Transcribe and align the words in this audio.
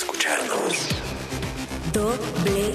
escucharnos. 0.00 0.88
W. 1.92 2.74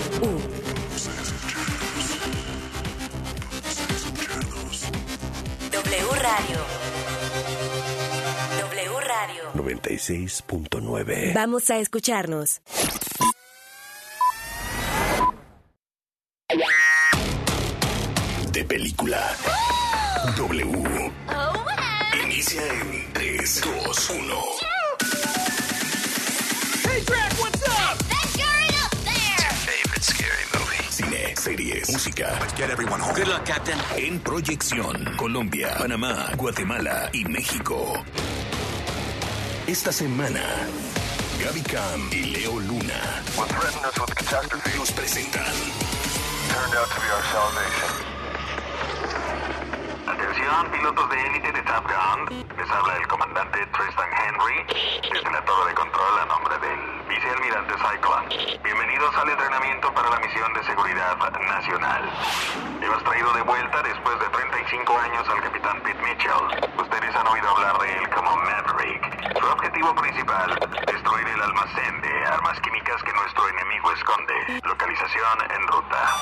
W 5.72 6.12
Radio. 6.22 6.60
W 8.60 9.00
Radio. 9.00 9.44
96.9. 9.56 11.34
Vamos 11.34 11.70
a 11.72 11.80
escucharnos. 11.80 12.62
De 18.52 18.64
película. 18.66 19.36
W. 20.38 21.12
Inicia 22.24 22.62
en 22.68 23.14
3, 23.14 23.62
2, 23.62 24.10
1. 24.12 24.36
Favorite 24.56 24.75
series, 31.66 31.90
música. 31.92 32.38
Let's 32.40 32.54
get 32.54 32.70
everyone 32.70 33.00
home. 33.00 33.16
Good 33.16 33.28
luck, 33.28 33.46
Captain. 33.46 33.78
En 33.98 34.20
proyección, 34.20 35.16
Colombia, 35.18 35.76
Panamá, 35.78 36.30
Guatemala 36.38 37.10
y 37.14 37.26
México. 37.26 38.04
Esta 39.68 39.92
semana, 39.92 40.42
Gaby 41.44 41.62
Cam 41.62 42.10
y 42.12 42.24
Leo 42.26 42.60
Luna 42.60 43.24
with 43.38 44.78
nos 44.78 44.92
presentan 44.92 45.54
turned 46.50 46.76
out 46.76 46.90
to 46.90 47.00
be 47.02 47.10
our 47.10 47.24
salvation. 47.34 47.92
Atención, 50.08 50.72
pilotos 50.72 51.10
de 51.10 51.16
élite 51.28 51.45
de 51.52 51.62
Top 51.62 51.86
Gun. 51.86 52.46
Les 52.58 52.72
habla 52.72 52.96
el 52.98 53.08
comandante 53.08 53.66
Tristan 53.68 54.10
Henry 54.18 54.66
desde 55.14 55.32
la 55.32 55.46
torre 55.46 55.70
de 55.70 55.76
control 55.76 56.20
a 56.20 56.26
nombre 56.26 56.58
del 56.58 57.02
vicealmirante 57.08 57.74
Cyclone. 57.78 58.60
Bienvenidos 58.64 59.16
al 59.16 59.30
entrenamiento 59.30 59.94
para 59.94 60.10
la 60.10 60.20
misión 60.22 60.52
de 60.56 60.64
seguridad 60.64 61.16
nacional. 61.18 62.10
Hemos 62.82 63.04
traído 63.04 63.32
de 63.34 63.42
vuelta 63.44 63.84
después 63.84 64.20
de 64.20 64.26
35 64.30 64.98
años 64.98 65.30
al 65.30 65.42
capitán 65.42 65.82
Pete 65.82 66.02
Mitchell. 66.02 66.72
Ustedes 66.80 67.16
han 67.16 67.28
oído 67.28 67.50
hablar 67.50 67.78
de 67.80 67.94
él 67.94 68.10
como 68.10 68.36
Maverick. 68.38 69.40
Su 69.40 69.46
objetivo 69.46 69.94
principal, 69.96 70.58
destruir 70.88 71.28
el 71.28 71.42
almacén 71.42 72.02
de 72.02 72.26
armas 72.26 72.60
químicas 72.62 73.04
que 73.04 73.14
nuestro 73.14 73.48
enemigo 73.50 73.92
esconde. 73.92 74.34
Localización 74.64 75.38
en 75.52 75.68
ruta. 75.68 76.16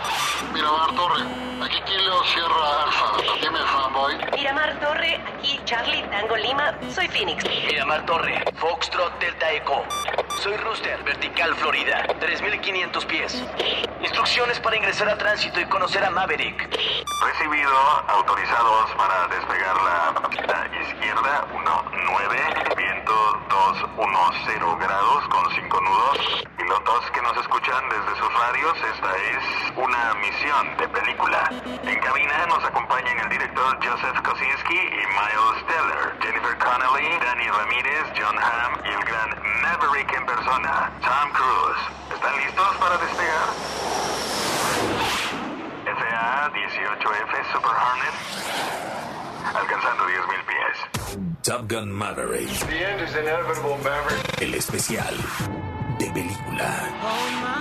Miramar 0.54 0.92
Torre, 0.96 1.24
aquí 1.64 1.82
Kilo 1.86 2.24
Sierra 2.26 2.84
Alfa. 2.84 3.38
Dime, 3.42 3.60
fanboy. 3.60 4.18
Miramar 4.34 4.80
Torre, 4.80 5.13
aquí 5.16 5.60
Charlie 5.66 6.04
Tango 6.04 6.36
Lima, 6.38 6.78
soy 6.94 7.08
Phoenix. 7.08 7.44
Miramar 7.68 8.06
Torre, 8.06 8.44
Foxtrot 8.56 9.20
Delta 9.20 9.52
Echo. 9.52 9.84
Soy 10.42 10.58
Rooster, 10.58 11.02
Vertical 11.04 11.56
Florida, 11.56 12.06
3500 12.20 13.06
pies. 13.06 13.44
Instrucciones 14.02 14.60
para 14.60 14.76
ingresar 14.76 15.10
a 15.10 15.18
tránsito 15.18 15.60
y 15.60 15.66
conocer 15.66 16.04
a 16.04 16.10
Maverick. 16.10 16.70
Recibido, 17.22 17.72
autorizados 18.08 18.92
para 18.98 19.28
despegar 19.28 19.76
la 19.82 20.30
pista 20.30 20.70
izquierda 20.82 21.48
19, 21.52 22.76
viento 22.76 23.14
210 23.50 24.80
grados 24.80 25.28
con 25.30 25.56
5 25.56 25.82
nudos. 25.82 26.46
Pilotos 26.58 27.12
que 27.12 27.22
nos 27.22 27.38
escuchan 27.38 27.90
desde 27.90 28.20
sus 28.20 28.34
radios, 28.34 28.78
esta 28.94 29.16
es 29.16 29.78
una 29.78 30.14
misión 30.16 30.78
de 30.78 30.88
película. 30.90 31.50
En 31.84 32.00
cabina 32.00 32.46
nos 32.48 32.64
acompañan 32.64 33.20
el 33.20 33.30
director 33.30 33.80
Joseph 33.84 34.22
Kosinski 34.44 34.76
y 34.76 35.04
Miles 35.08 35.66
Teller, 35.68 36.14
Jennifer 36.20 36.58
Connelly, 36.58 37.08
Danny 37.24 37.48
Ramírez, 37.48 38.12
John 38.18 38.38
Hamm 38.38 38.76
y 38.84 38.90
el 38.90 39.04
gran 39.06 39.30
Maverick 39.62 40.12
en 40.14 40.26
persona, 40.26 40.92
Tom 41.02 41.32
Cruise. 41.32 41.84
¿Están 42.14 42.36
listos 42.38 42.76
para 42.78 42.98
despegar? 42.98 43.48
FAA 45.86 46.50
18F 46.52 47.54
Super 47.54 47.72
Hornet. 47.72 48.16
Alcanzando 49.56 50.04
10.000 50.04 50.46
pies. 50.46 51.44
Top 51.44 51.70
Gun 51.70 51.92
Maverick, 51.92 52.50
The 52.68 52.84
end 52.84 53.02
is 53.02 53.16
inevitable, 53.16 53.78
Maverick. 53.78 54.42
el 54.42 54.56
especial 54.56 55.16
de 56.00 56.10
película. 56.12 56.90
Hold 57.02 57.53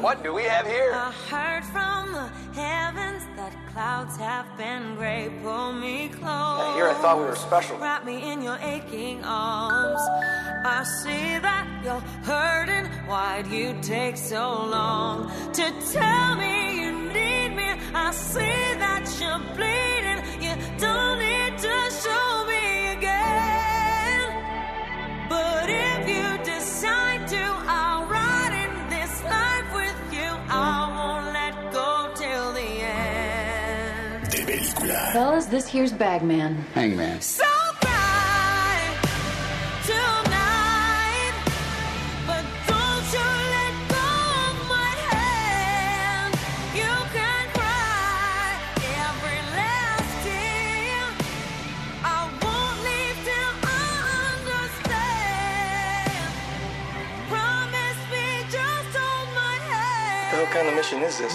What 0.00 0.22
do 0.22 0.32
we 0.34 0.42
have 0.44 0.66
here? 0.66 0.92
I 0.94 1.10
heard 1.30 1.64
from 1.64 2.12
the 2.12 2.28
heavens 2.60 3.24
that 3.36 3.52
clouds 3.72 4.16
have 4.18 4.46
been 4.58 4.94
gray. 4.96 5.30
Pull 5.42 5.72
me 5.72 6.08
close. 6.08 6.74
Here 6.76 6.88
I 6.88 6.96
thought 7.00 7.18
we 7.18 7.24
were 7.24 7.34
special. 7.34 7.78
Wrap 7.78 8.04
me 8.04 8.30
in 8.30 8.42
your 8.42 8.58
aching 8.58 9.24
arms. 9.24 10.00
I 10.64 10.84
see 11.02 11.38
that 11.38 11.66
you're 11.82 12.00
hurting. 12.24 12.86
Why'd 13.08 13.46
you 13.48 13.74
take 13.80 14.16
so 14.16 14.66
long 14.66 15.30
to 15.54 15.72
tell 15.92 16.36
me 16.36 16.80
you 16.80 16.92
need 17.12 17.56
me? 17.56 17.68
I 17.94 18.10
see 18.12 18.64
that 18.84 19.04
you're 19.18 19.42
bleeding. 19.56 20.20
You 20.44 20.54
don't 20.78 21.18
need 21.18 21.58
to 21.58 21.76
show 22.02 22.44
me 22.46 22.55
Promise 57.32 57.96
me, 58.12 58.44
just 58.52 58.92
hold 58.92 59.28
my 59.34 59.56
hand. 59.64 60.36
What 60.36 60.50
kind 60.50 60.68
of 60.68 60.74
mission 60.74 61.00
is 61.00 61.16
this? 61.16 61.34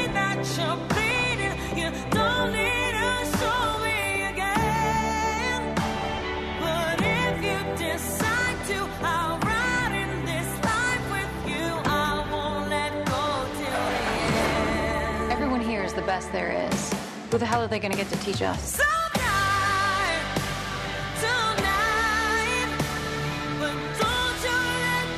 the 17.41 17.47
hell 17.47 17.63
are 17.63 17.67
they 17.67 17.79
going 17.79 17.91
to 17.91 17.97
get 17.97 18.07
to 18.07 18.19
teach 18.19 18.43
us? 18.43 18.75
So 18.77 18.83
bright 19.15 20.21
tonight, 21.19 22.69
but 23.59 23.73
don't 23.99 24.43
you 24.43 24.57
let 24.85 25.11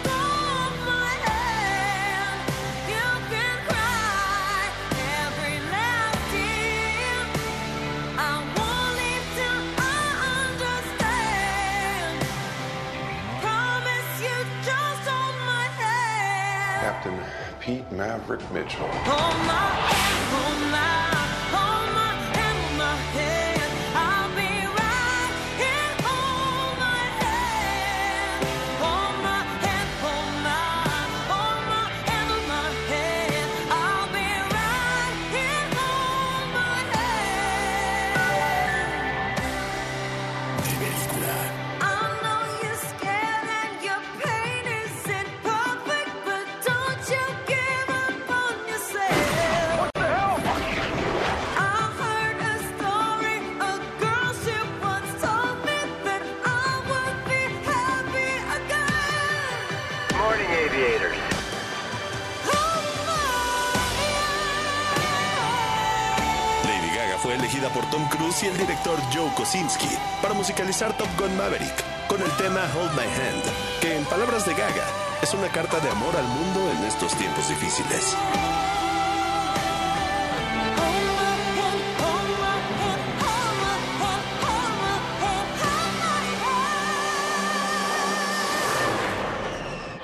musicalizar 70.84 70.98
Top 70.98 71.08
Gun 71.18 71.38
Maverick 71.38 72.08
con 72.08 72.22
el 72.22 72.30
tema 72.32 72.62
Hold 72.76 72.92
My 72.94 73.06
Hand, 73.06 73.44
que 73.82 73.96
en 73.96 74.06
palabras 74.06 74.46
de 74.46 74.54
Gaga 74.54 74.86
es 75.22 75.34
una 75.34 75.48
carta 75.48 75.80
de 75.80 75.90
amor 75.90 76.16
al 76.16 76.26
mundo 76.26 76.72
en 76.72 76.86
estos 76.86 77.14
tiempos 77.16 77.48
difíciles. 77.50 78.16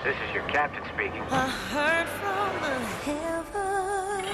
This 0.04 0.16
is 0.28 0.34
your 0.34 0.44
captain 0.48 0.84
speaking. 0.94 1.22
I 1.30 1.48
heard 1.72 2.08
from 2.08 2.62
the 2.64 2.80
heavens. 3.06 4.30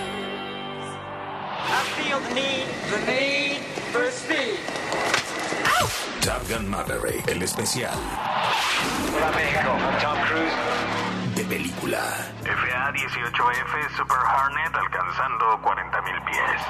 I 1.67 1.83
feel 1.97 2.19
the 2.19 2.33
need, 2.33 2.67
the 2.91 2.99
need 3.11 3.61
for 3.91 4.09
speed. 4.11 4.74
Top 6.25 6.41
Gun 6.49 6.67
Maverick, 6.67 7.27
el 7.27 7.43
especial 7.43 7.93
Hola 9.15 9.29
México, 9.29 9.77
Tom 10.01 10.17
Cruise. 10.27 11.04
Película. 11.47 11.99
FA-18F 12.43 13.97
Super 13.97 14.17
Hornet 14.17 14.75
alcanzando 14.75 15.45
40.000 15.61 16.25
pies. 16.25 16.61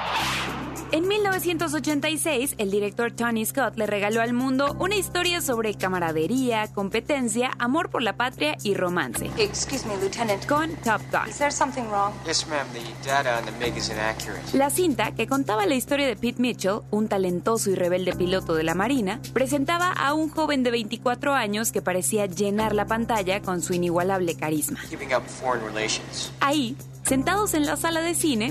En 0.92 1.08
1986, 1.08 2.54
el 2.58 2.70
director 2.70 3.10
Tony 3.10 3.44
Scott 3.44 3.76
le 3.76 3.86
regaló 3.86 4.20
al 4.22 4.32
mundo 4.32 4.76
una 4.78 4.94
historia 4.94 5.40
sobre 5.40 5.74
camaradería, 5.74 6.72
competencia, 6.72 7.50
amor 7.58 7.90
por 7.90 8.02
la 8.02 8.16
patria 8.16 8.56
y 8.62 8.74
romance, 8.74 9.28
Excuse 9.36 9.84
me, 9.88 9.96
Lieutenant. 9.96 10.46
con 10.46 10.70
Top 10.84 11.00
Gun. 11.10 11.28
Is 11.28 11.38
there 11.38 11.50
something 11.50 11.82
wrong? 11.90 12.12
Yes, 12.24 12.46
ma'am. 12.46 12.66
The 12.72 13.08
data 13.08 13.36
on 13.38 13.44
the 13.46 13.52
MiG 13.52 13.76
is 13.78 13.88
inaccurate. 13.90 14.40
La 14.56 14.70
cinta, 14.70 15.12
que 15.12 15.26
contaba 15.26 15.66
la 15.66 15.74
historia 15.74 16.06
de 16.06 16.14
Pete 16.14 16.40
Mitchell, 16.40 16.82
un 16.92 17.08
talentoso 17.08 17.68
y 17.70 17.74
rebelde 17.74 18.14
piloto 18.14 18.54
de 18.54 18.62
la 18.62 18.76
Marina, 18.76 19.20
presentaba 19.34 19.90
a 19.92 20.14
un 20.14 20.30
joven 20.30 20.62
de 20.62 20.70
24 20.70 21.34
años 21.34 21.72
que 21.72 21.82
parecía 21.82 22.26
llenar 22.26 22.74
la 22.76 22.86
pantalla 22.86 23.42
con 23.42 23.60
su 23.60 23.74
inigualable 23.74 24.36
carisma. 24.36 24.65
Keeping 24.88 25.12
up 25.12 25.26
foreign 25.26 25.64
relations. 25.64 26.30
Ahí, 26.40 26.76
sentados 27.06 27.54
en 27.54 27.66
la 27.66 27.76
sala 27.76 28.00
de 28.00 28.14
cine, 28.14 28.50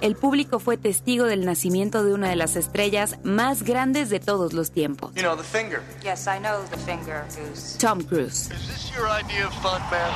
el 0.00 0.16
público 0.16 0.58
fue 0.58 0.76
testigo 0.78 1.26
del 1.26 1.44
nacimiento 1.44 2.04
de 2.04 2.14
una 2.14 2.30
de 2.30 2.36
las 2.36 2.56
estrellas 2.56 3.18
más 3.22 3.62
grandes 3.62 4.08
de 4.08 4.18
todos 4.18 4.52
los 4.52 4.70
tiempos, 4.70 5.12
You 5.14 5.22
know, 5.22 5.36
the 5.36 5.42
finger. 5.42 5.82
Yes, 6.02 6.26
I 6.26 6.38
know 6.38 6.62
the 6.70 6.78
finger, 6.78 7.24
Goose. 7.36 7.78
Tom 7.78 8.02
Cruise. 8.02 8.50
Is 8.50 8.66
this 8.66 8.92
your 8.94 9.06
idea 9.08 9.46
of 9.46 9.54
fun, 9.62 9.80
man? 9.90 10.10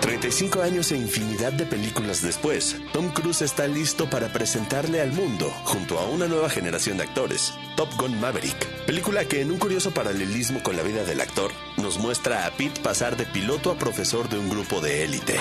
35 0.00 0.62
años 0.62 0.90
e 0.92 0.96
infinidad 0.96 1.52
de 1.52 1.66
películas 1.66 2.22
después, 2.22 2.76
Tom 2.92 3.10
Cruise 3.10 3.42
está 3.42 3.66
listo 3.66 4.08
para 4.08 4.32
presentarle 4.32 5.00
al 5.00 5.12
mundo, 5.12 5.50
junto 5.64 5.98
a 5.98 6.08
una 6.08 6.26
nueva 6.26 6.48
generación 6.48 6.96
de 6.96 7.04
actores, 7.04 7.52
Top 7.76 7.88
Gun 7.98 8.18
Maverick, 8.20 8.66
película 8.86 9.26
que 9.26 9.42
en 9.42 9.50
un 9.50 9.58
curioso 9.58 9.92
paralelismo 9.92 10.62
con 10.62 10.76
la 10.76 10.82
vida 10.82 11.04
del 11.04 11.20
actor, 11.20 11.50
nos 11.76 11.98
muestra 11.98 12.46
a 12.46 12.50
Pete 12.52 12.80
pasar 12.80 13.16
de 13.16 13.26
piloto 13.26 13.70
a 13.70 13.76
profesor 13.76 14.28
de 14.28 14.38
un 14.38 14.48
grupo 14.48 14.80
de 14.80 15.04
élite. 15.04 15.38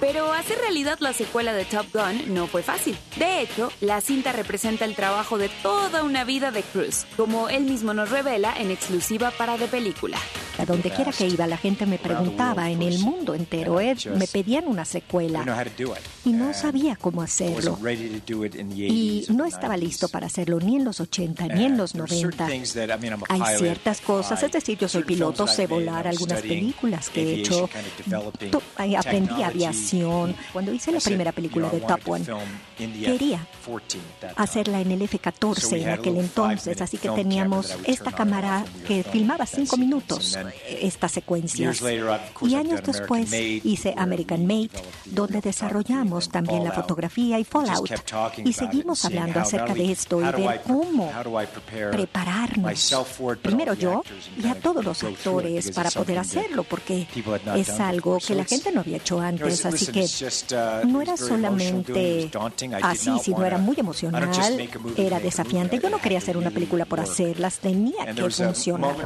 Pero 0.00 0.32
hacer 0.32 0.58
realidad 0.58 0.98
la 1.00 1.12
secuela 1.12 1.52
de 1.52 1.66
Top 1.66 1.86
Gun 1.92 2.34
no 2.34 2.46
fue 2.46 2.62
fácil. 2.62 2.96
De 3.16 3.42
hecho, 3.42 3.70
la 3.82 4.00
cinta 4.00 4.32
representa 4.32 4.86
el 4.86 4.94
trabajo 4.94 5.36
de 5.36 5.50
toda 5.62 6.02
una 6.04 6.24
vida 6.24 6.50
de 6.50 6.62
Cruise, 6.62 7.06
como 7.16 7.50
él 7.50 7.64
mismo 7.64 7.92
nos 7.92 8.10
revela 8.10 8.54
en 8.56 8.70
exclusiva 8.70 9.30
para 9.30 9.58
de 9.58 9.68
película. 9.68 10.16
A 10.58 10.64
donde 10.66 10.90
quiera 10.90 11.12
que 11.12 11.26
iba, 11.26 11.46
la 11.46 11.56
gente 11.56 11.86
me 11.86 11.98
preguntaba 11.98 12.70
en 12.70 12.82
el 12.82 12.98
mundo 12.98 13.34
entero, 13.34 13.80
Ed, 13.80 13.98
me 14.16 14.26
pedían 14.26 14.66
una 14.66 14.84
secuela 14.84 15.44
y 16.24 16.30
no 16.30 16.52
sabía 16.52 16.96
cómo 16.96 17.22
hacerlo. 17.22 17.78
Y 18.76 19.26
no 19.30 19.44
estaba 19.44 19.76
listo 19.76 20.08
para 20.08 20.26
hacerlo 20.26 20.58
ni 20.60 20.76
en 20.76 20.84
los 20.84 21.00
80 21.00 21.46
ni 21.48 21.64
en 21.64 21.76
los 21.76 21.94
90. 21.94 22.46
Hay 23.28 23.56
ciertas 23.58 24.00
cosas, 24.00 24.42
es 24.42 24.52
decir, 24.52 24.78
yo 24.78 24.88
soy 24.88 25.04
piloto, 25.04 25.46
sé 25.46 25.66
volar 25.66 26.06
algunas 26.06 26.40
películas 26.42 27.08
que 27.10 27.22
he 27.22 27.34
hecho. 27.40 27.68
Aprendí 28.98 29.42
aviación. 29.42 29.89
Cuando 30.52 30.72
hice 30.72 30.92
la 30.92 31.00
primera 31.00 31.32
película 31.32 31.68
de 31.68 31.80
Top 31.80 32.00
One, 32.06 32.24
quería 32.76 33.46
hacerla 34.36 34.80
en 34.80 34.90
el 34.92 35.02
F-14 35.02 35.82
en 35.82 35.88
aquel 35.90 36.16
entonces, 36.16 36.80
así 36.80 36.98
que 36.98 37.08
teníamos 37.10 37.76
esta 37.84 38.12
cámara 38.12 38.64
que 38.86 39.02
filmaba 39.02 39.46
cinco 39.46 39.76
minutos 39.76 40.38
estas 40.68 41.12
secuencias. 41.12 41.82
Y 42.42 42.54
años 42.54 42.80
después 42.84 43.32
hice 43.32 43.94
American 43.96 44.46
Made, 44.46 44.70
donde 45.06 45.40
desarrollamos 45.40 46.28
también 46.28 46.64
la 46.64 46.72
fotografía 46.72 47.38
y 47.38 47.44
Fallout. 47.44 47.90
Y 48.44 48.52
seguimos 48.52 49.04
hablando 49.04 49.40
acerca 49.40 49.74
de 49.74 49.92
esto 49.92 50.20
y 50.20 50.42
ver 50.42 50.62
cómo 50.66 51.10
prepararnos, 51.90 52.94
primero 53.42 53.74
yo 53.74 54.02
y 54.42 54.46
a 54.46 54.54
todos 54.54 54.84
los 54.84 55.02
actores 55.02 55.70
para 55.72 55.90
poder 55.90 56.18
hacerlo, 56.18 56.64
porque 56.64 57.06
es 57.56 57.80
algo 57.80 58.18
que 58.18 58.34
la 58.34 58.44
gente 58.44 58.72
no 58.72 58.80
había 58.80 58.98
hecho 58.98 59.20
antes, 59.20 59.64
así 59.66 59.79
que 59.86 60.06
no 60.86 61.02
era 61.02 61.16
solamente 61.16 62.30
así, 62.82 63.10
sino 63.22 63.44
era 63.44 63.58
muy 63.58 63.76
emocional, 63.78 64.30
era 64.96 65.20
desafiante. 65.20 65.78
Yo 65.78 65.90
no 65.90 66.00
quería 66.00 66.18
hacer 66.18 66.36
una 66.36 66.50
película 66.50 66.84
por 66.84 67.00
hacerlas, 67.00 67.58
tenía 67.58 68.14
que 68.14 68.30
funcionar. 68.30 68.96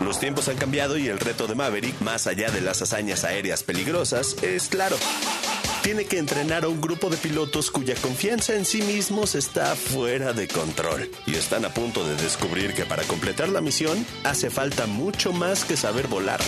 Los 0.00 0.20
tiempos 0.20 0.48
han 0.48 0.56
cambiado 0.56 0.96
y 0.96 1.08
el 1.08 1.18
reto 1.18 1.46
de 1.46 1.54
Maverick, 1.54 2.00
más 2.00 2.26
allá 2.26 2.50
de 2.50 2.60
las 2.60 2.80
hazañas 2.82 3.24
aéreas 3.24 3.62
peligrosas, 3.62 4.36
es 4.42 4.68
claro. 4.68 4.96
Tiene 5.82 6.04
que 6.04 6.18
entrenar 6.18 6.64
a 6.64 6.68
un 6.68 6.80
grupo 6.80 7.08
de 7.08 7.16
pilotos 7.16 7.70
cuya 7.70 7.94
confianza 7.94 8.54
en 8.54 8.64
sí 8.64 8.82
mismos 8.82 9.34
está 9.34 9.74
fuera 9.74 10.32
de 10.32 10.46
control. 10.46 11.10
Y 11.26 11.34
están 11.34 11.64
a 11.64 11.70
punto 11.72 12.06
de 12.06 12.14
descubrir 12.16 12.74
que 12.74 12.84
para 12.84 13.02
completar 13.04 13.48
la 13.48 13.60
misión 13.60 14.04
hace 14.24 14.50
falta 14.50 14.86
mucho 14.86 15.32
más 15.32 15.64
que 15.64 15.76
saber 15.76 16.06
volar. 16.06 16.40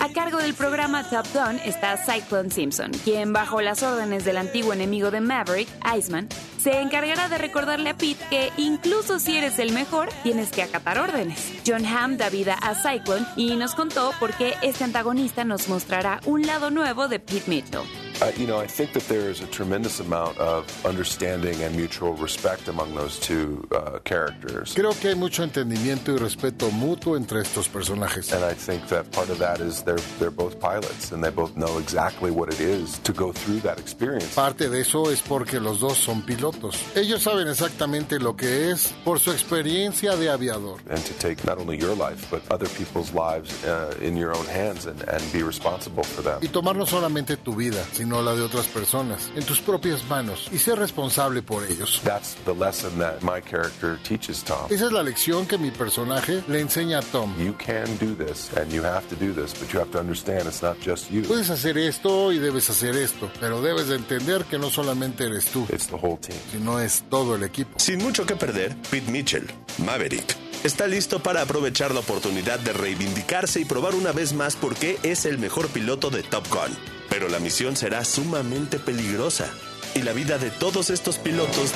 A 0.00 0.08
cargo 0.12 0.38
del 0.38 0.54
programa 0.54 1.08
Top 1.08 1.26
Gun 1.32 1.58
está 1.64 1.96
Cyclone 1.96 2.50
Simpson, 2.50 2.90
quien 3.04 3.32
bajo 3.32 3.60
las 3.60 3.82
órdenes 3.82 4.24
del 4.24 4.36
antiguo 4.36 4.72
enemigo 4.72 5.10
de 5.10 5.20
Maverick, 5.20 5.68
Iceman, 5.96 6.28
se 6.60 6.80
encargará 6.80 7.28
de 7.28 7.38
recordarle 7.38 7.90
a 7.90 7.96
Pete 7.96 8.24
que 8.30 8.52
incluso 8.56 9.18
si 9.18 9.36
eres 9.36 9.58
el 9.58 9.72
mejor, 9.72 10.08
tienes 10.22 10.50
que 10.50 10.62
acatar 10.62 10.98
órdenes. 10.98 11.52
John 11.66 11.86
Hamm 11.86 12.16
da 12.16 12.30
vida 12.30 12.54
a 12.60 12.74
Cyclone 12.74 13.26
y 13.36 13.56
nos 13.56 13.74
contó 13.74 14.12
por 14.18 14.34
qué 14.34 14.54
este 14.62 14.84
antagonista 14.84 15.44
nos 15.44 15.68
mostrará 15.68 16.20
un 16.26 16.46
lado 16.46 16.70
nuevo 16.70 17.08
de 17.08 17.20
Pete 17.20 17.48
Mitchell. 17.48 18.07
Uh, 18.20 18.32
you 18.36 18.46
know, 18.48 18.58
I 18.58 18.66
think 18.66 18.92
that 18.94 19.06
there 19.08 19.30
is 19.30 19.40
a 19.40 19.46
tremendous 19.46 20.00
amount 20.00 20.38
of 20.38 20.66
understanding 20.84 21.62
and 21.62 21.76
mutual 21.76 22.14
respect 22.14 22.66
among 22.66 22.94
those 22.94 23.18
two 23.20 23.64
uh, 23.70 24.00
characters. 24.04 24.74
Creo 24.74 24.92
que 24.98 25.10
hay 25.10 25.14
mucho 25.14 25.44
entendimiento 25.44 26.12
y 26.12 26.18
respeto 26.18 26.70
mutuo 26.72 27.16
entre 27.16 27.42
estos 27.42 27.68
personajes. 27.68 28.32
And 28.32 28.44
I 28.44 28.54
think 28.54 28.88
that 28.88 29.10
part 29.12 29.30
of 29.30 29.38
that 29.38 29.60
is 29.60 29.82
they're 29.82 30.02
they're 30.18 30.32
both 30.32 30.58
pilots 30.58 31.12
and 31.12 31.22
they 31.22 31.30
both 31.30 31.56
know 31.56 31.78
exactly 31.78 32.32
what 32.32 32.52
it 32.52 32.60
is 32.60 32.98
to 33.04 33.12
go 33.12 33.32
through 33.32 33.60
that 33.60 33.78
experience. 33.78 34.34
Parte 34.34 34.68
de 34.68 34.80
eso 34.80 35.10
es 35.10 35.22
porque 35.22 35.60
los 35.60 35.78
dos 35.78 35.98
son 35.98 36.22
pilotos. 36.22 36.74
Ellos 36.96 37.22
saben 37.22 37.46
exactamente 37.46 38.18
lo 38.18 38.34
que 38.34 38.70
es 38.72 38.94
por 39.04 39.20
su 39.20 39.30
experiencia 39.30 40.16
de 40.16 40.28
aviador. 40.28 40.80
And 40.90 41.04
to 41.04 41.14
take 41.20 41.44
not 41.44 41.58
only 41.58 41.78
your 41.78 41.94
life 41.94 42.28
but 42.30 42.42
other 42.50 42.68
people's 42.76 43.12
lives 43.12 43.64
uh, 43.64 43.94
in 44.00 44.16
your 44.16 44.34
own 44.36 44.46
hands 44.46 44.86
and, 44.86 45.00
and 45.08 45.22
be 45.32 45.44
responsible 45.44 46.02
for 46.02 46.22
them. 46.22 46.40
Y 46.42 46.48
tomar 46.48 46.74
no 46.74 46.84
solamente 46.84 47.36
tu 47.36 47.54
vida, 47.54 47.84
sino 47.92 48.07
la 48.08 48.34
de 48.34 48.42
otras 48.42 48.66
personas, 48.66 49.30
en 49.36 49.44
tus 49.44 49.60
propias 49.60 50.02
manos 50.08 50.48
y 50.50 50.58
ser 50.58 50.78
responsable 50.78 51.42
por 51.42 51.62
ellos. 51.64 52.00
That's 52.04 52.34
the 52.46 52.54
lesson 52.54 52.98
that 52.98 53.20
my 53.22 53.40
character 53.40 53.98
teaches 54.02 54.42
Tom. 54.42 54.66
Esa 54.70 54.86
es 54.86 54.92
la 54.92 55.02
lección 55.02 55.46
que 55.46 55.58
mi 55.58 55.70
personaje 55.70 56.42
le 56.48 56.60
enseña 56.60 56.98
a 57.00 57.02
Tom. 57.02 57.34
You 57.38 57.54
can 57.58 57.86
do 57.98 58.14
this 58.14 58.50
and 58.56 58.72
you 58.72 58.82
have 58.82 59.06
to 59.08 59.16
do 59.16 59.32
this, 59.34 59.52
but 59.58 59.70
you 59.72 59.78
have 59.78 59.90
to 59.92 60.00
understand 60.00 60.46
it's 60.46 60.62
not 60.62 60.76
just 60.84 61.10
you. 61.10 61.22
Puedes 61.22 61.50
hacer 61.50 61.76
esto 61.78 62.32
y 62.32 62.38
debes 62.38 62.68
hacer 62.70 62.96
esto, 62.96 63.30
pero 63.38 63.60
debes 63.60 63.88
de 63.88 63.96
entender 63.96 64.44
que 64.44 64.58
no 64.58 64.70
solamente 64.70 65.24
eres 65.26 65.44
tú, 65.46 65.66
It's 65.72 65.86
the 65.86 65.96
whole 65.96 66.16
team. 66.18 66.38
sino 66.50 66.80
es 66.80 67.04
todo 67.10 67.34
el 67.36 67.42
equipo. 67.42 67.78
Sin 67.78 67.98
mucho 68.02 68.24
que 68.26 68.34
perder, 68.34 68.74
Pete 68.90 69.10
Mitchell, 69.10 69.46
Maverick, 69.84 70.36
está 70.64 70.86
listo 70.86 71.20
para 71.20 71.42
aprovechar 71.42 71.92
la 71.92 72.00
oportunidad 72.00 72.58
de 72.58 72.72
reivindicarse 72.72 73.60
y 73.60 73.64
probar 73.64 73.94
una 73.94 74.12
vez 74.12 74.32
más 74.32 74.56
por 74.56 74.74
qué 74.74 74.98
es 75.02 75.24
el 75.26 75.38
mejor 75.38 75.68
piloto 75.68 76.10
de 76.10 76.22
Top 76.22 76.46
Gun. 76.48 76.97
Pero 77.08 77.28
la 77.28 77.38
misión 77.38 77.76
será 77.76 78.04
sumamente 78.04 78.78
peligrosa 78.78 79.48
y 79.94 80.02
la 80.02 80.12
vida 80.12 80.38
de 80.38 80.50
todos 80.50 80.90
estos 80.90 81.18
pilotos 81.18 81.72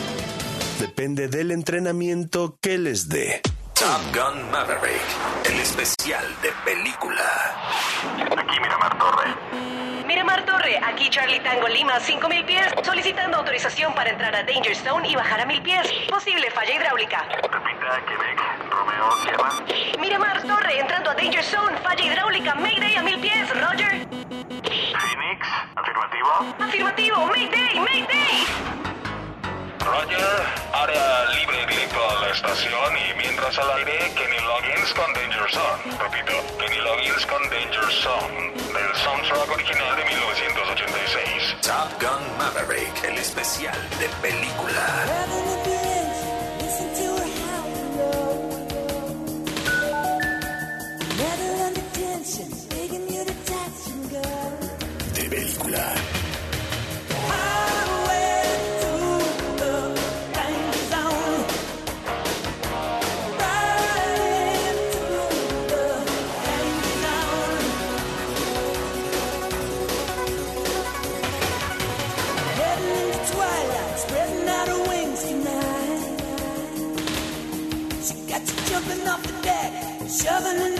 depende 0.78 1.28
del 1.28 1.50
entrenamiento 1.50 2.58
que 2.60 2.78
les 2.78 3.08
dé. 3.08 3.40
Top 3.74 4.00
Gun 4.14 4.50
Maverick, 4.50 5.02
el 5.44 5.58
especial 5.58 6.24
de 6.42 6.50
película. 6.64 7.24
Aquí 8.36 8.60
Miramar 8.60 8.98
Torre. 8.98 9.34
Miramar 10.06 10.44
Torre, 10.44 10.78
aquí 10.78 11.08
Charlie 11.08 11.40
Tango 11.40 11.66
Lima, 11.68 11.98
5000 11.98 12.44
pies, 12.44 12.66
solicitando 12.84 13.38
autorización 13.38 13.94
para 13.94 14.10
entrar 14.10 14.36
a 14.36 14.42
Danger 14.42 14.76
Zone 14.76 15.08
y 15.08 15.16
bajar 15.16 15.40
a 15.40 15.46
1000 15.46 15.62
pies. 15.62 15.88
Posible 16.08 16.50
falla 16.50 16.74
hidráulica. 16.76 17.24
Repita, 17.28 18.04
Quebec, 18.06 18.70
Romeo, 18.70 19.22
Sierra. 19.22 19.98
Miramar 20.00 20.42
Torre, 20.42 20.78
entrando 20.78 21.10
a 21.10 21.14
Danger 21.14 21.42
Zone, 21.42 21.76
falla 21.78 22.04
hidráulica, 22.04 22.54
Mayday 22.54 22.96
a 22.96 23.02
1000 23.02 23.48
Roger, 23.48 24.06
Six. 25.42 25.52
¿Afirmativo? 25.76 26.28
¡Afirmativo! 26.58 27.26
¡Mayday! 27.26 27.80
¡Mayday! 27.80 28.46
Roger, 29.80 30.42
área 30.72 31.24
libre 31.34 31.66
directo 31.66 31.98
a 32.10 32.20
la 32.22 32.28
estación 32.30 32.96
y 32.96 33.18
mientras 33.18 33.58
al 33.58 33.70
aire, 33.78 34.12
Kenny 34.14 34.38
Loggins 34.46 34.92
con 34.94 35.12
Danger 35.12 35.50
Zone. 35.50 35.98
Repito, 35.98 36.32
Kenny 36.58 36.78
Loggins 36.78 37.26
con 37.26 37.42
Danger 37.50 37.90
Zone, 37.90 38.52
del 38.72 38.94
soundtrack 38.94 39.50
original 39.50 39.96
de 39.96 40.04
1986. 40.04 41.56
Top 41.62 41.90
Gun 42.00 42.38
Maverick, 42.38 43.04
el 43.04 43.18
especial 43.18 43.76
de 43.98 44.08
película. 44.22 45.61
loving 80.32 80.71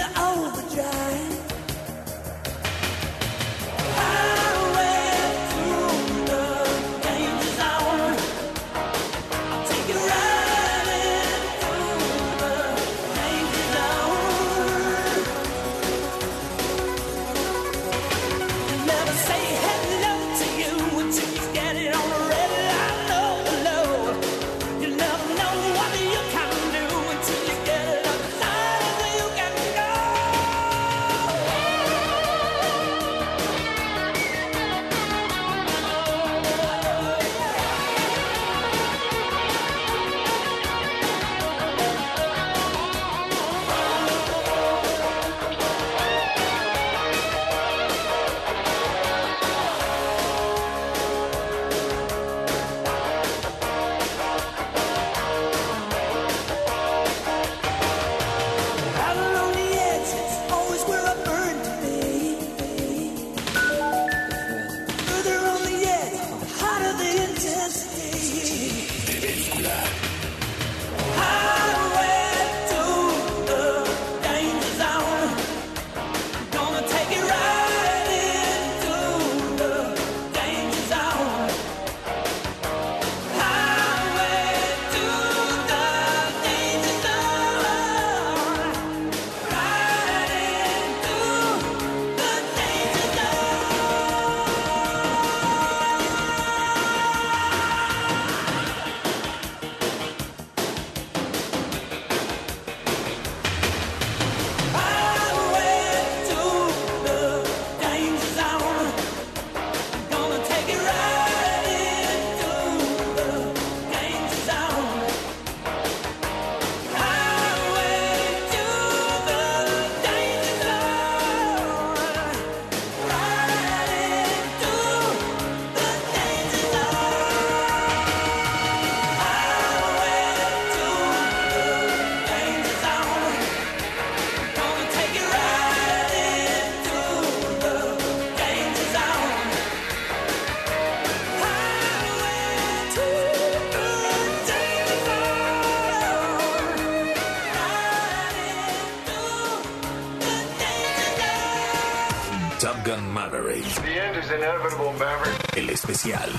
especial 156.03 156.31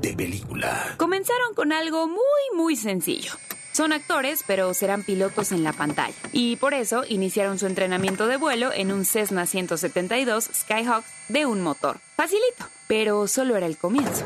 de 0.00 0.14
película. 0.14 0.94
Comenzaron 0.96 1.54
con 1.54 1.72
algo 1.72 2.08
muy, 2.08 2.56
muy 2.56 2.74
sencillo. 2.74 3.32
Son 3.72 3.92
actores, 3.92 4.42
pero 4.46 4.74
serán 4.74 5.04
pilotos 5.04 5.52
en 5.52 5.62
la 5.62 5.72
pantalla. 5.72 6.14
Y 6.32 6.56
por 6.56 6.74
eso 6.74 7.04
iniciaron 7.08 7.58
su 7.58 7.66
entrenamiento 7.66 8.26
de 8.26 8.36
vuelo 8.36 8.72
en 8.72 8.90
un 8.90 9.04
Cessna 9.04 9.46
172 9.46 10.50
Skyhawk 10.52 11.04
de 11.28 11.46
un 11.46 11.60
motor. 11.60 11.98
Facilito, 12.16 12.66
pero 12.88 13.28
solo 13.28 13.56
era 13.56 13.66
el 13.66 13.76
comienzo. 13.76 14.24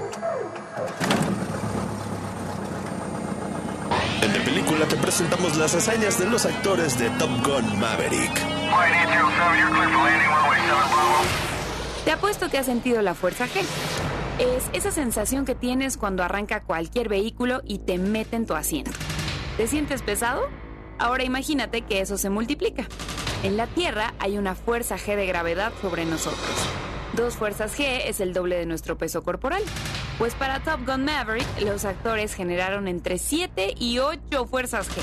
En 4.22 4.32
De 4.32 4.40
Película 4.40 4.88
te 4.88 4.96
presentamos 4.96 5.56
las 5.58 5.74
hazañas 5.74 6.18
de 6.18 6.26
los 6.26 6.46
actores 6.46 6.98
de 6.98 7.10
Top 7.10 7.30
Gun 7.44 7.78
Maverick. 7.78 8.40
Te 12.06 12.12
apuesto 12.12 12.48
que 12.48 12.58
has 12.58 12.66
sentido 12.66 13.02
la 13.02 13.14
fuerza 13.14 13.46
G. 13.46 13.62
Es 14.38 14.68
esa 14.72 14.90
sensación 14.90 15.44
que 15.44 15.54
tienes 15.54 15.96
cuando 15.96 16.24
arranca 16.24 16.64
cualquier 16.64 17.08
vehículo 17.08 17.62
y 17.64 17.78
te 17.78 17.98
mete 17.98 18.34
en 18.34 18.46
tu 18.46 18.54
asiento. 18.54 18.90
¿Te 19.56 19.68
sientes 19.68 20.02
pesado? 20.02 20.48
Ahora 20.98 21.22
imagínate 21.22 21.82
que 21.82 22.00
eso 22.00 22.18
se 22.18 22.30
multiplica. 22.30 22.84
En 23.44 23.56
la 23.56 23.68
Tierra 23.68 24.12
hay 24.18 24.36
una 24.36 24.56
fuerza 24.56 24.96
G 24.96 25.14
de 25.14 25.26
gravedad 25.26 25.72
sobre 25.80 26.04
nosotros. 26.04 26.50
Dos 27.12 27.36
fuerzas 27.36 27.78
G 27.78 28.00
es 28.06 28.18
el 28.20 28.32
doble 28.32 28.56
de 28.56 28.66
nuestro 28.66 28.98
peso 28.98 29.22
corporal. 29.22 29.62
Pues 30.18 30.34
para 30.34 30.58
Top 30.60 30.84
Gun 30.84 31.04
Maverick, 31.04 31.46
los 31.60 31.84
actores 31.84 32.34
generaron 32.34 32.88
entre 32.88 33.18
7 33.18 33.74
y 33.78 34.00
8 34.00 34.46
fuerzas 34.46 34.88
G. 34.90 35.00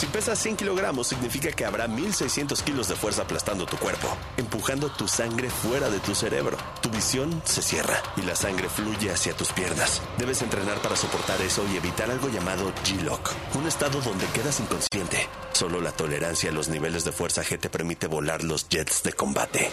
Si 0.00 0.06
pesas 0.06 0.38
100 0.38 0.56
kilogramos, 0.56 1.08
significa 1.08 1.52
que 1.52 1.66
habrá 1.66 1.86
1600 1.86 2.62
kilos 2.62 2.88
de 2.88 2.96
fuerza 2.96 3.20
aplastando 3.20 3.66
tu 3.66 3.76
cuerpo, 3.76 4.08
empujando 4.38 4.88
tu 4.88 5.06
sangre 5.06 5.50
fuera 5.50 5.90
de 5.90 5.98
tu 5.98 6.14
cerebro. 6.14 6.56
Tu 6.80 6.88
visión 6.88 7.42
se 7.44 7.60
cierra 7.60 8.02
y 8.16 8.22
la 8.22 8.34
sangre 8.34 8.70
fluye 8.70 9.10
hacia 9.10 9.36
tus 9.36 9.52
piernas. 9.52 10.00
Debes 10.16 10.40
entrenar 10.40 10.78
para 10.78 10.96
soportar 10.96 11.38
eso 11.42 11.66
y 11.70 11.76
evitar 11.76 12.10
algo 12.10 12.30
llamado 12.30 12.72
G-Lock, 12.82 13.30
un 13.56 13.66
estado 13.66 14.00
donde 14.00 14.24
quedas 14.28 14.58
inconsciente. 14.60 15.28
Solo 15.52 15.82
la 15.82 15.92
tolerancia 15.92 16.48
a 16.48 16.54
los 16.54 16.70
niveles 16.70 17.04
de 17.04 17.12
fuerza 17.12 17.42
G 17.42 17.60
te 17.60 17.68
permite 17.68 18.06
volar 18.06 18.42
los 18.42 18.70
jets 18.70 19.02
de 19.02 19.12
combate. 19.12 19.70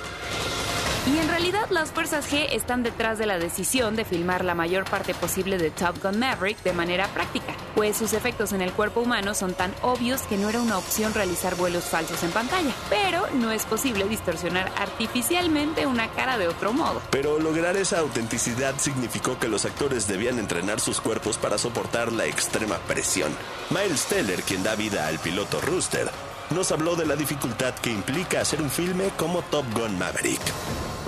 Y 1.05 1.19
en 1.19 1.29
realidad 1.29 1.69
las 1.69 1.91
fuerzas 1.91 2.29
G 2.29 2.47
están 2.51 2.83
detrás 2.83 3.17
de 3.17 3.27
la 3.27 3.39
decisión 3.39 3.95
de 3.95 4.03
filmar 4.03 4.43
la 4.43 4.55
mayor 4.55 4.83
parte 4.89 5.13
posible 5.13 5.57
de 5.57 5.71
Top 5.71 6.03
Gun 6.03 6.19
Maverick 6.19 6.61
de 6.63 6.73
manera 6.73 7.07
práctica. 7.13 7.55
Pues 7.77 7.95
sus 7.95 8.13
efectos 8.13 8.53
en 8.53 8.63
el 8.63 8.73
cuerpo 8.73 9.01
humano 9.01 9.35
son 9.35 9.53
tan 9.53 9.71
obvios 9.83 10.23
que 10.23 10.35
no 10.35 10.49
era 10.49 10.59
una 10.59 10.79
opción 10.79 11.13
realizar 11.13 11.53
vuelos 11.53 11.83
falsos 11.83 12.23
en 12.23 12.31
pantalla. 12.31 12.73
Pero 12.89 13.27
no 13.35 13.51
es 13.51 13.65
posible 13.65 14.05
distorsionar 14.05 14.71
artificialmente 14.79 15.85
una 15.85 16.09
cara 16.09 16.39
de 16.39 16.47
otro 16.47 16.73
modo. 16.73 17.03
Pero 17.11 17.37
lograr 17.37 17.77
esa 17.77 17.99
autenticidad 17.99 18.73
significó 18.79 19.37
que 19.37 19.47
los 19.47 19.65
actores 19.65 20.07
debían 20.07 20.39
entrenar 20.39 20.79
sus 20.79 20.99
cuerpos 20.99 21.37
para 21.37 21.59
soportar 21.59 22.11
la 22.11 22.25
extrema 22.25 22.79
presión. 22.79 23.31
Miles 23.69 24.05
Teller, 24.05 24.41
quien 24.41 24.63
da 24.63 24.73
vida 24.73 25.05
al 25.05 25.19
piloto 25.19 25.61
Rooster, 25.61 26.09
nos 26.49 26.71
habló 26.71 26.95
de 26.95 27.05
la 27.05 27.15
dificultad 27.15 27.75
que 27.75 27.91
implica 27.91 28.41
hacer 28.41 28.59
un 28.59 28.71
filme 28.71 29.11
como 29.17 29.43
Top 29.43 29.65
Gun 29.75 29.99
Maverick. 29.99 30.41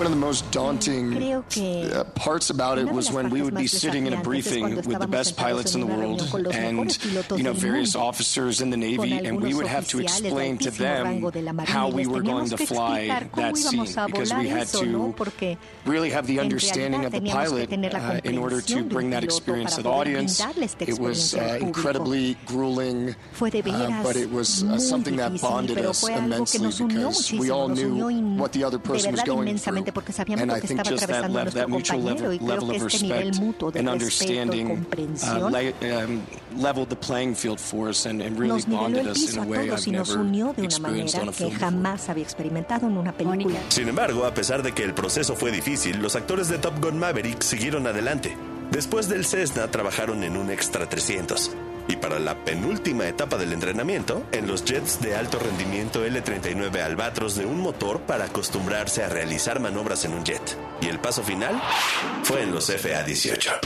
One 0.00 0.06
of 0.06 0.12
the 0.12 0.16
most 0.16 0.50
daunting 0.50 1.22
uh, 1.22 2.04
parts 2.14 2.48
about 2.48 2.78
it 2.78 2.90
was 2.90 3.12
when 3.12 3.28
we 3.28 3.42
would 3.42 3.54
be 3.54 3.66
sitting 3.66 4.06
in 4.06 4.14
a 4.14 4.22
briefing 4.22 4.76
with 4.76 4.98
the 4.98 5.06
best 5.06 5.36
pilots 5.36 5.74
in 5.74 5.82
the 5.82 5.86
world 5.86 6.22
and, 6.54 6.98
you 7.36 7.42
know, 7.42 7.52
various 7.52 7.94
officers 7.94 8.62
in 8.62 8.70
the 8.70 8.78
Navy, 8.78 9.12
and 9.26 9.42
we 9.42 9.52
would 9.52 9.66
have 9.66 9.86
to 9.88 10.00
explain 10.00 10.56
to 10.56 10.70
them 10.70 11.30
how 11.66 11.90
we 11.90 12.06
were 12.06 12.22
going 12.22 12.48
to 12.48 12.56
fly 12.56 13.28
that 13.36 13.58
scene 13.58 13.84
because 14.06 14.32
we 14.32 14.48
had 14.48 14.68
to 14.68 15.14
really 15.84 16.08
have 16.08 16.26
the 16.26 16.40
understanding 16.40 17.04
of 17.04 17.12
the 17.12 17.20
pilot 17.20 17.70
uh, 17.70 18.20
in 18.24 18.38
order 18.38 18.62
to 18.62 18.82
bring 18.82 19.10
that 19.10 19.22
experience 19.22 19.76
to 19.76 19.82
the 19.82 19.90
audience. 19.90 20.40
It 20.80 20.98
was 20.98 21.34
uh, 21.34 21.58
incredibly 21.60 22.38
grueling, 22.46 23.10
uh, 23.38 24.02
but 24.02 24.16
it 24.16 24.30
was 24.30 24.64
uh, 24.64 24.78
something 24.78 25.16
that 25.16 25.38
bonded 25.42 25.76
us 25.76 26.08
immensely 26.08 26.88
because 26.88 27.30
we 27.34 27.50
all 27.50 27.68
knew 27.68 28.38
what 28.38 28.54
the 28.54 28.64
other 28.64 28.78
person 28.78 29.12
was 29.12 29.22
going 29.24 29.58
through. 29.58 29.89
Porque 29.92 30.12
sabíamos 30.12 30.46
lo 30.46 30.54
que 30.54 30.66
estaba 30.66 30.90
atravesando 30.90 31.42
nuestro 31.42 31.68
compañero 31.68 32.32
y 32.32 32.38
creo 32.38 32.68
que 32.68 32.76
este 32.76 33.02
nivel 33.02 33.34
mutuo 33.34 33.70
de 33.70 33.82
respeto 33.82 34.54
y 34.54 34.64
comprensión 34.64 35.44
um, 35.44 35.52
nos 38.48 38.68
niveló 38.68 39.00
el 39.00 39.12
piso 39.12 39.42
a 39.42 39.46
todos 39.46 39.86
y 39.86 39.90
nos 39.90 40.10
unió 40.10 40.52
de 40.56 40.62
una 40.62 40.78
manera 40.78 41.20
que 41.36 41.50
jamás 41.50 42.08
había 42.08 42.24
experimentado 42.24 42.86
en 42.86 42.96
una 42.96 43.12
película. 43.12 43.60
Sin 43.68 43.88
embargo, 43.88 44.24
a 44.24 44.34
pesar 44.34 44.62
de 44.62 44.72
que 44.72 44.84
el 44.84 44.94
proceso 44.94 45.36
fue 45.36 45.50
difícil, 45.50 46.00
los 46.00 46.16
actores 46.16 46.48
de 46.48 46.58
Top 46.58 46.80
Gun 46.82 46.98
Maverick 46.98 47.42
siguieron 47.42 47.86
adelante. 47.86 48.36
Después 48.70 49.08
del 49.08 49.24
Cessna 49.24 49.68
trabajaron 49.70 50.22
en 50.22 50.36
un 50.36 50.50
Extra 50.50 50.88
300 50.88 51.50
y 51.90 51.96
para 51.96 52.20
la 52.20 52.36
penúltima 52.44 53.08
etapa 53.08 53.36
del 53.36 53.52
entrenamiento, 53.52 54.22
en 54.30 54.46
los 54.46 54.64
jets 54.64 55.00
de 55.00 55.16
alto 55.16 55.40
rendimiento 55.40 56.04
L-39 56.04 56.80
Albatros 56.80 57.34
de 57.34 57.46
un 57.46 57.60
motor 57.60 58.00
para 58.02 58.26
acostumbrarse 58.26 59.02
a 59.02 59.08
realizar 59.08 59.58
manobras 59.58 60.04
en 60.04 60.12
un 60.14 60.24
jet. 60.24 60.69
Y 60.80 60.86
el 60.86 60.98
paso 60.98 61.22
final 61.22 61.60
fue 62.22 62.42
en 62.42 62.52
los 62.52 62.70
FA-18. 62.70 63.60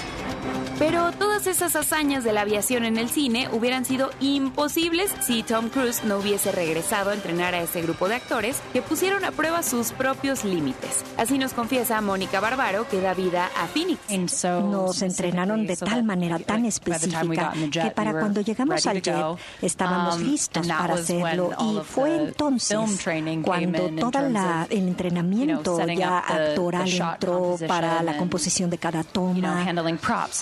Pero 0.79 1.13
todas 1.13 1.47
esas 1.47 1.77
hazañas 1.77 2.25
de 2.25 2.33
la 2.33 2.41
aviación 2.41 2.85
en 2.85 2.99
el 2.99 3.09
cine 3.09 3.49
hubieran 3.53 3.85
sido 3.85 4.11
imposibles 4.21 5.13
si 5.21 5.45
Tom 5.45 5.69
Cruise 5.69 6.03
no 6.05 6.19
hubiese 6.19 6.51
regresado 6.51 7.11
a 7.11 7.15
entrenar 7.15 7.55
a 7.55 7.63
ese 7.63 7.81
grupo 7.81 8.09
de 8.09 8.17
actores 8.17 8.61
que 8.73 8.83
pusieron 8.83 9.25
a 9.25 9.31
prueba 9.31 9.63
sus 9.63 9.93
propios 9.93 10.45
límites. 10.45 11.05
Así 11.17 11.39
nos 11.39 11.53
confiesa 11.53 12.01
Mónica 12.01 12.41
Barbaro 12.41 12.89
que 12.89 13.01
da 13.01 13.15
vida 13.15 13.51
a 13.57 13.69
Phoenix. 13.69 14.01
Nos 14.45 15.01
entrenaron 15.03 15.65
de 15.65 15.77
tal 15.77 16.03
manera 16.03 16.41
tan 16.41 16.65
específica 16.65 17.53
que 17.71 17.91
para 17.91 18.13
cuando 18.13 18.41
llegamos 18.41 18.85
al 18.87 19.01
jet 19.01 19.39
estábamos 19.63 20.17
um, 20.17 20.23
listos 20.23 20.67
para 20.67 20.95
hacerlo 20.95 21.51
y 21.61 21.81
fue 21.85 22.17
entonces 22.17 22.79
cuando 23.45 24.11
todo 24.11 24.19
el 24.27 24.37
entrenamiento 24.71 25.87
ya 25.87 26.19
actoral 26.19 26.91
para 27.67 28.03
la 28.03 28.17
composición 28.17 28.71
de 28.71 28.79
cada 28.79 29.05
toma, 29.05 29.65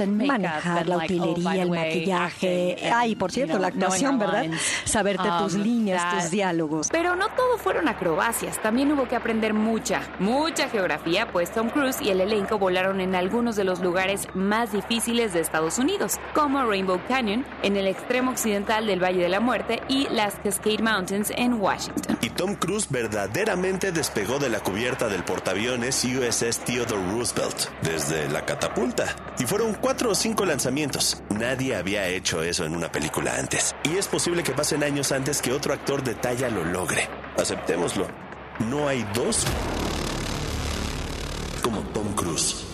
manejar 0.07 0.88
la 0.88 0.98
utilería, 0.98 1.62
el 1.62 1.70
maquillaje, 1.70 2.90
ay, 2.92 3.16
por 3.16 3.33
cierto, 3.33 3.59
la 3.59 3.68
actuación, 3.68 4.18
¿verdad? 4.18 4.46
Saberte 4.85 5.29
tus 5.38 5.55
um, 5.55 5.62
líneas, 5.62 6.14
tus 6.14 6.31
diálogos. 6.31 6.88
Pero 6.90 7.16
no 7.16 7.29
todo 7.29 7.59
fueron 7.59 7.88
acrobacias, 7.88 8.61
también 8.62 8.92
hubo 8.92 9.09
que 9.09 9.16
aprender 9.16 9.55
mucha, 9.55 10.03
mucha 10.18 10.68
geografía, 10.68 11.31
pues 11.31 11.53
Tom 11.53 11.70
Cruise 11.70 12.01
y 12.01 12.11
el 12.11 12.20
elenco 12.20 12.59
volaron 12.59 13.01
en 13.01 13.14
algunos 13.14 13.57
de 13.57 13.64
los 13.64 13.81
lugares 13.81 14.29
más 14.35 14.72
difíciles 14.72 15.33
de 15.33 15.40
Estados 15.40 15.79
Unidos, 15.79 16.18
como 16.35 16.64
Rainbow 16.64 17.01
Canyon, 17.09 17.44
en 17.62 17.77
el 17.77 17.87
extremo 17.87 18.31
occidental 18.31 18.87
del 18.87 19.03
Valle 19.03 19.22
de 19.22 19.29
la 19.29 19.40
Muerte, 19.40 19.83
y 19.88 20.09
las 20.09 20.35
Cascade 20.37 20.83
Mountains 20.83 21.33
en 21.37 21.55
Washington. 21.55 22.18
Y 22.20 22.31
Tom 22.31 22.55
Cruise 22.55 22.88
verdaderamente 22.90 23.92
despegó 23.92 24.38
de 24.38 24.48
la 24.48 24.61
cubierta 24.61 25.09
del 25.09 25.25
portaaviones 25.25 26.05
USS 26.05 26.52
Theodore 26.61 27.03
Roosevelt 27.11 27.69
desde 27.83 28.29
la 28.29 28.45
catapulta. 28.45 29.17
Y 29.38 29.45
fueron 29.45 29.75
cuatro 29.75 30.11
o 30.11 30.15
cinco 30.15 30.45
lanzamientos. 30.45 31.23
Nadie 31.31 31.77
había 31.77 32.09
hecho 32.09 32.43
eso 32.43 32.65
en 32.65 32.75
una 32.75 32.91
película 32.91 33.37
antes. 33.37 33.75
Y 33.85 33.97
es 33.97 34.09
posible 34.09 34.43
que 34.43 34.53
pasen 34.53 34.83
años 34.83 35.12
antes 35.12 35.43
que 35.43 35.53
otro 35.53 35.73
actor 35.73 36.03
de 36.03 36.15
talla 36.15 36.49
lo 36.49 36.65
logre. 36.65 37.09
Aceptémoslo. 37.38 38.07
No 38.61 38.88
hay 38.88 39.07
dos 39.15 39.45
como 41.62 41.81
Tom 41.93 42.12
Cruise. 42.15 42.72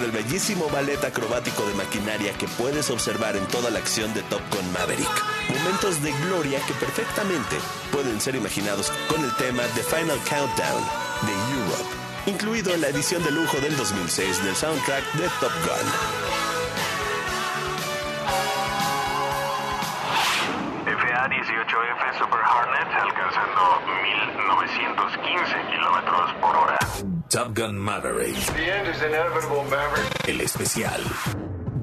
Perder 0.00 0.14
el 0.14 0.24
bellísimo 0.24 0.68
ballet 0.70 1.02
acrobático 1.04 1.66
de 1.66 1.74
maquinaria 1.74 2.32
que 2.34 2.48
puedes 2.48 2.90
observar 2.90 3.36
en 3.36 3.46
toda 3.48 3.70
la 3.70 3.78
acción 3.78 4.12
de 4.14 4.22
Top 4.24 4.40
Gun 4.50 4.72
Maverick. 4.72 5.08
momentos 5.48 6.02
de 6.02 6.12
gloria 6.26 6.60
que 6.66 6.74
perfectamente 6.74 7.56
pueden 7.92 8.20
ser 8.20 8.34
imaginados 8.34 8.90
con 9.08 9.22
el 9.24 9.34
tema 9.36 9.62
The 9.74 9.82
Final 9.82 10.18
Countdown 10.28 10.82
de 11.26 11.32
Europe, 11.54 11.90
incluido 12.26 12.74
en 12.74 12.80
la 12.80 12.88
edición 12.88 13.22
de 13.24 13.30
lujo 13.30 13.58
del 13.60 13.76
2006 13.76 14.44
del 14.44 14.56
soundtrack 14.56 15.12
de 15.14 15.28
Top 15.40 15.52
Gun. 15.64 16.29
El 30.26 30.40
especial 30.42 31.02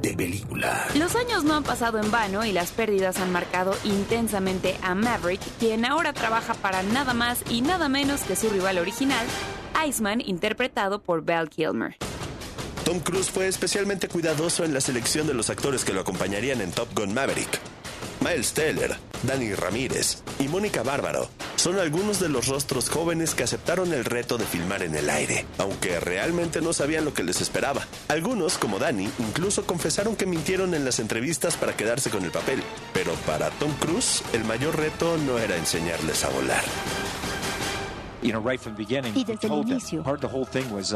de 0.01 0.13
película. 0.13 0.85
Los 0.95 1.15
años 1.15 1.43
no 1.43 1.55
han 1.55 1.63
pasado 1.63 1.99
en 1.99 2.11
vano 2.11 2.45
y 2.45 2.51
las 2.51 2.71
pérdidas 2.71 3.17
han 3.19 3.31
marcado 3.31 3.75
intensamente 3.83 4.77
a 4.83 4.93
Maverick, 4.93 5.41
quien 5.59 5.83
ahora 5.83 6.13
trabaja 6.13 6.53
para 6.53 6.83
nada 6.83 7.13
más 7.13 7.39
y 7.49 7.61
nada 7.61 7.89
menos 7.89 8.21
que 8.21 8.35
su 8.35 8.49
rival 8.49 8.77
original, 8.77 9.25
Iceman, 9.87 10.21
interpretado 10.21 11.01
por 11.01 11.25
Val 11.25 11.49
Kilmer. 11.49 11.95
Tom 12.85 12.99
Cruise 12.99 13.29
fue 13.29 13.47
especialmente 13.47 14.07
cuidadoso 14.07 14.63
en 14.63 14.73
la 14.73 14.81
selección 14.81 15.25
de 15.25 15.33
los 15.33 15.49
actores 15.49 15.83
que 15.83 15.93
lo 15.93 16.01
acompañarían 16.01 16.61
en 16.61 16.71
Top 16.71 16.89
Gun 16.95 17.13
Maverick. 17.13 17.59
Miles 18.21 18.53
Teller, 18.53 18.95
Danny 19.23 19.53
Ramírez 19.53 20.21
y 20.39 20.47
Mónica 20.47 20.83
Bárbaro 20.83 21.29
son 21.57 21.79
algunos 21.79 22.19
de 22.19 22.29
los 22.29 22.47
rostros 22.47 22.89
jóvenes 22.89 23.35
que 23.35 23.43
aceptaron 23.43 23.91
el 23.91 24.05
reto 24.05 24.37
de 24.37 24.45
filmar 24.45 24.83
en 24.83 24.95
el 24.95 25.09
aire, 25.09 25.45
aunque 25.57 25.99
realmente 25.99 26.61
no 26.61 26.71
sabían 26.71 27.03
lo 27.03 27.13
que 27.13 27.23
les 27.23 27.41
esperaba. 27.41 27.85
Algunos, 28.07 28.57
como 28.57 28.79
Danny, 28.79 29.09
incluso 29.19 29.65
confesaron 29.65 30.15
que 30.15 30.25
mintieron 30.25 30.73
en 30.73 30.85
las 30.85 30.99
entrevistas 30.99 31.57
para 31.57 31.75
quedarse 31.75 32.09
con 32.09 32.23
el 32.23 32.31
papel, 32.31 32.63
pero 32.93 33.13
para 33.25 33.49
Tom 33.51 33.73
Cruise 33.79 34.23
el 34.33 34.45
mayor 34.45 34.77
reto 34.77 35.17
no 35.17 35.37
era 35.39 35.57
enseñarles 35.57 36.23
a 36.23 36.29
volar. 36.29 36.63
Y 38.21 39.23
desde 39.23 39.47
el 39.47 39.53
inicio 39.53 40.03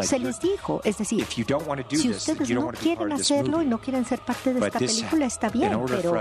se 0.04 0.20
les 0.20 0.40
dijo, 0.40 0.82
es 0.84 0.98
decir, 0.98 1.26
si 1.26 2.10
ustedes 2.10 2.50
no 2.50 2.72
quieren 2.72 3.12
hacerlo 3.12 3.62
y 3.62 3.66
no 3.66 3.80
quieren 3.80 4.06
ser 4.06 4.20
parte 4.20 4.54
de 4.54 4.60
esta 4.66 4.80
película, 4.80 5.26
está 5.26 5.50
bien, 5.50 5.72
pero 5.88 6.14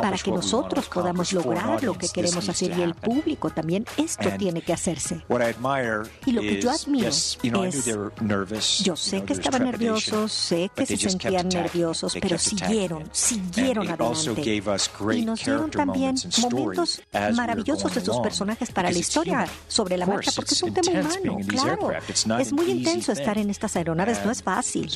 para 0.00 0.16
que 0.16 0.30
nosotros 0.30 0.88
podamos 0.88 1.32
lograr 1.32 1.82
lo 1.82 1.94
que 1.98 2.08
queremos 2.08 2.48
hacer 2.48 2.78
y 2.78 2.82
el 2.82 2.94
público 2.94 3.50
también, 3.50 3.84
esto 3.96 4.30
tiene 4.38 4.62
que 4.62 4.72
hacerse. 4.72 5.24
Y 6.26 6.32
lo 6.32 6.40
que 6.40 6.60
yo 6.60 6.70
admiro 6.70 7.08
es, 7.08 7.38
yo 8.84 8.96
sé 8.96 9.22
que 9.24 9.32
estaban 9.32 9.64
nerviosos, 9.64 10.32
sé 10.32 10.70
que 10.74 10.86
se 10.86 10.96
sentían 10.96 11.48
nerviosos, 11.48 12.16
pero 12.20 12.38
siguieron, 12.38 13.08
siguieron 13.12 13.88
adelante. 13.88 14.42
Y 15.14 15.24
nos 15.24 15.44
dieron 15.44 15.70
también 15.70 16.14
momentos 16.42 17.00
maravillosos 17.34 17.94
de 17.94 18.00
sus 18.00 18.18
personajes 18.20 18.70
para 18.70 18.90
la 18.90 18.98
historia 18.98 19.46
sobre 19.68 19.96
la 19.96 20.06
marcha, 20.06 20.30
porque 20.44 20.54
es 20.54 20.62
un 20.62 20.74
tema 20.74 21.00
humano, 21.00 21.38
claro. 21.46 21.92
Es 22.38 22.52
muy 22.52 22.70
intenso 22.70 23.12
estar 23.12 23.38
en 23.38 23.50
estas 23.50 23.76
aeronaves, 23.76 24.24
no 24.24 24.30
es 24.30 24.42
fácil. 24.42 24.90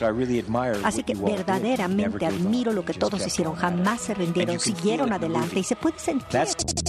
Así 0.85 1.03
que 1.03 1.15
verdaderamente 1.15 2.27
admiro 2.27 2.73
lo 2.73 2.85
que 2.85 2.95
todos 2.95 3.27
hicieron, 3.27 3.55
jamás 3.55 4.03
se 4.03 4.15
rindieron, 4.15 4.61
siguieron 4.61 5.13
adelante 5.13 5.61
y 5.61 5.65
se 5.65 5.77
puede 5.77 5.99
sentir. 5.99 6.29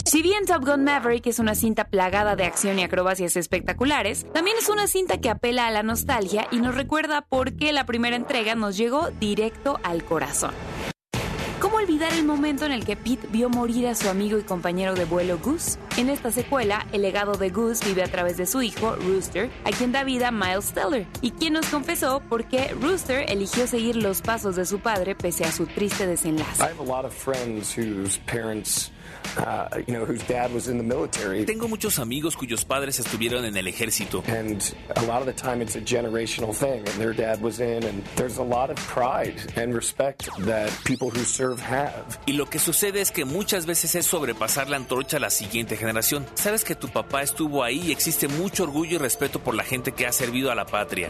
Si 0.05 0.21
bien 0.21 0.45
Top 0.45 0.65
Gun 0.65 0.83
Maverick 0.83 1.27
es 1.27 1.39
una 1.39 1.55
cinta 1.55 1.85
plagada 1.85 2.35
de 2.35 2.45
acción 2.45 2.79
y 2.79 2.83
acrobacias 2.83 3.35
espectaculares, 3.35 4.25
también 4.33 4.57
es 4.57 4.69
una 4.69 4.87
cinta 4.87 5.19
que 5.19 5.29
apela 5.29 5.67
a 5.67 5.71
la 5.71 5.83
nostalgia 5.83 6.47
y 6.51 6.57
nos 6.57 6.75
recuerda 6.75 7.21
por 7.21 7.55
qué 7.55 7.73
la 7.73 7.85
primera 7.85 8.15
entrega 8.15 8.55
nos 8.55 8.77
llegó 8.77 9.09
directo 9.19 9.79
al 9.83 10.03
corazón. 10.03 10.51
¿Cómo 11.89 11.97
olvidar 11.97 12.19
el 12.19 12.25
momento 12.27 12.65
en 12.67 12.71
el 12.71 12.85
que 12.85 12.95
Pete 12.95 13.25
vio 13.31 13.49
morir 13.49 13.87
a 13.87 13.95
su 13.95 14.09
amigo 14.09 14.37
y 14.37 14.43
compañero 14.43 14.93
de 14.93 15.05
vuelo 15.05 15.39
Goose? 15.39 15.79
En 15.97 16.09
esta 16.09 16.29
secuela, 16.29 16.85
el 16.91 17.01
legado 17.01 17.33
de 17.33 17.49
Goose 17.49 17.83
vive 17.83 18.03
a 18.03 18.07
través 18.07 18.37
de 18.37 18.45
su 18.45 18.61
hijo, 18.61 18.95
Rooster, 18.95 19.49
a 19.65 19.71
quien 19.71 19.91
da 19.91 20.03
vida 20.03 20.29
Miles 20.29 20.71
Teller, 20.71 21.07
y 21.23 21.31
quien 21.31 21.53
nos 21.53 21.65
confesó 21.65 22.21
por 22.29 22.47
qué 22.47 22.75
Rooster 22.79 23.25
eligió 23.27 23.65
seguir 23.65 23.95
los 23.95 24.21
pasos 24.21 24.55
de 24.55 24.65
su 24.65 24.77
padre 24.77 25.15
pese 25.15 25.45
a 25.45 25.51
su 25.51 25.65
triste 25.65 26.05
desenlace. 26.05 26.61
Tengo 31.45 31.67
muchos 31.67 31.99
amigos 31.99 32.35
cuyos 32.35 32.65
padres 32.65 32.99
estuvieron 32.99 33.45
en 33.45 33.55
el 33.55 33.67
ejército. 33.67 34.23
Y 42.25 42.33
lo 42.33 42.49
que 42.49 42.59
sucede 42.59 43.01
es 43.01 43.11
que 43.11 43.25
muchas 43.25 43.65
veces 43.65 43.95
es 43.95 44.05
sobrepasar 44.05 44.69
la 44.69 44.77
antorcha 44.77 45.17
a 45.17 45.19
la 45.19 45.29
siguiente 45.29 45.77
generación. 45.77 46.25
Sabes 46.35 46.63
que 46.63 46.75
tu 46.75 46.89
papá 46.89 47.21
estuvo 47.21 47.63
ahí 47.63 47.87
y 47.87 47.91
existe 47.91 48.27
mucho 48.27 48.63
orgullo 48.63 48.95
y 48.95 48.97
respeto 48.97 49.39
por 49.39 49.55
la 49.55 49.63
gente 49.63 49.91
que 49.91 50.07
ha 50.07 50.11
servido 50.11 50.51
a 50.51 50.55
la 50.55 50.65
patria. 50.65 51.07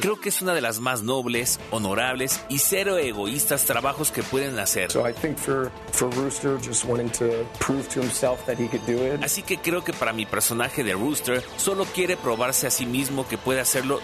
Creo 0.00 0.20
que 0.20 0.28
es 0.28 0.42
una 0.42 0.54
de 0.54 0.60
las 0.60 0.80
más 0.80 1.02
nobles, 1.02 1.60
honorables 1.70 2.40
y 2.48 2.58
cero 2.58 2.98
egoístas 2.98 3.57
trabajos 3.64 4.10
que 4.10 4.22
pueden 4.22 4.58
hacer. 4.58 4.90
Así 9.22 9.42
que 9.42 9.58
creo 9.58 9.84
que 9.84 9.92
para 9.92 10.12
mi 10.12 10.26
personaje 10.26 10.84
de 10.84 10.92
Rooster 10.92 11.42
solo 11.56 11.84
quiere 11.84 12.16
probarse 12.16 12.66
a 12.66 12.70
sí 12.70 12.86
mismo 12.86 13.26
que 13.28 13.38
puede 13.38 13.60
hacerlo 13.60 14.00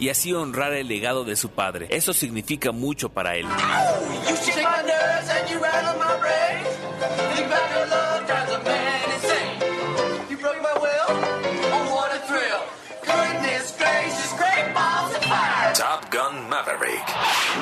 y 0.00 0.08
así 0.08 0.32
honrar 0.32 0.72
el 0.74 0.88
legado 0.88 1.24
de 1.24 1.36
su 1.36 1.50
padre. 1.50 1.86
Eso 1.90 2.12
significa 2.12 2.72
mucho 2.72 3.08
para 3.08 3.36
él. 3.36 3.46
Top 7.84 8.13
Maverick, 16.54 17.02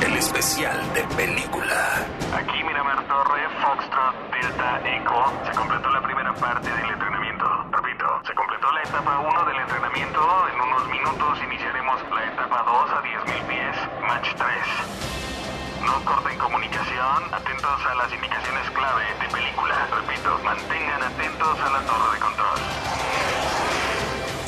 el 0.04 0.16
especial 0.18 0.76
de 0.92 1.02
película. 1.16 2.06
Aquí 2.36 2.62
Miramar 2.62 3.02
Torre, 3.08 3.48
Foxtrot, 3.62 4.14
Delta, 4.30 4.82
Echo. 4.84 5.32
Se 5.46 5.52
completó 5.56 5.88
la 5.88 6.02
primera 6.02 6.34
parte 6.34 6.68
del 6.68 6.90
entrenamiento. 6.90 7.46
Repito, 7.70 8.04
se 8.26 8.34
completó 8.34 8.70
la 8.70 8.82
etapa 8.82 9.18
1 9.18 9.44
del 9.46 9.56
entrenamiento. 9.56 10.48
En 10.52 10.60
unos 10.60 10.86
minutos 10.88 11.38
iniciaremos 11.42 12.02
la 12.10 12.24
etapa 12.26 12.62
2 12.68 12.90
a 12.90 13.02
10.000 13.02 13.46
pies, 13.48 13.76
match 14.02 14.28
3. 14.36 15.86
No 15.86 16.04
corten 16.04 16.38
comunicación, 16.38 17.32
atentos 17.32 17.86
a 17.86 17.94
las 17.94 18.12
indicaciones 18.12 18.70
clave 18.72 19.04
de 19.22 19.28
película. 19.32 19.88
Repito, 19.88 20.38
mantengan 20.44 21.02
atentos 21.02 21.60
a 21.60 21.70
la 21.70 21.80
torre 21.80 22.12
de 22.12 22.20
control. 22.20 22.58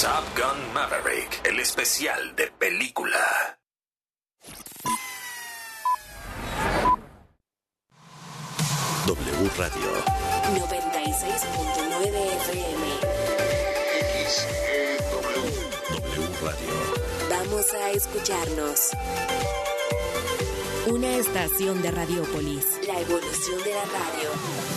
Top 0.02 0.24
Gun 0.36 0.74
Maverick, 0.74 1.40
el 1.46 1.60
especial 1.60 2.36
de 2.36 2.48
película. 2.48 3.63
W 9.06 9.50
Radio. 9.58 9.90
96.9 10.54 12.04
FM. 12.40 12.84
W 15.92 16.28
Radio. 16.42 16.74
Vamos 17.28 17.74
a 17.74 17.90
escucharnos. 17.90 18.90
Una 20.86 21.16
estación 21.16 21.82
de 21.82 21.90
Radiopolis. 21.90 22.66
La 22.86 22.98
evolución 23.00 23.62
de 23.62 23.74
la 23.74 23.84
radio. 23.84 24.30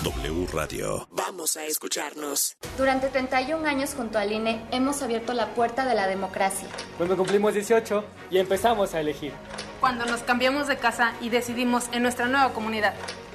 W 0.03 0.47
Radio. 0.53 1.07
Vamos 1.11 1.55
a 1.55 1.63
escucharnos. 1.63 2.57
Durante 2.77 3.07
31 3.07 3.65
años 3.65 3.93
junto 3.95 4.19
al 4.19 4.31
INE 4.31 4.61
hemos 4.71 5.01
abierto 5.01 5.33
la 5.33 5.53
puerta 5.53 5.85
de 5.85 5.95
la 5.95 6.05
democracia. 6.07 6.67
Cuando 6.97 7.15
cumplimos 7.15 7.53
18 7.53 8.03
y 8.31 8.39
empezamos 8.39 8.93
a 8.93 8.99
elegir. 8.99 9.31
Cuando 9.79 10.05
nos 10.05 10.23
cambiamos 10.23 10.67
de 10.67 10.77
casa 10.77 11.13
y 11.21 11.29
decidimos 11.29 11.85
en 11.93 12.03
nuestra 12.03 12.27
nueva 12.27 12.51
comunidad. 12.51 12.93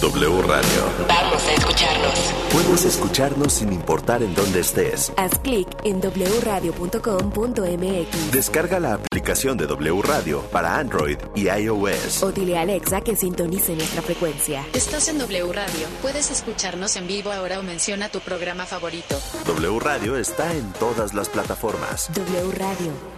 W 0.00 0.42
Radio. 0.42 0.82
Vamos 1.08 1.44
a 1.48 1.54
escucharnos. 1.54 2.14
Puedes 2.52 2.84
escucharnos 2.84 3.52
sin 3.52 3.72
importar 3.72 4.22
en 4.22 4.32
dónde 4.32 4.60
estés. 4.60 5.12
Haz 5.16 5.36
clic 5.40 5.66
en 5.82 6.00
wradio.com.mx. 6.00 8.32
Descarga 8.32 8.78
la 8.78 8.94
aplicación 8.94 9.56
de 9.56 9.66
W 9.66 10.00
Radio 10.02 10.42
para 10.52 10.78
Android 10.78 11.18
y 11.34 11.48
iOS. 11.48 12.22
O 12.22 12.30
dile 12.30 12.58
a 12.58 12.60
Alexa 12.60 13.00
que 13.00 13.16
sintonice 13.16 13.74
nuestra 13.74 14.00
frecuencia. 14.02 14.64
Estás 14.72 15.08
en 15.08 15.18
W 15.18 15.52
Radio. 15.52 15.88
Puedes 16.00 16.30
escucharnos 16.30 16.94
en 16.94 17.08
vivo 17.08 17.32
ahora 17.32 17.58
o 17.58 17.64
menciona 17.64 18.08
tu 18.08 18.20
programa 18.20 18.66
favorito. 18.66 19.18
W 19.46 19.80
Radio 19.80 20.16
está 20.16 20.54
en 20.54 20.72
todas 20.74 21.12
las 21.12 21.28
plataformas. 21.28 22.08
W 22.14 22.52
Radio. 22.52 23.17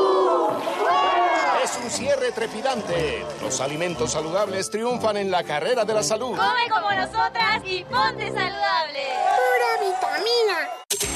Es 1.71 1.77
un 1.77 1.89
cierre 1.89 2.31
trepidante. 2.33 3.25
Los 3.41 3.61
alimentos 3.61 4.11
saludables 4.11 4.69
triunfan 4.69 5.15
en 5.15 5.31
la 5.31 5.43
carrera 5.43 5.85
de 5.85 5.93
la 5.93 6.03
salud. 6.03 6.35
Come 6.35 6.69
como 6.69 6.91
nosotras 6.91 7.61
y 7.63 7.83
ponte 7.85 8.27
saludable. 8.27 8.99
Pura 9.37 9.89
vitamina. 9.89 10.69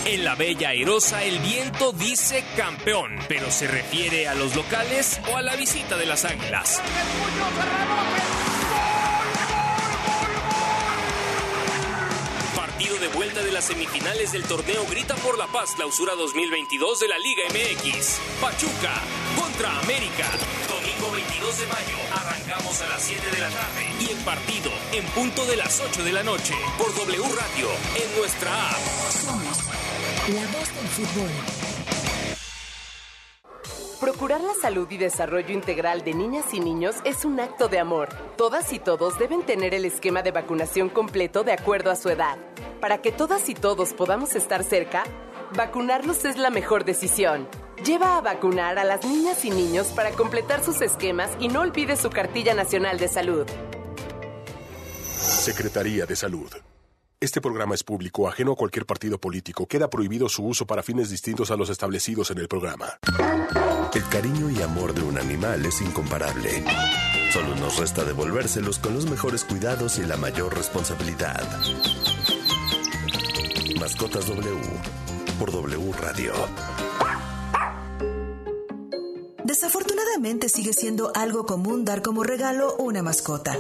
En 0.06 0.24
la 0.24 0.36
Bella 0.36 0.70
Airosa 0.70 1.24
el 1.24 1.40
viento 1.40 1.92
dice 1.92 2.46
campeón, 2.56 3.20
pero 3.28 3.52
se 3.52 3.68
refiere 3.68 4.30
a 4.30 4.34
los 4.34 4.56
locales 4.56 5.20
o 5.30 5.36
a 5.36 5.42
la 5.42 5.56
visita 5.58 5.98
de 5.98 6.06
las 6.06 6.24
águilas. 6.24 6.82
Partido 12.76 12.98
de 12.98 13.08
vuelta 13.08 13.42
de 13.42 13.54
las 13.54 13.64
semifinales 13.64 14.34
del 14.34 14.44
torneo 14.44 14.86
Grita 14.90 15.16
por 15.16 15.38
la 15.38 15.48
Paz 15.48 15.76
Clausura 15.76 16.14
2022 16.16 17.00
de 17.00 17.08
la 17.08 17.18
Liga 17.18 17.44
MX. 17.48 18.20
Pachuca 18.42 18.92
contra 19.40 19.80
América. 19.80 20.28
Domingo 20.68 21.10
22 21.14 21.58
de 21.58 21.68
mayo. 21.68 21.98
Arrancamos 22.14 22.82
a 22.82 22.90
las 22.90 23.02
7 23.02 23.32
de 23.32 23.40
la 23.40 23.50
tarde. 23.50 23.86
Y 24.02 24.12
el 24.12 24.18
partido 24.26 24.72
en 24.92 25.06
punto 25.06 25.46
de 25.46 25.56
las 25.56 25.80
8 25.80 26.04
de 26.04 26.12
la 26.12 26.24
noche. 26.24 26.54
Por 26.78 26.94
W 26.94 27.24
Radio 27.24 27.70
en 27.96 28.20
nuestra 28.20 28.52
app. 28.72 28.78
Somos 29.24 29.58
la 30.28 30.42
voz 30.52 30.76
del 30.76 30.88
fútbol. 30.90 31.32
Procurar 34.02 34.42
la 34.42 34.54
salud 34.54 34.92
y 34.92 34.98
desarrollo 34.98 35.54
integral 35.54 36.04
de 36.04 36.14
niñas 36.14 36.54
y 36.54 36.60
niños 36.60 36.98
es 37.06 37.24
un 37.24 37.40
acto 37.40 37.70
de 37.70 37.80
amor. 37.80 38.10
Todas 38.36 38.74
y 38.74 38.80
todos 38.80 39.18
deben 39.18 39.44
tener 39.44 39.74
el 39.74 39.86
esquema 39.86 40.22
de 40.22 40.32
vacunación 40.32 40.90
completo 40.90 41.46
de 41.46 41.54
acuerdo 41.54 41.90
a 41.90 41.96
su 41.96 42.10
edad. 42.10 42.38
Para 42.86 43.02
que 43.02 43.12
todas 43.12 43.50
y 43.50 43.56
todos 43.56 43.94
podamos 43.94 44.36
estar 44.36 44.64
cerca, 44.64 45.06
vacunarlos 45.56 46.24
es 46.24 46.38
la 46.38 46.52
mejor 46.52 46.86
decisión. 46.86 47.50
Lleva 47.84 48.16
a 48.16 48.22
vacunar 48.22 48.78
a 48.78 48.84
las 48.84 49.04
niñas 49.04 49.44
y 49.44 49.50
niños 49.50 49.88
para 49.88 50.12
completar 50.12 50.64
sus 50.64 50.82
esquemas 50.82 51.32
y 51.40 51.48
no 51.48 51.62
olvide 51.62 51.96
su 51.96 52.12
cartilla 52.12 52.54
nacional 52.54 53.00
de 53.00 53.08
salud. 53.08 53.48
Secretaría 55.18 56.06
de 56.06 56.16
Salud. 56.16 56.52
Este 57.20 57.42
programa 57.42 57.74
es 57.74 57.84
público, 57.84 58.28
ajeno 58.28 58.52
a 58.52 58.56
cualquier 58.56 58.86
partido 58.86 59.18
político. 59.18 59.66
Queda 59.66 59.90
prohibido 59.90 60.30
su 60.30 60.46
uso 60.46 60.68
para 60.68 60.84
fines 60.84 61.10
distintos 61.10 61.50
a 61.50 61.56
los 61.56 61.72
establecidos 61.72 62.30
en 62.30 62.38
el 62.38 62.48
programa. 62.48 63.00
El 63.96 64.08
cariño 64.10 64.52
y 64.52 64.62
amor 64.62 64.94
de 64.94 65.02
un 65.02 65.18
animal 65.18 65.66
es 65.66 65.82
incomparable. 65.82 66.64
Solo 67.34 67.56
nos 67.56 67.80
resta 67.80 68.04
devolvérselos 68.04 68.78
con 68.78 68.94
los 68.94 69.10
mejores 69.10 69.44
cuidados 69.44 69.98
y 69.98 70.04
la 70.04 70.18
mayor 70.18 70.56
responsabilidad. 70.56 71.42
Mascotas 73.74 74.28
W 74.28 74.62
por 75.40 75.52
W 75.52 75.92
Radio. 75.94 76.34
Desafortunadamente 79.44 80.50
sigue 80.50 80.72
siendo 80.72 81.12
algo 81.16 81.46
común 81.46 81.84
dar 81.84 82.04
como 82.04 82.24
regalo 82.24 82.76
una 82.78 83.02
mascota. 83.02 83.58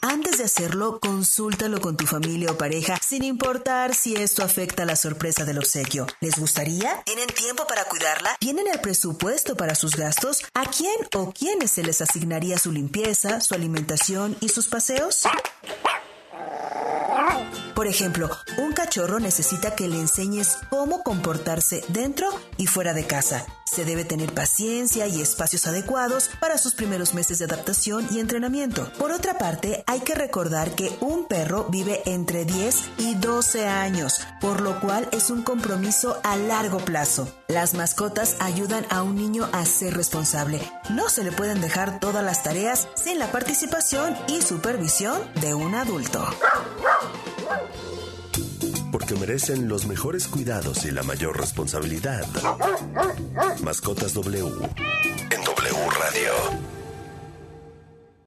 Antes 0.00 0.38
de 0.38 0.44
hacerlo, 0.44 1.00
consúltalo 1.00 1.80
con 1.80 1.96
tu 1.96 2.06
familia 2.06 2.52
o 2.52 2.58
pareja, 2.58 2.98
sin 3.02 3.24
importar 3.24 3.94
si 3.94 4.14
esto 4.14 4.44
afecta 4.44 4.84
la 4.84 4.94
sorpresa 4.94 5.44
del 5.44 5.58
obsequio. 5.58 6.06
¿Les 6.20 6.38
gustaría? 6.38 7.02
¿Tienen 7.04 7.26
tiempo 7.26 7.66
para 7.66 7.84
cuidarla? 7.84 8.36
¿Tienen 8.38 8.68
el 8.68 8.80
presupuesto 8.80 9.56
para 9.56 9.74
sus 9.74 9.96
gastos? 9.96 10.44
¿A 10.54 10.66
quién 10.66 10.94
o 11.14 11.32
quiénes 11.32 11.72
se 11.72 11.82
les 11.82 12.00
asignaría 12.00 12.58
su 12.58 12.70
limpieza, 12.70 13.40
su 13.40 13.54
alimentación 13.54 14.36
y 14.40 14.50
sus 14.50 14.68
paseos? 14.68 15.24
Por 17.74 17.88
ejemplo, 17.88 18.30
un 18.58 18.72
cachorro 18.72 19.18
necesita 19.18 19.74
que 19.74 19.88
le 19.88 19.98
enseñes 19.98 20.58
cómo 20.70 21.02
comportarse 21.02 21.82
dentro 21.88 22.28
y 22.56 22.66
fuera 22.66 22.94
de 22.94 23.04
casa. 23.04 23.46
Se 23.74 23.84
debe 23.84 24.04
tener 24.04 24.32
paciencia 24.32 25.08
y 25.08 25.20
espacios 25.20 25.66
adecuados 25.66 26.30
para 26.38 26.58
sus 26.58 26.74
primeros 26.74 27.12
meses 27.12 27.40
de 27.40 27.46
adaptación 27.46 28.06
y 28.08 28.20
entrenamiento. 28.20 28.88
Por 29.00 29.10
otra 29.10 29.36
parte, 29.36 29.82
hay 29.88 29.98
que 29.98 30.14
recordar 30.14 30.76
que 30.76 30.96
un 31.00 31.26
perro 31.26 31.66
vive 31.70 32.00
entre 32.06 32.44
10 32.44 32.90
y 32.98 33.16
12 33.16 33.66
años, 33.66 34.20
por 34.40 34.60
lo 34.60 34.78
cual 34.78 35.08
es 35.10 35.28
un 35.30 35.42
compromiso 35.42 36.20
a 36.22 36.36
largo 36.36 36.78
plazo. 36.78 37.26
Las 37.48 37.74
mascotas 37.74 38.36
ayudan 38.38 38.86
a 38.90 39.02
un 39.02 39.16
niño 39.16 39.48
a 39.50 39.64
ser 39.64 39.96
responsable. 39.96 40.60
No 40.90 41.08
se 41.08 41.24
le 41.24 41.32
pueden 41.32 41.60
dejar 41.60 41.98
todas 41.98 42.24
las 42.24 42.44
tareas 42.44 42.86
sin 42.94 43.18
la 43.18 43.32
participación 43.32 44.16
y 44.28 44.40
supervisión 44.40 45.20
de 45.40 45.54
un 45.54 45.74
adulto 45.74 46.24
porque 48.94 49.16
merecen 49.16 49.68
los 49.68 49.88
mejores 49.88 50.28
cuidados 50.28 50.84
y 50.84 50.92
la 50.92 51.02
mayor 51.02 51.36
responsabilidad. 51.36 52.24
Mascotas 53.60 54.14
W 54.14 54.38
en 54.38 55.44
W 55.44 55.90
Radio. 55.98 56.73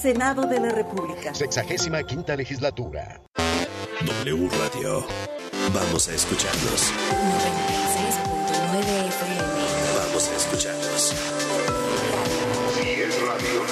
Senado 0.00 0.46
de 0.46 0.60
la 0.60 0.68
República. 0.70 1.34
Sexagésima 1.34 2.02
quinta 2.02 2.34
legislatura. 2.36 3.20
W 4.04 4.48
Radio. 4.50 5.06
Vamos 5.72 6.08
a 6.08 6.14
escucharlos. 6.14 6.92
96.9 6.92 9.06
FM. 9.08 9.42
Vamos 9.96 10.28
a 10.28 10.36
escucharlos. 10.36 11.14
Si 12.74 12.88
es 12.88 13.22
radio, 13.22 13.64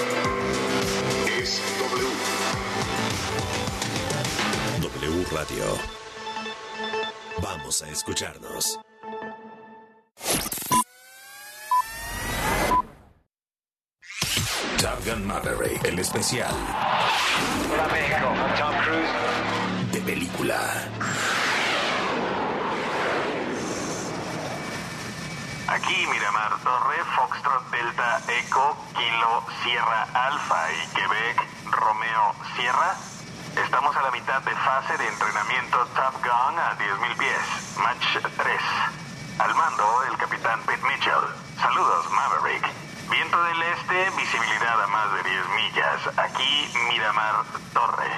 es 1.39 1.61
W. 1.93 2.09
W 4.81 5.25
Radio. 5.31 5.79
Vamos 7.43 7.83
a 7.83 7.89
escucharnos. 7.91 8.81
Top 15.05 15.13
Gun 15.13 15.27
Maverick, 15.27 15.85
el 15.85 15.99
especial. 15.99 16.55
Hola 17.73 17.89
México, 17.89 18.33
Tom 18.59 18.75
Cruise. 18.85 19.93
De 19.93 20.01
película. 20.01 20.57
Aquí 25.69 26.07
Miramar 26.07 26.53
Torre, 26.63 26.97
Foxtrot 27.17 27.71
Delta 27.71 28.21
Eco, 28.29 28.77
Kilo 28.95 29.45
Sierra 29.63 30.07
Alfa 30.15 30.73
y 30.73 30.87
Quebec 30.95 31.43
Romeo 31.71 32.35
Sierra. 32.57 32.95
Estamos 33.63 33.97
a 33.97 34.03
la 34.03 34.11
mitad 34.11 34.43
de 34.43 34.53
fase 34.53 34.97
de 34.97 35.09
entrenamiento 35.09 35.87
Top 35.95 36.15
Gun 36.23 36.59
a 36.59 36.77
10.000 36.79 37.17
pies. 37.19 37.79
Match 37.79 38.19
3. 38.37 38.61
Al 39.39 39.55
mando, 39.55 40.03
el 40.11 40.17
capitán 40.17 40.61
Pete 40.67 40.87
Mitchell. 40.87 41.25
Saludos, 41.61 42.11
Maverick. 42.11 42.84
Viento 43.11 43.43
del 43.43 43.63
este, 43.63 44.11
visibilidad 44.17 44.83
a 44.83 44.87
más 44.87 45.13
de 45.15 45.31
10 45.31 45.49
millas. 45.57 46.19
Aquí 46.19 46.73
Miramar 46.89 47.45
Torre. 47.73 48.11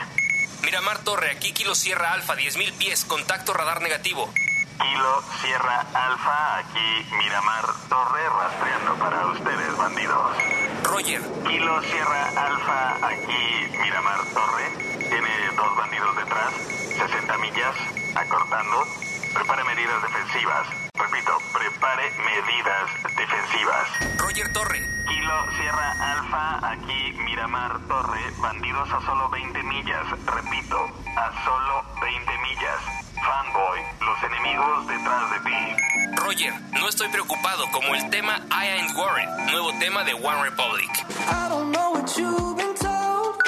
Miramar 0.62 0.98
Torre, 0.98 1.30
aquí 1.30 1.52
Kilo 1.52 1.74
Sierra 1.74 2.12
Alfa, 2.12 2.34
10.000 2.34 2.72
pies, 2.78 3.04
contacto 3.04 3.52
radar 3.52 3.82
negativo. 3.82 4.32
Kilo 4.78 5.22
Sierra 5.40 5.86
Alfa, 5.94 6.58
aquí 6.58 7.06
Miramar 7.16 7.64
Torre, 7.88 8.28
rastreando 8.28 8.94
para 8.96 9.26
ustedes, 9.26 9.76
bandidos. 9.76 10.36
Roger. 10.82 11.22
Kilo 11.46 11.82
Sierra 11.82 12.28
Alfa, 12.36 13.06
aquí 13.06 13.78
Miramar 13.82 14.20
Torre. 14.34 14.98
Tiene 14.98 15.50
dos 15.56 15.76
bandidos 15.76 16.16
detrás, 16.16 16.52
60 16.98 17.38
millas, 17.38 17.76
acortando. 18.14 18.86
Prepare 19.34 19.64
medidas 19.64 20.02
defensivas. 20.02 20.66
Repito, 21.06 21.38
prepare 21.52 22.10
medidas 22.18 23.16
defensivas. 23.16 24.18
Roger 24.18 24.52
Torre. 24.52 24.80
Kilo 25.06 25.52
Sierra 25.56 25.92
Alfa, 26.00 26.72
aquí 26.72 27.12
Miramar 27.24 27.78
Torre. 27.86 28.32
Bandidos 28.38 28.90
a 28.90 29.00
solo 29.02 29.28
20 29.28 29.62
millas. 29.62 30.04
Repito, 30.26 30.76
a 31.16 31.44
solo 31.44 31.84
20 32.00 32.38
millas. 32.38 32.80
Fanboy, 33.22 33.80
los 34.00 34.22
enemigos 34.24 34.86
detrás 34.88 35.30
de 35.30 35.38
ti. 35.48 36.16
Roger, 36.16 36.54
no 36.72 36.88
estoy 36.88 37.08
preocupado 37.08 37.70
como 37.70 37.94
el 37.94 38.10
tema 38.10 38.40
I 38.50 38.66
Ain't 38.66 38.96
Warren, 38.96 39.46
nuevo 39.46 39.70
tema 39.78 40.02
de 40.02 40.14
One 40.14 40.42
Republic. 40.42 40.90
I 41.28 41.48
don't 41.48 41.70
know 41.70 41.92
what 41.92 42.16
you've 42.18 42.56
been 42.56 42.74
told, 42.74 43.38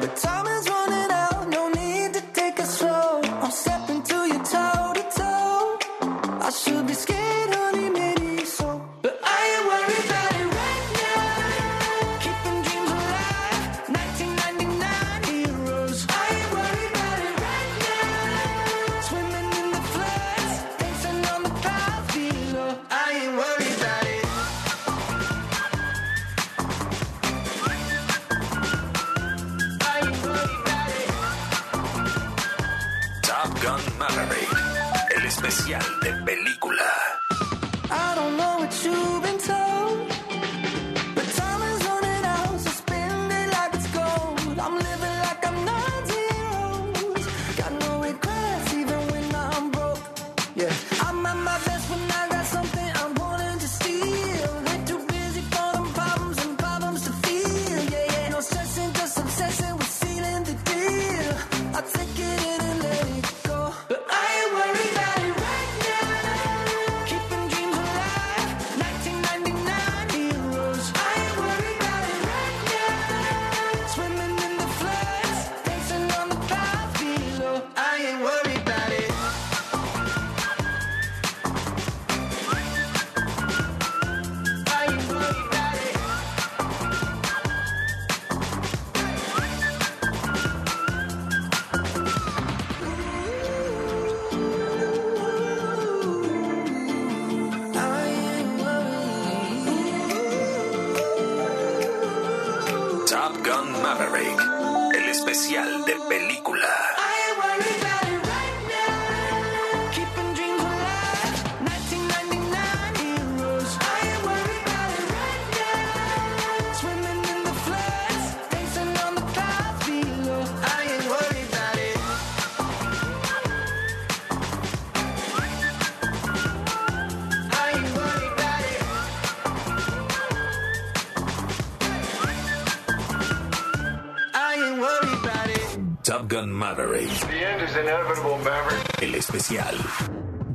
but 0.00 0.16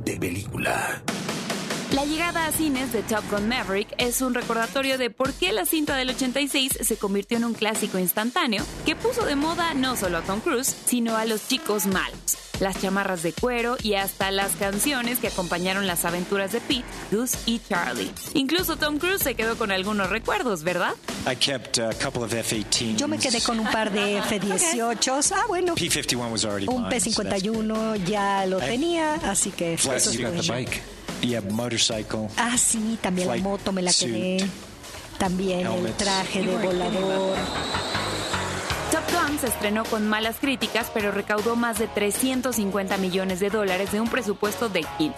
de 0.04 0.18
película. 0.18 1.02
La 1.94 2.04
llegada 2.04 2.46
a 2.46 2.52
cines 2.52 2.92
de 2.92 3.02
Top 3.02 3.22
Gun 3.30 3.48
Maverick 3.48 3.88
es 3.96 4.20
un 4.20 4.34
recordatorio 4.34 4.98
de 4.98 5.08
por 5.08 5.32
qué 5.32 5.50
la 5.52 5.64
cinta 5.64 5.96
del 5.96 6.10
86 6.10 6.78
se 6.82 6.96
convirtió 6.98 7.38
en 7.38 7.44
un 7.44 7.54
clásico 7.54 7.98
instantáneo 7.98 8.62
que 8.84 8.94
puso 8.94 9.24
de 9.24 9.34
moda 9.34 9.72
no 9.72 9.96
solo 9.96 10.18
a 10.18 10.22
Tom 10.22 10.40
Cruise, 10.40 10.76
sino 10.84 11.16
a 11.16 11.24
los 11.24 11.48
chicos 11.48 11.86
malos, 11.86 12.36
las 12.62 12.80
chamarras 12.80 13.22
de 13.22 13.32
cuero 13.32 13.76
y 13.82 13.94
hasta 13.94 14.30
las 14.30 14.52
canciones 14.52 15.18
que 15.18 15.26
acompañaron 15.28 15.86
las 15.86 16.04
aventuras 16.04 16.52
de 16.52 16.60
Pete, 16.60 16.84
Goose 17.10 17.36
y 17.46 17.60
Charlie. 17.68 18.10
Incluso 18.34 18.76
Tom 18.76 18.98
Cruise 18.98 19.20
se 19.22 19.34
quedó 19.34 19.58
con 19.58 19.72
algunos 19.72 20.08
recuerdos, 20.10 20.62
¿verdad? 20.62 20.94
I 21.30 21.34
kept 21.36 21.78
a 21.78 21.90
couple 21.94 22.22
of 22.22 22.32
F-18s. 22.32 22.96
Yo 22.96 23.08
me 23.08 23.18
quedé 23.18 23.40
con 23.42 23.58
un 23.58 23.66
par 23.70 23.90
de 23.92 24.18
F-18. 24.18 25.32
Ah, 25.34 25.42
bueno. 25.48 25.74
P-51 25.74 26.30
was 26.30 26.44
already 26.44 26.66
Un 26.68 26.88
mine, 26.88 27.00
so 27.00 27.22
that's 27.24 27.42
P-51 27.42 28.04
ya 28.04 28.46
lo 28.46 28.58
I- 28.58 28.62
tenía, 28.66 29.14
así 29.30 29.50
que... 29.50 29.76
good. 29.82 29.92
eso 29.94 30.12
you 30.12 30.22
got 30.26 30.36
the 30.36 30.42
fue. 30.42 30.56
bike. 30.64 30.82
Yeah, 31.22 31.40
motorcycle. 31.40 32.28
Ah, 32.36 32.56
sí, 32.56 32.98
también 33.02 33.28
Flight 33.28 33.42
la 33.44 33.48
moto 33.50 33.72
me 33.72 33.82
la 33.82 33.92
quedé. 33.92 34.40
suit. 34.40 34.50
También 35.18 35.60
el 35.60 35.66
Helmets. 35.66 35.96
traje 35.98 36.42
de 36.42 36.56
volador. 36.56 37.36
Top 39.10 39.28
Gun 39.28 39.38
se 39.38 39.46
estrenó 39.46 39.84
con 39.84 40.08
malas 40.08 40.36
críticas, 40.38 40.90
pero 40.92 41.10
recaudó 41.10 41.56
más 41.56 41.78
de 41.78 41.88
350 41.88 42.96
millones 42.98 43.40
de 43.40 43.50
dólares 43.50 43.92
de 43.92 44.00
un 44.00 44.08
presupuesto 44.08 44.68
de 44.68 44.84
15. 44.98 45.14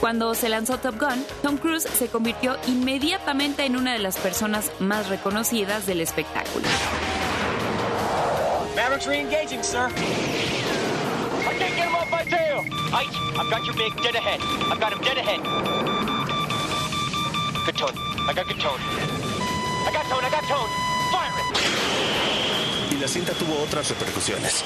Cuando 0.00 0.34
se 0.34 0.48
lanzó 0.48 0.78
Top 0.78 0.98
Gun, 0.98 1.24
Tom 1.42 1.56
Cruise 1.56 1.82
se 1.82 2.08
convirtió 2.08 2.56
inmediatamente 2.66 3.64
en 3.64 3.76
una 3.76 3.92
de 3.92 3.98
las 3.98 4.16
personas 4.16 4.70
más 4.78 5.08
reconocidas 5.08 5.86
del 5.86 6.00
espectáculo. 6.00 6.66
I 19.88 19.90
got 19.90 20.04
tone. 20.04 20.22
I 20.22 20.28
got 20.30 20.44
tone. 20.44 20.68
Fire 21.10 21.32
it. 21.40 22.27
La 23.08 23.14
cinta 23.14 23.32
tuvo 23.32 23.58
otras 23.62 23.88
repercusiones. 23.88 24.62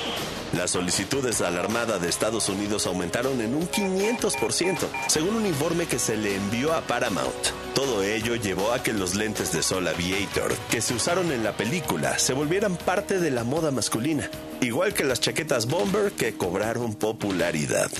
Las 0.56 0.72
solicitudes 0.72 1.40
a 1.42 1.50
la 1.52 1.60
Armada 1.60 2.00
de 2.00 2.08
Estados 2.08 2.48
Unidos 2.48 2.88
aumentaron 2.88 3.40
en 3.40 3.54
un 3.54 3.68
500%, 3.68 4.78
según 5.06 5.36
un 5.36 5.46
informe 5.46 5.86
que 5.86 6.00
se 6.00 6.16
le 6.16 6.34
envió 6.34 6.72
a 6.74 6.80
Paramount. 6.80 7.32
Todo 7.72 8.02
ello 8.02 8.34
llevó 8.34 8.72
a 8.72 8.82
que 8.82 8.92
los 8.92 9.14
lentes 9.14 9.52
de 9.52 9.62
sol 9.62 9.86
aviator 9.86 10.52
que 10.72 10.80
se 10.80 10.92
usaron 10.92 11.30
en 11.30 11.44
la 11.44 11.56
película 11.56 12.18
se 12.18 12.32
volvieran 12.32 12.74
parte 12.74 13.20
de 13.20 13.30
la 13.30 13.44
moda 13.44 13.70
masculina, 13.70 14.28
igual 14.60 14.92
que 14.92 15.04
las 15.04 15.20
chaquetas 15.20 15.66
bomber 15.66 16.10
que 16.10 16.36
cobraron 16.36 16.94
popularidad. 16.94 17.92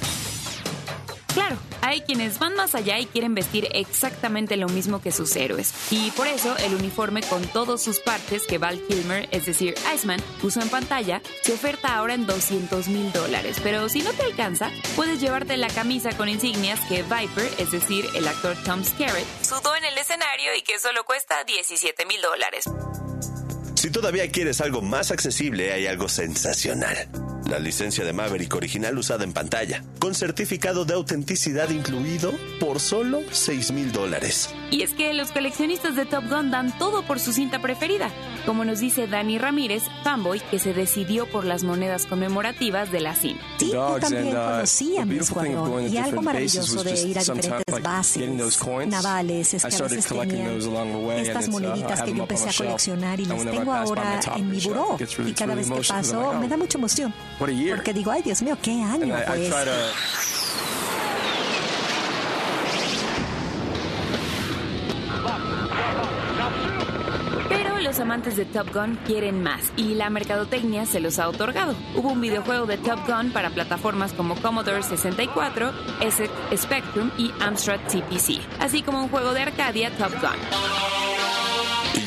Claro, 1.35 1.57
hay 1.93 2.01
quienes 2.01 2.38
van 2.38 2.55
más 2.55 2.74
allá 2.74 2.99
y 2.99 3.07
quieren 3.07 3.34
vestir 3.34 3.68
exactamente 3.72 4.57
lo 4.57 4.68
mismo 4.68 5.03
que 5.03 5.12
sus 5.12 5.36
héroes. 5.36 5.74
Y 5.90 6.11
por 6.12 6.26
eso 6.26 6.57
el 6.59 6.74
uniforme 6.74 7.22
con 7.22 7.47
todas 7.49 7.82
sus 7.82 8.01
partes 8.01 8.47
que 8.47 8.59
Val 8.59 8.80
Kilmer, 8.88 9.28
es 9.30 9.47
decir, 9.47 9.74
Iceman, 9.95 10.20
puso 10.40 10.61
en 10.61 10.70
pantalla, 10.70 11.20
se 11.43 11.53
oferta 11.53 11.95
ahora 11.95 12.14
en 12.14 12.26
200 12.26 12.88
mil 12.88 13.12
dólares. 13.12 13.59
Pero 13.62 13.88
si 13.90 14.01
no 14.01 14.12
te 14.12 14.22
alcanza, 14.22 14.70
puedes 14.97 15.20
llevarte 15.20 15.57
la 15.59 15.68
camisa 15.68 16.16
con 16.16 16.28
insignias 16.28 16.80
que 16.88 17.03
Viper, 17.03 17.51
es 17.59 17.70
decir, 17.70 18.07
el 18.14 18.26
actor 18.26 18.57
Tom 18.64 18.82
Skerritt, 18.82 19.26
sudó 19.43 19.76
en 19.76 19.84
el 19.84 19.99
escenario 19.99 20.55
y 20.57 20.62
que 20.62 20.78
solo 20.78 21.05
cuesta 21.05 21.45
17 21.45 22.07
mil 22.07 22.20
dólares. 22.22 22.64
Si 23.74 23.90
todavía 23.90 24.30
quieres 24.30 24.61
algo 24.61 24.80
más 24.80 25.11
accesible, 25.11 25.72
hay 25.72 25.86
algo 25.86 26.09
sensacional. 26.09 27.09
La 27.49 27.59
licencia 27.59 28.05
de 28.05 28.12
Maverick 28.12 28.55
original 28.55 28.97
usada 28.97 29.24
en 29.24 29.32
pantalla, 29.32 29.82
con 29.99 30.14
certificado 30.14 30.84
de 30.84 30.95
autenticidad 30.95 31.70
incluido 31.70 32.32
por 32.61 32.80
solo 32.80 33.20
6 33.30 33.72
mil 33.72 33.93
dólares. 33.93 34.55
Y 34.70 34.82
es 34.82 34.93
que 34.93 35.12
los 35.12 35.32
coleccionistas 35.32 35.97
de 35.97 36.07
Top 36.07 36.24
Gun 36.28 36.51
dan 36.51 36.76
todo 36.78 37.03
por 37.03 37.20
su 37.20 37.32
cinta 37.32 37.61
preferida, 37.61 38.11
como 38.47 38.64
nos 38.64 38.80
dice 38.80 39.07
Dani 39.07 39.38
Ramírez, 39.38 39.82
fanboy, 40.03 40.40
que 40.51 40.59
se 40.59 40.72
decidió 40.72 41.26
por 41.26 41.45
las 41.45 41.62
monedas 41.64 42.07
conmemorativas 42.07 42.90
de 42.90 43.01
la 43.01 43.14
cinta. 43.14 43.45
Sí, 43.59 43.70
yo 43.72 43.99
también 44.01 44.28
uh, 44.28 44.32
conocí 44.32 44.97
a 44.97 45.01
the 45.01 45.07
mi 45.07 45.18
escuadrón 45.18 45.93
y 45.93 45.99
algo 45.99 46.22
maravilloso 46.22 46.84
de 46.84 47.01
ir 47.03 47.18
a 47.18 47.22
diferentes 47.22 47.82
bases 47.82 48.59
navales 48.86 49.55
es 49.55 49.64
I 49.64 49.68
que 49.68 49.76
a 49.76 49.82
veces 49.82 50.07
tenían 50.07 51.16
estas 51.18 51.49
uh, 51.49 51.51
moneditas 51.51 52.03
que 52.03 52.14
yo 52.14 52.22
empecé 52.22 52.49
a 52.49 52.53
coleccionar 52.53 53.20
y 53.20 53.24
las 53.26 53.45
tengo 53.45 53.72
ahora 53.72 54.20
en 54.36 54.51
mi 54.51 54.61
buró 54.61 54.97
y 55.26 55.32
cada 55.32 55.55
vez 55.55 55.68
que 55.68 55.82
paso 55.88 56.32
me 56.34 56.47
oh, 56.47 56.49
da 56.49 56.57
mucha 56.57 56.78
emoción. 56.78 57.14
Porque 57.76 57.93
digo 57.93 58.11
ay 58.11 58.22
Dios 58.22 58.43
mío 58.43 58.57
qué 58.62 58.83
año 58.83 59.14
pues 59.26 59.51
Pero 67.49 67.80
los 67.80 68.01
amantes 68.01 68.37
de 68.37 68.45
Top 68.45 68.72
Gun 68.72 68.99
quieren 69.05 69.43
más 69.43 69.72
y 69.76 69.95
la 69.95 70.11
mercadotecnia 70.11 70.87
se 70.87 71.01
los 71.01 71.18
ha 71.18 71.28
otorgado. 71.28 71.74
Hubo 71.95 72.11
un 72.11 72.20
videojuego 72.20 72.66
de 72.66 72.78
Top 72.78 73.01
Gun 73.07 73.33
para 73.33 73.51
plataformas 73.51 74.12
como 74.12 74.37
Commodore 74.37 74.83
64, 74.83 75.72
SX 76.01 76.61
Spectrum 76.62 77.11
y 77.18 77.30
Amstrad 77.41 77.80
CPC, 77.89 78.41
así 78.61 78.83
como 78.83 79.03
un 79.03 79.09
juego 79.09 79.33
de 79.35 79.43
Arcadia 79.43 79.91
Top 79.97 80.12
Gun. 80.20 81.32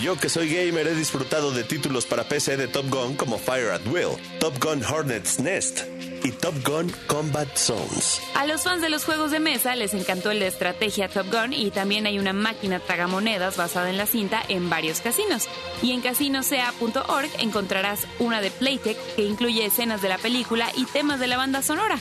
Yo 0.06 0.16
que 0.16 0.30
soy 0.30 0.54
gamer 0.54 0.86
he 0.86 0.94
disfrutado 0.94 1.50
de 1.50 1.64
títulos 1.64 2.06
para 2.06 2.26
PC 2.26 2.58
de 2.58 2.68
Top 2.68 2.88
Gun 2.92 3.16
como 3.16 3.40
Fire 3.40 3.72
at 3.72 3.82
Will, 3.88 4.10
Top 4.40 4.64
Gun 4.64 4.84
Hornet's 4.86 5.40
Nest 5.40 5.82
y 6.24 6.32
Top 6.32 6.54
Gun 6.64 6.92
Combat 7.08 7.48
Zones. 7.58 8.22
A 8.36 8.46
los 8.46 8.62
fans 8.62 8.84
de 8.84 8.92
los 8.92 9.04
juegos 9.04 9.32
de 9.32 9.40
mesa 9.40 9.76
les 9.76 9.96
encantó 9.96 10.30
el 10.30 10.42
de 10.42 10.46
estrategia 10.46 11.10
Top 11.10 11.26
Gun 11.32 11.54
y 11.54 11.72
también 11.72 12.06
hay 12.06 12.20
una 12.20 12.34
máquina 12.34 12.80
tragamonedas 12.80 13.58
basada 13.58 13.90
en 13.90 13.98
la 13.98 14.06
cinta 14.06 14.44
en 14.48 14.70
varios 14.70 15.02
casinos. 15.02 15.48
Y 15.82 15.92
en 15.94 16.02
casinosea.org 16.02 17.30
encontrarás 17.40 18.06
una 18.20 18.42
de 18.42 18.52
Playtech 18.52 18.98
que 19.16 19.24
incluye 19.24 19.66
escenas 19.66 20.04
de 20.04 20.10
la 20.10 20.20
película 20.20 20.72
y 20.78 20.86
temas 20.86 21.20
de 21.20 21.26
la 21.26 21.38
banda 21.38 21.64
sonora. 21.64 21.98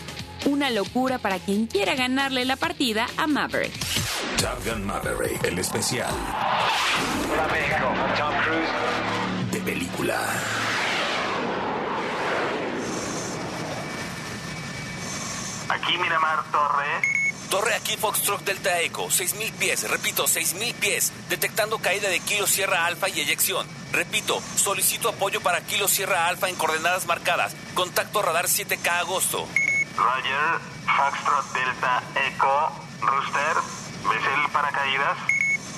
Una 0.46 0.68
locura 0.70 1.18
para 1.18 1.38
quien 1.38 1.66
quiera 1.66 1.94
ganarle 1.94 2.44
la 2.44 2.56
partida 2.56 3.06
a 3.16 3.26
Maverick. 3.26 3.72
Top 4.36 4.62
Gun 4.64 4.84
Maverick, 4.84 5.42
el 5.44 5.58
especial 5.58 6.12
Hola 7.32 7.48
México, 7.48 7.92
Tom 8.18 8.34
Cruise. 8.44 9.52
de 9.52 9.60
película. 9.60 10.20
Aquí 15.70 15.96
Miramar 15.98 16.44
Torre. 16.52 17.14
Torre 17.48 17.74
aquí 17.74 17.96
Foxtrot 17.96 18.44
Delta 18.44 18.80
Echo, 18.80 19.10
6000 19.10 19.52
pies, 19.52 19.88
repito, 19.88 20.26
6000 20.26 20.74
pies, 20.74 21.12
detectando 21.30 21.78
caída 21.78 22.08
de 22.08 22.20
Kilo 22.20 22.46
Sierra 22.46 22.84
Alfa 22.84 23.08
y 23.08 23.20
eyección. 23.20 23.66
Repito, 23.92 24.42
solicito 24.56 25.08
apoyo 25.08 25.40
para 25.40 25.60
Kilo 25.62 25.88
Sierra 25.88 26.26
Alfa 26.26 26.48
en 26.48 26.56
coordenadas 26.56 27.06
marcadas. 27.06 27.54
Contacto 27.74 28.22
radar 28.22 28.46
7K 28.46 28.88
agosto. 28.98 29.46
Roger, 29.96 30.60
Foxtrot 30.86 31.52
Delta 31.52 32.02
Echo, 32.26 32.70
Rooster, 33.00 33.56
¿ves 34.08 34.24
el 34.26 34.50
paracaídas? 34.50 35.16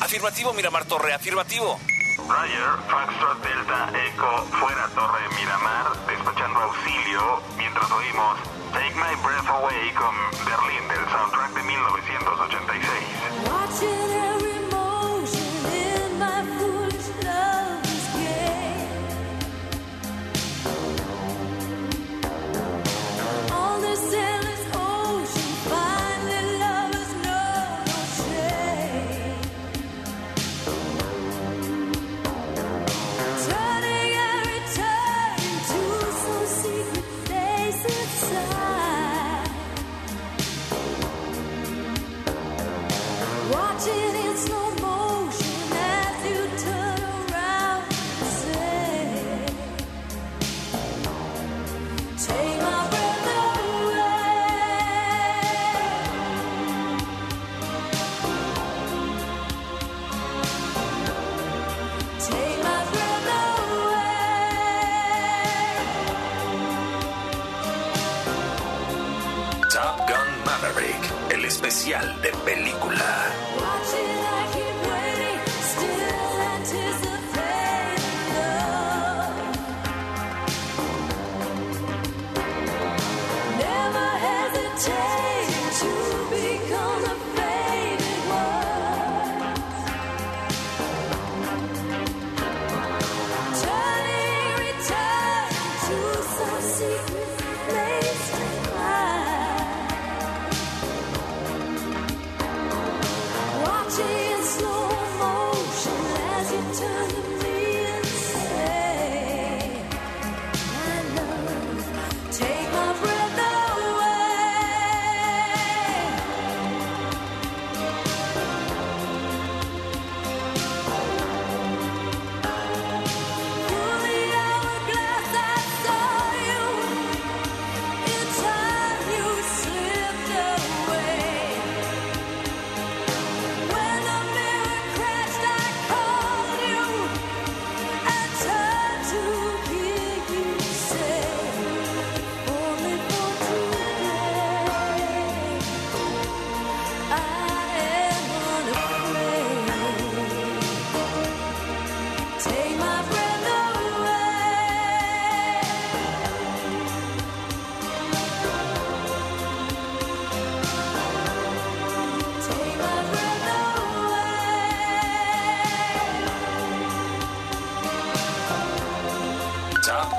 Afirmativo, 0.00 0.52
Miramar 0.54 0.84
Torre, 0.86 1.12
afirmativo. 1.12 1.78
Roger, 2.16 2.78
Foxtrot 2.88 3.42
Delta 3.42 3.90
Echo, 3.94 4.46
fuera 4.58 4.88
Torre 4.94 5.28
Miramar, 5.36 5.94
despachando 6.06 6.60
auxilio 6.60 7.42
mientras 7.56 7.90
oímos 7.90 8.38
Take 8.72 8.94
My 8.94 9.14
Breath 9.22 9.48
Away 9.48 9.92
con 9.92 10.14
Berlín 10.44 10.88
del 10.88 11.04
soundtrack 11.10 11.52
de 11.52 11.62
1986. 11.62 14.15
Especial 71.76 72.22
de 72.22 72.30
película. 72.44 74.15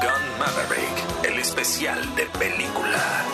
Gun 0.01 0.39
Maverick, 0.39 1.25
el 1.25 1.39
especial 1.39 2.15
de 2.15 2.25
película. 2.37 3.25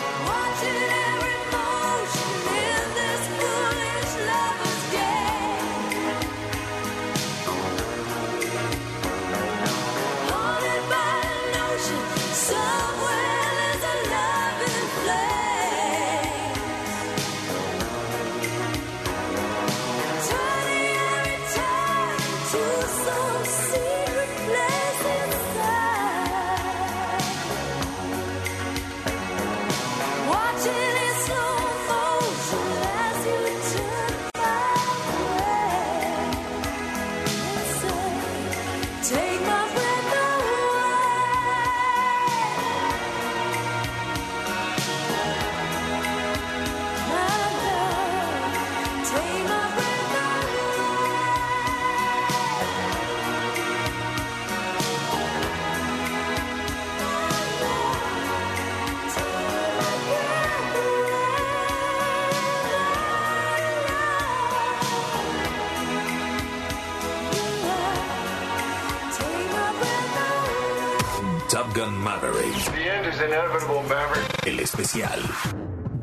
El 74.46 74.60
especial 74.60 75.20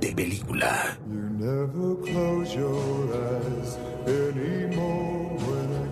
de 0.01 0.13
película. 0.13 0.97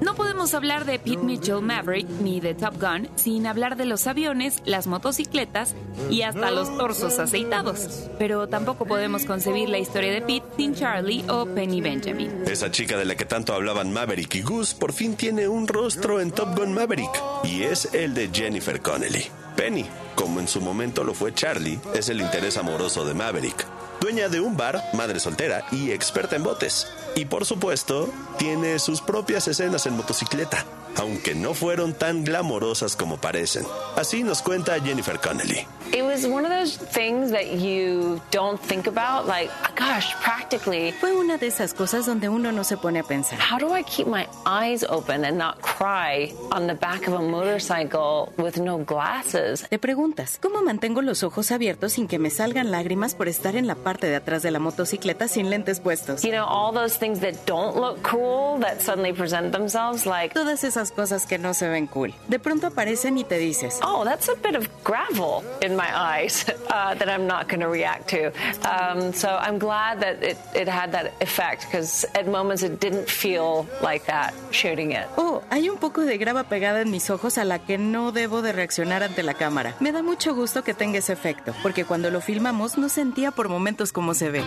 No 0.01 0.15
podemos 0.15 0.53
hablar 0.53 0.85
de 0.85 0.99
Pete 0.99 1.23
Mitchell 1.23 1.61
Maverick 1.61 2.09
ni 2.21 2.41
de 2.41 2.55
Top 2.55 2.73
Gun 2.81 3.07
sin 3.15 3.47
hablar 3.47 3.77
de 3.77 3.85
los 3.85 4.07
aviones, 4.07 4.61
las 4.65 4.87
motocicletas 4.87 5.75
y 6.09 6.23
hasta 6.23 6.51
los 6.51 6.75
torsos 6.77 7.19
aceitados. 7.19 8.09
Pero 8.17 8.49
tampoco 8.49 8.85
podemos 8.85 9.25
concebir 9.25 9.69
la 9.69 9.77
historia 9.77 10.11
de 10.11 10.21
Pete 10.21 10.45
sin 10.57 10.75
Charlie 10.75 11.23
o 11.29 11.45
Penny 11.45 11.79
Benjamin. 11.79 12.43
Esa 12.47 12.69
chica 12.69 12.97
de 12.97 13.05
la 13.05 13.15
que 13.15 13.25
tanto 13.25 13.53
hablaban 13.53 13.93
Maverick 13.93 14.35
y 14.35 14.41
Goose 14.41 14.75
por 14.75 14.91
fin 14.91 15.15
tiene 15.15 15.47
un 15.47 15.69
rostro 15.69 16.19
en 16.19 16.31
Top 16.31 16.57
Gun 16.57 16.73
Maverick 16.73 17.11
y 17.45 17.63
es 17.63 17.93
el 17.93 18.13
de 18.13 18.29
Jennifer 18.33 18.81
Connelly. 18.81 19.25
Penny, 19.59 19.85
como 20.15 20.39
en 20.39 20.47
su 20.47 20.61
momento 20.61 21.03
lo 21.03 21.13
fue 21.13 21.33
Charlie, 21.33 21.81
es 21.93 22.07
el 22.07 22.21
interés 22.21 22.55
amoroso 22.55 23.03
de 23.03 23.13
Maverick. 23.13 23.65
Dueña 23.99 24.29
de 24.29 24.39
un 24.39 24.55
bar, 24.55 24.81
madre 24.93 25.19
soltera 25.19 25.65
y 25.69 25.91
experta 25.91 26.37
en 26.37 26.43
botes. 26.43 26.87
Y 27.13 27.25
por 27.25 27.45
supuesto, 27.45 28.09
tiene 28.37 28.79
sus 28.79 29.01
propias 29.01 29.49
escenas 29.49 29.85
en 29.85 29.97
motocicleta, 29.97 30.63
aunque 30.97 31.35
no 31.35 31.53
fueron 31.53 31.93
tan 31.93 32.23
glamorosas 32.23 32.95
como 32.95 33.17
parecen. 33.17 33.65
Así 33.95 34.23
nos 34.23 34.41
cuenta 34.41 34.79
Jennifer 34.79 35.19
Connelly. 35.19 35.67
It 35.91 36.03
was 36.03 36.23
one 36.25 36.45
of 36.45 36.51
those 36.51 36.77
things 36.77 37.31
that 37.31 37.59
you 37.59 38.21
don't 38.29 38.59
think 38.61 38.85
about, 38.85 39.25
like, 39.25 39.49
gosh, 39.75 40.13
practically. 40.21 40.91
Fue 40.99 41.15
una 41.15 41.37
de 41.37 41.47
esas 41.47 41.73
cosas 41.73 42.05
donde 42.05 42.29
uno 42.29 42.51
no 42.51 42.63
se 42.63 42.77
pone 42.77 42.99
a 42.99 43.03
pensar. 43.03 43.39
How 43.39 43.57
do 43.57 43.75
I 43.75 43.81
keep 43.83 44.05
my 44.05 44.27
eyes 44.45 44.83
open 44.87 45.25
and 45.25 45.37
not 45.37 45.61
cry 45.61 46.31
on 46.51 46.67
the 46.67 46.75
back 46.75 47.07
of 47.07 47.15
a 47.15 47.21
motorcycle 47.21 48.31
with 48.37 48.57
no 48.59 48.77
glasses? 48.77 49.65
Te 49.67 49.79
preguntas, 49.79 50.37
¿cómo 50.39 50.61
mantengo 50.61 51.01
los 51.01 51.23
ojos 51.23 51.51
abiertos 51.51 51.93
sin 51.93 52.07
que 52.07 52.19
me 52.19 52.29
salgan 52.29 52.69
lágrimas 52.69 53.15
por 53.15 53.27
estar 53.27 53.55
en 53.55 53.65
la 53.65 53.75
parte 53.75 54.07
de 54.07 54.15
atrás 54.15 54.43
de 54.43 54.51
la 54.51 54.59
motocicleta 54.59 55.27
sin 55.27 55.49
lentes 55.49 55.79
puestos? 55.79 56.21
You 56.21 56.31
know, 56.31 56.45
all 56.45 56.71
those 56.71 56.99
things 56.99 57.19
that 57.21 57.33
don't 57.47 57.75
look 57.75 57.99
cool 58.03 58.59
that 58.59 58.79
suddenly 58.79 59.11
present 59.11 59.51
themselves 59.53 60.05
like. 60.05 60.35
Todas 60.35 60.63
esas 60.63 60.78
cosas 60.91 61.25
que 61.25 61.37
no 61.37 61.53
se 61.53 61.67
ven 61.67 61.87
cool. 61.87 62.13
De 62.27 62.39
pronto 62.39 62.67
aparecen 62.67 63.17
y 63.17 63.23
te 63.23 63.37
dices, 63.37 63.79
Oh, 63.83 64.03
that's 64.03 64.29
a 64.29 64.35
bit 64.35 64.55
of 64.55 64.67
gravel 64.83 65.43
in 65.61 65.75
my 65.75 65.89
eyes 65.93 66.45
uh, 66.69 66.95
that 66.95 67.09
I'm 67.09 67.27
not 67.27 67.47
going 67.47 67.61
to 67.61 67.67
react 67.67 68.09
to. 68.09 68.31
Um, 68.63 69.13
so 69.13 69.27
I'm 69.27 69.59
glad 69.59 69.99
that 69.99 70.23
it, 70.23 70.37
it 70.55 70.67
had 70.67 70.91
that 70.93 71.11
effect 71.21 71.65
because 71.65 72.05
at 72.15 72.27
moments 72.27 72.63
it 72.63 72.79
didn't 72.79 73.09
feel 73.09 73.67
like 73.81 74.05
that 74.05 74.33
shooting 74.51 74.91
it. 74.91 75.05
Oh, 75.17 75.41
hay 75.49 75.69
un 75.69 75.77
poco 75.77 76.01
de 76.05 76.17
grava 76.17 76.43
pegada 76.45 76.81
en 76.81 76.89
mis 76.91 77.09
ojos 77.09 77.37
a 77.37 77.43
la 77.45 77.59
que 77.59 77.77
no 77.77 78.11
debo 78.11 78.41
de 78.41 78.53
reaccionar 78.53 79.03
ante 79.03 79.23
la 79.23 79.33
cámara. 79.33 79.75
Me 79.79 79.91
da 79.91 80.01
mucho 80.01 80.33
gusto 80.33 80.63
que 80.63 80.73
tenga 80.73 80.99
ese 80.99 81.13
efecto, 81.13 81.53
porque 81.61 81.85
cuando 81.85 82.09
lo 82.09 82.21
filmamos 82.21 82.77
no 82.77 82.89
sentía 82.89 83.31
por 83.31 83.49
momentos 83.49 83.91
como 83.91 84.13
se 84.13 84.29
ve. 84.29 84.43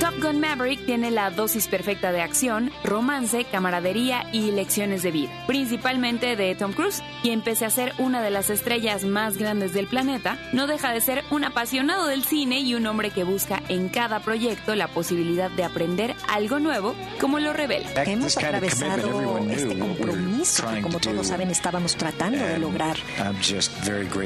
Top 0.00 0.14
Gun 0.20 0.40
Maverick 0.40 0.84
tiene 0.84 1.10
la 1.10 1.30
dosis 1.30 1.68
perfecta 1.68 2.12
de 2.12 2.20
acción, 2.20 2.70
romance, 2.84 3.46
camaradería 3.50 4.24
y 4.30 4.50
lecciones 4.50 5.02
de 5.02 5.10
vida, 5.10 5.30
principalmente 5.66 6.36
de 6.36 6.54
Tom 6.54 6.72
Cruise, 6.72 7.02
quien 7.22 7.40
pese 7.40 7.64
a 7.64 7.70
ser 7.70 7.92
una 7.98 8.22
de 8.22 8.30
las 8.30 8.50
estrellas 8.50 9.02
más 9.02 9.36
grandes 9.36 9.72
del 9.72 9.88
planeta, 9.88 10.38
no 10.52 10.68
deja 10.68 10.92
de 10.92 11.00
ser 11.00 11.24
un 11.32 11.42
apasionado 11.42 12.06
del 12.06 12.22
cine 12.22 12.60
y 12.60 12.76
un 12.76 12.86
hombre 12.86 13.10
que 13.10 13.24
busca 13.24 13.60
en 13.68 13.88
cada 13.88 14.20
proyecto 14.20 14.76
la 14.76 14.86
posibilidad 14.86 15.50
de 15.50 15.64
aprender 15.64 16.14
algo 16.28 16.60
nuevo, 16.60 16.94
como 17.20 17.40
lo 17.40 17.52
revela. 17.52 18.04
Hemos 18.04 18.36
atravesado 18.36 19.38
este 19.50 19.76
compromiso 19.76 20.68
que, 20.72 20.82
como 20.82 21.00
todos 21.00 21.26
saben, 21.26 21.50
estábamos 21.50 21.96
tratando 21.96 22.44
de 22.44 22.58
lograr. 22.58 22.96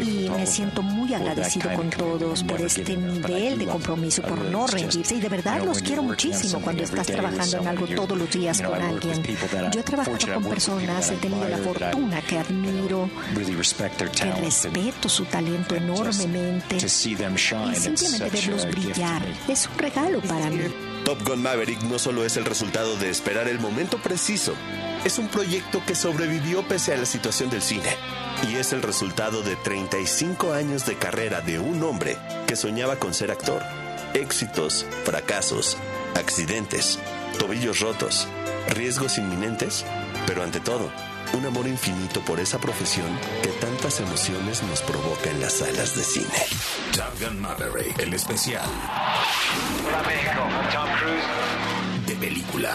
Y 0.04 0.28
me 0.28 0.46
siento 0.46 0.82
muy 0.82 1.14
agradecido 1.14 1.72
con 1.72 1.88
todos 1.88 2.44
por 2.44 2.60
este 2.60 2.98
nivel 2.98 3.58
de 3.58 3.64
compromiso, 3.64 4.20
por 4.20 4.38
no 4.42 4.66
rendirse. 4.66 5.14
Y 5.14 5.20
de 5.20 5.28
verdad 5.30 5.64
los 5.64 5.80
quiero 5.80 6.02
muchísimo 6.02 6.60
cuando 6.60 6.82
estás 6.82 7.06
trabajando 7.06 7.56
en 7.56 7.66
algo 7.66 7.86
todos 7.86 8.18
los 8.18 8.30
días 8.30 8.60
con 8.60 8.82
alguien. 8.82 9.22
Yo 9.72 9.80
he 9.80 9.84
trabajado 9.84 10.18
con 10.34 10.44
personas, 10.44 11.10
he 11.10 11.29
tenido 11.30 11.48
la 11.48 11.58
fortuna 11.58 12.22
que 12.22 12.38
admiro, 12.38 13.10
que 13.34 14.32
respeto 14.32 15.08
su 15.08 15.24
talento 15.24 15.74
enormemente. 15.74 16.76
Y 16.76 16.88
simplemente 16.88 18.30
verlos 18.30 18.66
brillar 18.66 19.22
es 19.48 19.68
un 19.68 19.78
regalo 19.78 20.20
para 20.22 20.50
mí. 20.50 20.60
Top 21.04 21.26
Gun 21.26 21.42
Maverick 21.42 21.82
no 21.82 21.98
solo 21.98 22.24
es 22.24 22.36
el 22.36 22.44
resultado 22.44 22.96
de 22.96 23.08
esperar 23.08 23.48
el 23.48 23.58
momento 23.58 23.98
preciso, 23.98 24.54
es 25.04 25.18
un 25.18 25.28
proyecto 25.28 25.82
que 25.86 25.94
sobrevivió 25.94 26.62
pese 26.68 26.92
a 26.92 26.96
la 26.96 27.06
situación 27.06 27.48
del 27.48 27.62
cine. 27.62 27.88
Y 28.50 28.56
es 28.56 28.72
el 28.72 28.82
resultado 28.82 29.42
de 29.42 29.56
35 29.56 30.52
años 30.52 30.86
de 30.86 30.96
carrera 30.96 31.40
de 31.40 31.58
un 31.58 31.82
hombre 31.82 32.16
que 32.46 32.56
soñaba 32.56 32.96
con 32.96 33.14
ser 33.14 33.30
actor. 33.30 33.62
Éxitos, 34.14 34.86
fracasos, 35.04 35.78
accidentes, 36.14 36.98
tobillos 37.38 37.80
rotos, 37.80 38.28
riesgos 38.68 39.18
inminentes, 39.18 39.84
pero 40.26 40.42
ante 40.42 40.60
todo, 40.60 40.90
un 41.36 41.46
amor 41.46 41.66
infinito 41.66 42.20
por 42.20 42.40
esa 42.40 42.58
profesión 42.58 43.06
que 43.42 43.48
tantas 43.64 44.00
emociones 44.00 44.62
nos 44.64 44.82
provoca 44.82 45.30
en 45.30 45.40
las 45.40 45.54
salas 45.54 45.96
de 45.96 46.02
cine. 46.02 46.26
Top 46.96 47.20
Gun 47.20 47.40
Maverick, 47.40 47.98
el 48.00 48.14
especial 48.14 48.64
Hola 49.86 50.02
México, 50.02 50.42
Tom 50.72 50.88
Cruise. 50.98 52.06
de 52.06 52.14
película. 52.16 52.74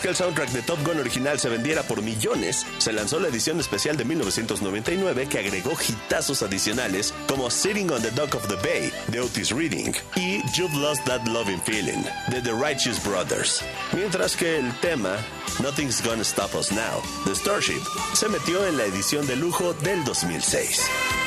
Que 0.00 0.08
el 0.08 0.14
soundtrack 0.16 0.50
de 0.50 0.62
Top 0.62 0.78
Gun 0.86 1.00
original 1.00 1.40
se 1.40 1.48
vendiera 1.48 1.82
por 1.82 2.02
millones, 2.02 2.64
se 2.78 2.92
lanzó 2.92 3.18
la 3.18 3.28
edición 3.28 3.58
especial 3.58 3.96
de 3.96 4.04
1999 4.04 5.26
que 5.28 5.38
agregó 5.40 5.72
hitazos 5.72 6.42
adicionales 6.42 7.12
como 7.26 7.50
Sitting 7.50 7.90
on 7.90 8.00
the 8.00 8.12
Dock 8.12 8.36
of 8.36 8.46
the 8.46 8.54
Bay 8.56 8.92
de 9.08 9.20
Otis 9.20 9.50
Reading 9.50 9.92
y 10.14 10.40
You've 10.56 10.76
Lost 10.76 11.04
That 11.04 11.26
Loving 11.26 11.60
Feeling 11.62 12.04
de 12.28 12.40
The 12.40 12.52
Righteous 12.52 13.02
Brothers. 13.02 13.64
Mientras 13.92 14.36
que 14.36 14.58
el 14.58 14.72
tema 14.80 15.16
Nothing's 15.60 16.00
Gonna 16.04 16.22
Stop 16.22 16.54
Us 16.54 16.70
Now 16.70 17.02
de 17.26 17.34
Starship 17.34 17.82
se 18.14 18.28
metió 18.28 18.64
en 18.66 18.76
la 18.76 18.84
edición 18.84 19.26
de 19.26 19.34
lujo 19.34 19.74
del 19.74 20.04
2006. 20.04 21.17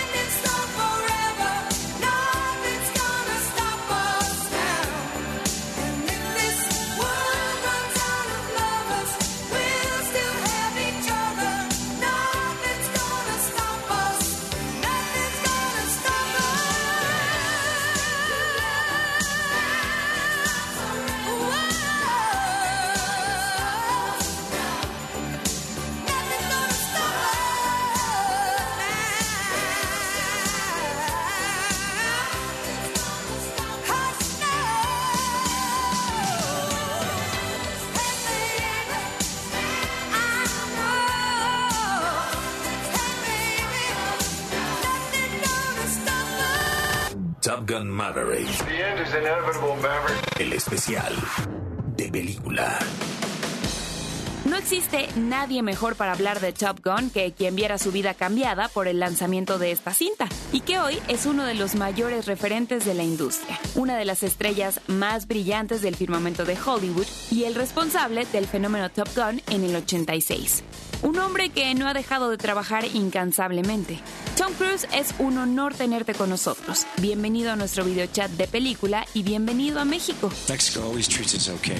Nadie 55.52 55.64
mejor 55.64 55.98
para 55.98 56.14
hablar 56.14 56.40
de 56.40 56.54
Top 56.54 56.80
Gun 56.82 57.10
que 57.10 57.34
quien 57.34 57.58
viera 57.58 57.78
su 57.78 57.92
vida 57.92 58.14
cambiada 58.14 58.70
por 58.70 58.88
el 58.88 59.02
lanzamiento 59.02 59.60
de 59.60 59.74
esta 59.74 59.94
cinta 59.94 60.30
y 60.54 60.62
que 60.62 60.80
hoy 60.80 60.98
es 61.10 61.26
uno 61.26 61.44
de 61.44 61.56
los 61.56 61.76
mayores 61.76 62.26
referentes 62.26 62.86
de 62.86 62.94
la 62.94 63.04
industria, 63.04 63.60
una 63.76 63.98
de 63.98 64.06
las 64.06 64.24
estrellas 64.24 64.80
más 64.88 65.28
brillantes 65.28 65.82
del 65.82 65.98
firmamento 65.98 66.46
de 66.46 66.58
Hollywood 66.58 67.06
y 67.32 67.44
el 67.44 67.56
responsable 67.56 68.26
del 68.32 68.48
fenómeno 68.48 68.90
Top 68.92 69.10
Gun 69.14 69.42
en 69.50 69.66
el 69.66 69.76
86. 69.76 70.64
Un 71.02 71.18
hombre 71.18 71.50
que 71.50 71.74
no 71.74 71.88
ha 71.88 71.94
dejado 71.94 72.30
de 72.30 72.38
trabajar 72.38 72.86
incansablemente. 72.86 74.00
Tom 74.38 74.54
Cruise, 74.54 74.88
es 74.94 75.14
un 75.18 75.38
honor 75.38 75.74
tenerte 75.74 76.14
con 76.14 76.30
nosotros. 76.30 76.86
Bienvenido 76.98 77.52
a 77.52 77.56
nuestro 77.56 77.84
videochat 77.84 78.30
de 78.32 78.48
película 78.48 79.06
y 79.14 79.24
bienvenido 79.24 79.80
a 79.80 79.86
México. 79.86 80.32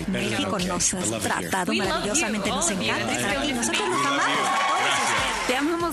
México 0.08 0.60
nos 0.60 0.94
has 0.94 1.10
tratado 1.22 1.72
maravillosamente, 1.74 2.50
nos 2.50 2.70
encanta 2.72 3.14
estar 3.14 3.38
aquí. 3.38 3.54
Nosotros 3.62 3.90
nos 3.90 4.06
amamos. 4.08 4.71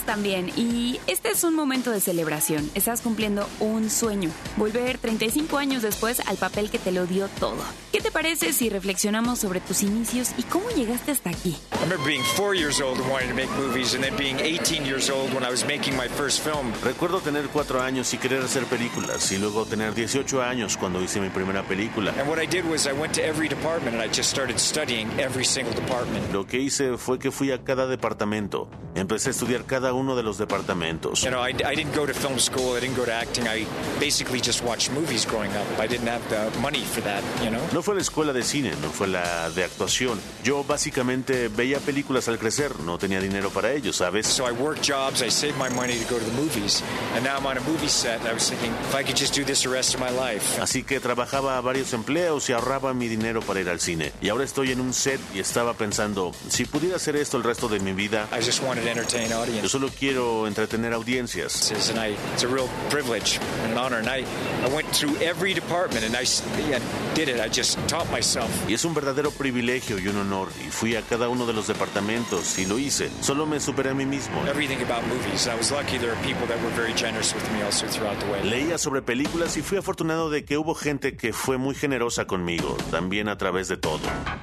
También 0.08 0.50
y 0.56 1.00
este 1.06 1.32
es 1.32 1.44
un 1.44 1.54
momento 1.54 1.90
de 1.90 2.00
celebración. 2.00 2.70
Estás 2.74 3.02
cumpliendo 3.02 3.46
un 3.60 3.90
sueño, 3.90 4.30
volver 4.56 4.96
35 4.96 5.58
años 5.58 5.82
después 5.82 6.20
al 6.26 6.38
papel 6.38 6.70
que 6.70 6.78
te 6.78 6.92
lo 6.92 7.04
dio 7.04 7.28
todo. 7.38 7.58
¿Qué 7.92 8.00
te 8.00 8.10
parece 8.10 8.54
si 8.54 8.70
reflexionamos 8.70 9.38
sobre 9.38 9.60
tus 9.60 9.82
inicios 9.82 10.30
y 10.38 10.44
cómo 10.44 10.70
llegaste 10.70 11.12
hasta 11.12 11.28
aquí? 11.28 11.58
I 11.72 11.82
remember 11.82 12.06
being 12.06 12.22
four 12.36 12.54
years 12.54 12.80
old 12.80 12.98
and 12.98 13.10
wanting 13.10 13.28
to 13.28 13.34
make 13.34 13.50
movies, 13.58 13.94
and 13.94 14.02
then 14.02 14.16
being 14.16 14.40
18 14.40 14.86
years 14.86 15.10
old 15.10 15.30
when 15.34 15.44
I 15.44 15.50
was 15.50 15.66
making 15.66 15.94
my 15.94 16.08
first 16.08 16.40
film. 16.42 16.72
Recuerdo 16.82 17.20
tener 17.20 17.46
cuatro 17.52 17.82
años 17.82 18.14
y 18.14 18.16
querer 18.16 18.42
hacer 18.42 18.64
películas, 18.64 19.30
y 19.30 19.36
luego 19.36 19.66
tener 19.66 19.94
18 19.94 20.42
años 20.42 20.78
cuando 20.78 21.02
hice 21.02 21.20
mi 21.20 21.28
primera 21.28 21.64
película. 21.64 22.14
And 22.18 22.26
what 22.26 22.38
I 22.42 22.46
did 22.46 22.64
was 22.64 22.86
I 22.86 22.92
went 22.92 23.12
to 23.16 23.22
every 23.22 23.46
department 23.46 23.94
and 23.96 24.02
I 24.02 24.08
just 24.08 24.30
started 24.30 24.58
studying 24.58 25.10
every 25.20 25.44
single 25.44 25.74
department. 25.74 26.32
Lo 26.32 26.46
que 26.46 26.58
hice 26.60 26.96
fue 26.96 27.18
que 27.18 27.30
fui 27.30 27.52
a 27.52 27.62
cada 27.62 27.86
departamento. 27.86 28.70
Empecé 28.94 29.28
a 29.28 29.32
estudiar 29.32 29.64
cada 29.64 29.92
uno 29.92 29.97
de 30.16 30.22
los 30.22 30.38
departamentos. 30.38 31.22
You 31.22 31.30
know, 31.30 31.40
I, 31.40 31.50
I 31.64 31.74
didn't 31.74 31.94
go 31.94 32.06
to 32.06 32.14
film 32.14 32.38
school, 32.38 32.76
I 32.76 32.80
didn't 32.80 32.96
go 32.96 33.04
to 33.04 33.12
acting. 33.12 33.46
I 33.46 33.66
basically 33.98 34.40
just 34.40 34.62
watched 34.64 34.90
movies 34.92 35.26
growing 35.26 35.50
up. 35.52 35.66
I 35.78 35.86
didn't 35.86 36.08
have 36.08 36.22
the 36.28 36.50
money 36.60 36.84
for 36.84 37.02
that, 37.02 37.22
you 37.42 37.50
know? 37.50 37.60
No 37.72 37.82
fue 37.82 37.94
la 37.94 38.00
escuela 38.00 38.32
de 38.32 38.42
cine, 38.42 38.72
no 38.82 38.90
fue 38.90 39.06
la 39.08 39.50
de 39.50 39.64
actuación. 39.64 40.20
Yo 40.44 40.64
básicamente 40.64 41.48
veía 41.48 41.78
películas 41.80 42.28
al 42.28 42.38
crecer, 42.38 42.78
no 42.80 42.98
tenía 42.98 43.20
dinero 43.20 43.50
para 43.50 43.72
ello, 43.72 43.92
¿sabes? 43.92 44.26
So 44.26 44.46
I 44.46 44.52
worked 44.52 44.82
jobs, 44.82 45.22
I 45.22 45.30
saved 45.30 45.56
my 45.58 45.68
money 45.68 45.94
to 45.94 46.04
go 46.12 46.18
to 46.18 46.24
the 46.24 46.40
movies, 46.40 46.82
and 47.14 47.24
now 47.24 47.36
I'm 47.36 47.46
on 47.46 47.58
a 47.58 47.62
movie 47.62 47.88
set. 47.88 48.20
And 48.20 48.28
I 48.28 48.34
was 48.34 48.48
thinking, 48.48 48.72
if 48.88 48.94
I 48.94 49.02
could 49.02 49.16
just 49.16 49.34
do 49.34 49.44
this 49.44 49.62
the 49.62 49.70
rest 49.70 49.94
of 49.94 50.00
my 50.00 50.10
life. 50.10 50.60
Así 50.60 50.82
que 50.82 51.00
trabajaba 51.00 51.58
a 51.58 51.60
varios 51.60 51.92
empleos 51.92 52.48
y 52.48 52.52
ahorraba 52.52 52.94
mi 52.94 53.08
dinero 53.08 53.40
para 53.42 53.60
ir 53.60 53.68
al 53.68 53.80
cine. 53.80 54.12
Y 54.20 54.28
ahora 54.28 54.44
estoy 54.44 54.72
en 54.72 54.80
un 54.80 54.92
set 54.92 55.20
y 55.34 55.40
estaba 55.40 55.74
pensando, 55.74 56.32
si 56.48 56.64
pudiera 56.64 56.96
hacer 56.96 57.16
esto 57.16 57.36
el 57.36 57.44
resto 57.44 57.68
de 57.68 57.80
mi 57.80 57.92
vida, 57.92 58.28
I 58.32 58.44
just 58.44 58.62
wanted 58.62 58.84
to 58.84 58.90
entertain 58.90 59.28
yo 59.30 59.36
audience. 59.36 59.62
Solo 59.88 59.98
quiero 59.98 60.46
entretener 60.46 60.92
audiencias. 60.92 61.70
And 61.90 61.98
I, 61.98 62.14
it's 62.34 62.44
a 62.44 62.48
real 62.48 62.68
privilege 62.90 63.38
and 63.64 63.72
an 63.72 63.78
honor. 63.78 63.98
And 63.98 64.08
I, 64.08 64.24
I 64.64 64.74
went 64.74 64.88
through 64.92 65.16
every 65.20 65.54
department 65.54 66.04
and 66.04 66.14
I 66.16 66.22
s- 66.22 66.42
yeah, 66.68 66.78
did 67.14 67.28
it. 67.28 67.40
I 67.40 67.48
just 67.48 67.78
taught 67.88 68.10
myself. 68.10 68.48
Y 68.68 68.74
es 68.74 68.84
un 68.84 68.94
verdadero 68.94 69.30
privilegio 69.30 69.98
y 69.98 70.08
un 70.08 70.16
honor. 70.18 70.48
Y 70.64 70.70
fui 70.70 70.96
a 70.96 71.02
cada 71.02 71.28
uno 71.28 71.46
de 71.46 71.52
los 71.52 71.66
departamentos 71.66 72.58
y 72.58 72.66
lo 72.66 72.78
hice. 72.78 73.10
Solo 73.20 73.46
me 73.46 73.60
superé 73.60 73.90
a 73.90 73.94
mí 73.94 74.06
mismo. 74.06 74.44
Everything 74.46 74.82
about 74.82 75.04
movies. 75.06 75.46
I 75.46 75.54
was 75.54 75.70
lucky 75.70 75.98
there 75.98 76.10
are 76.12 76.22
people 76.22 76.46
that 76.46 76.58
were 76.62 76.74
very 76.76 76.92
generous 76.94 77.34
with 77.34 77.44
me 77.52 77.62
also 77.62 77.86
throughout 77.86 78.18
the 78.20 78.26
way. 78.30 78.42
Leía 78.44 78.78
sobre 78.78 79.02
películas 79.02 79.56
y 79.56 79.62
fui 79.62 79.78
afortunado 79.78 80.30
de 80.30 80.44
que 80.44 80.58
hubo 80.58 80.74
gente 80.74 81.16
que 81.16 81.32
fue 81.32 81.56
muy 81.58 81.74
generosa 81.74 82.26
conmigo, 82.26 82.76
también 82.90 83.28
a 83.28 83.36
través 83.38 83.68
de 83.68 83.76
todo. 83.76 84.00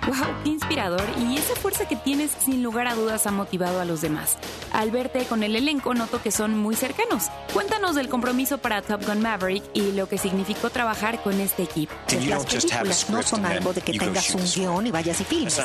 ¡Wow! 0.08 0.16
¡Qué 0.44 0.50
inspirador! 0.50 1.04
Y 1.20 1.38
esa 1.38 1.56
fuerza 1.56 1.88
que 1.88 1.96
tienes 1.96 2.32
sin 2.44 2.64
lugar 2.64 2.88
a 2.88 2.96
dudas 2.96 3.26
ha 3.28 3.32
motivado 3.32 3.80
a 3.80 3.86
los 3.86 4.02
demás. 4.02 4.38
Al 4.72 4.92
verte 4.92 5.26
con 5.26 5.35
el 5.44 5.56
elenco 5.56 5.94
noto 5.94 6.22
que 6.22 6.32
son 6.32 6.58
muy 6.58 6.76
cercanos. 6.76 7.26
Cuéntanos 7.54 7.96
del 7.96 8.10
compromiso 8.10 8.58
para 8.58 8.82
Top 8.82 9.06
Gun 9.06 9.22
Maverick 9.22 9.64
y 9.74 9.92
lo 9.92 10.08
que 10.08 10.18
significó 10.18 10.70
trabajar 10.70 11.22
con 11.22 11.40
este 11.40 11.64
equipo. 11.64 11.94
Pues 12.08 12.26
las 12.28 12.46
películas 12.46 13.10
no 13.10 13.24
son 13.24 13.46
algo 13.46 13.74
de 13.74 13.82
que 13.82 13.98
tengas 13.98 14.34
un 14.34 14.44
guion 14.44 14.88
y 14.88 14.92
vayas 14.92 15.22
y 15.22 15.24
filmes. 15.26 15.60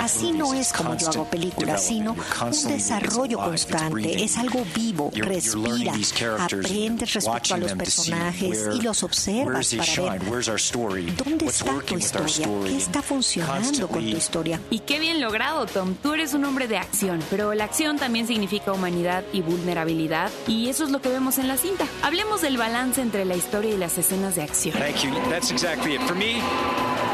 Así 0.00 0.32
no 0.32 0.54
es 0.54 0.72
como 0.72 0.96
yo 0.96 1.08
hago 1.08 1.24
películas, 1.26 1.84
sino 1.84 2.12
un 2.12 2.68
desarrollo 2.68 3.38
constante. 3.38 4.24
Es 4.24 4.36
algo 4.36 4.64
vivo, 4.74 5.10
respira, 5.14 5.94
aprendes 6.38 7.12
respecto 7.12 7.54
a 7.54 7.58
los 7.58 7.72
personajes 7.72 8.68
y 8.74 8.80
los 8.80 9.02
observas 9.02 9.74
para 9.74 10.12
ver 10.12 11.14
dónde 11.16 11.46
está 11.46 11.78
tu 11.80 11.98
historia, 11.98 12.48
qué 12.64 12.76
está 12.76 13.02
funcionando 13.02 13.88
con 13.88 14.00
tu 14.00 14.16
historia. 14.16 14.60
Y 14.70 14.80
qué 14.80 14.98
bien 14.98 15.20
logrado, 15.20 15.66
Tom. 15.66 15.94
Tú 16.02 16.14
eres 16.14 16.34
un 16.34 16.44
hombre 16.44 16.68
de 16.68 16.78
acción, 16.78 17.20
pero 17.30 17.54
la 17.54 17.64
acción 17.64 17.98
también 17.98 18.26
significa 18.26 18.72
humanidad 18.72 18.93
y 19.32 19.40
vulnerabilidad, 19.40 20.30
y 20.46 20.68
eso 20.68 20.84
es 20.84 20.90
lo 20.90 21.00
que 21.00 21.08
vemos 21.08 21.38
en 21.38 21.48
la 21.48 21.56
cinta. 21.56 21.86
Hablemos 22.02 22.42
del 22.42 22.56
balance 22.56 23.02
entre 23.02 23.24
la 23.24 23.34
historia 23.34 23.74
y 23.74 23.76
las 23.76 23.98
escenas 23.98 24.36
de 24.36 24.42
acción. 24.42 24.76
Thank 24.78 25.02
you. 25.02 25.10
That's 25.30 25.50
exactly 25.50 25.94
it. 25.94 26.00
For 26.02 26.16
me, 26.16 26.40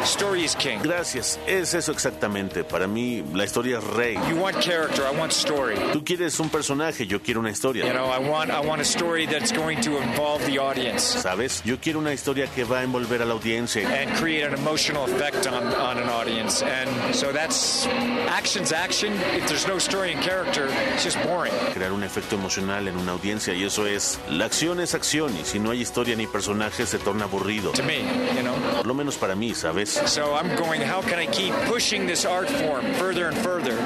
story 0.04 0.44
is 0.44 0.54
king. 0.56 0.80
Gracias, 0.82 1.38
es 1.46 1.74
eso 1.74 1.92
exactamente. 1.92 2.64
Para 2.64 2.86
mí, 2.86 3.22
la 3.34 3.44
historia 3.44 3.78
es 3.78 3.84
rey. 3.84 4.14
You 4.28 4.36
want 4.36 4.60
character, 4.60 5.04
I 5.04 5.16
want 5.16 5.32
story. 5.32 5.76
Tú 5.92 6.04
quieres 6.04 6.38
un 6.40 6.48
personaje, 6.50 7.06
yo 7.06 7.20
quiero 7.22 7.40
una 7.40 7.50
historia. 7.50 7.84
You 7.86 7.92
know, 7.92 8.06
I 8.10 8.18
want 8.18 8.50
I 8.50 8.60
want 8.60 8.80
a 8.80 8.84
story 8.84 9.26
that's 9.26 9.52
going 9.52 9.80
to 9.82 9.98
involve 10.02 10.44
the 10.46 10.58
audience 10.58 11.00
¿Sabes? 11.20 11.62
Yo 11.64 11.78
quiero 11.80 11.98
una 11.98 12.12
historia 12.12 12.46
que 12.54 12.64
va 12.64 12.80
a 12.80 12.82
envolver 12.82 13.22
a 13.22 13.24
la 13.24 13.34
audiencia. 13.34 13.88
and 13.88 14.10
create 14.16 14.44
an 14.44 14.54
emotional 14.54 15.04
effect 15.04 15.46
on, 15.46 15.62
on 15.74 15.98
an 15.98 16.08
audience. 16.08 16.62
And 16.62 17.14
so 17.14 17.32
that's 17.32 17.86
action's 18.28 18.72
action. 18.72 19.12
If 19.34 19.48
there's 19.48 19.66
no 19.66 19.78
story 19.78 20.12
and 20.12 20.22
character, 20.22 20.68
it's 20.94 21.04
just 21.04 21.18
boring. 21.22 21.52
Crear 21.72 21.92
un 21.92 22.02
efecto 22.02 22.36
emocional 22.36 22.88
en 22.88 22.96
una 22.96 23.12
audiencia 23.12 23.54
y 23.54 23.64
eso 23.64 23.86
es... 23.86 24.18
La 24.28 24.46
acción 24.46 24.80
es 24.80 24.94
acción 24.94 25.32
y 25.40 25.44
si 25.44 25.58
no 25.58 25.70
hay 25.70 25.80
historia 25.80 26.16
ni 26.16 26.26
personajes 26.26 26.88
se 26.88 26.98
torna 26.98 27.24
aburrido. 27.24 27.72
To 27.72 27.82
me, 27.82 27.98
you 28.34 28.42
know. 28.42 28.54
Por 28.76 28.86
lo 28.86 28.94
menos 28.94 29.16
para 29.16 29.34
mí, 29.34 29.54
¿sabes? 29.54 29.89
So 29.90 30.34
I'm 30.34 30.54
going, 30.56 30.80
how 30.80 31.02
can 31.02 31.18
I 31.18 31.26
keep 31.26 31.52
pushing 31.66 32.06
this 32.06 32.24
art 32.24 32.48
form 32.48 32.84
further 32.94 33.26
and 33.26 33.36
further 33.38 33.76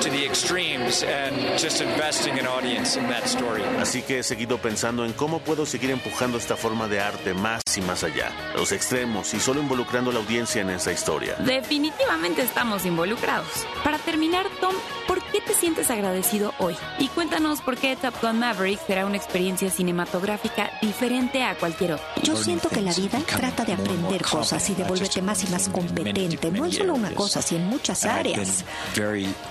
to 0.00 0.10
the 0.10 0.24
extremes 0.26 1.02
and 1.02 1.58
just 1.58 1.80
investing 1.80 2.38
an 2.38 2.46
audience 2.46 2.96
in 2.96 3.06
that 3.08 3.26
story. 3.26 3.62
Así 3.80 4.02
que 4.02 4.18
he 4.18 4.22
seguido 4.22 4.58
pensando 4.58 5.04
en 5.04 5.12
cómo 5.12 5.38
puedo 5.38 5.64
seguir 5.64 5.90
empujando 5.90 6.36
esta 6.36 6.56
forma 6.56 6.88
de 6.88 7.00
arte 7.00 7.32
más 7.32 7.62
y 7.76 7.80
más 7.80 8.04
allá, 8.04 8.30
los 8.54 8.72
extremos 8.72 9.32
y 9.34 9.40
solo 9.40 9.60
involucrando 9.60 10.10
a 10.10 10.14
la 10.14 10.20
audiencia 10.20 10.62
en 10.62 10.70
esta 10.70 10.92
historia. 10.92 11.36
Definitivamente 11.36 12.42
estamos 12.42 12.84
involucrados. 12.84 13.48
Para 13.82 13.98
terminar, 13.98 14.46
Tom, 14.60 14.74
¿por 15.08 15.22
qué 15.22 15.40
te 15.40 15.54
sientes 15.54 15.90
agradecido 15.90 16.52
hoy? 16.58 16.76
Y 16.98 17.08
cuéntanos 17.08 17.60
por 17.60 17.76
qué 17.76 17.96
Top 17.96 18.14
Gun 18.20 18.38
Maverick 18.38 18.84
será 18.86 19.06
una 19.06 19.16
experiencia 19.16 19.70
cinematográfica 19.70 20.70
diferente 20.82 21.42
a 21.44 21.54
cualquier 21.56 21.92
otra. 21.92 22.06
Yo 22.22 22.36
siento 22.36 22.68
que 22.68 22.80
la 22.80 22.92
vida 22.92 23.20
trata 23.26 23.64
de 23.64 23.72
aprender 23.72 24.22
cosas 24.22 24.68
y 24.70 24.74
de 24.74 24.84
volverte 24.84 25.22
más 25.22 25.43
y 25.46 25.50
más 25.50 25.68
competente, 25.68 26.50
no 26.50 26.66
en 26.66 26.72
solo 26.72 26.94
una 26.94 27.10
cosa, 27.14 27.42
sino 27.42 27.60
en 27.60 27.66
muchas 27.68 28.04
áreas. 28.04 28.64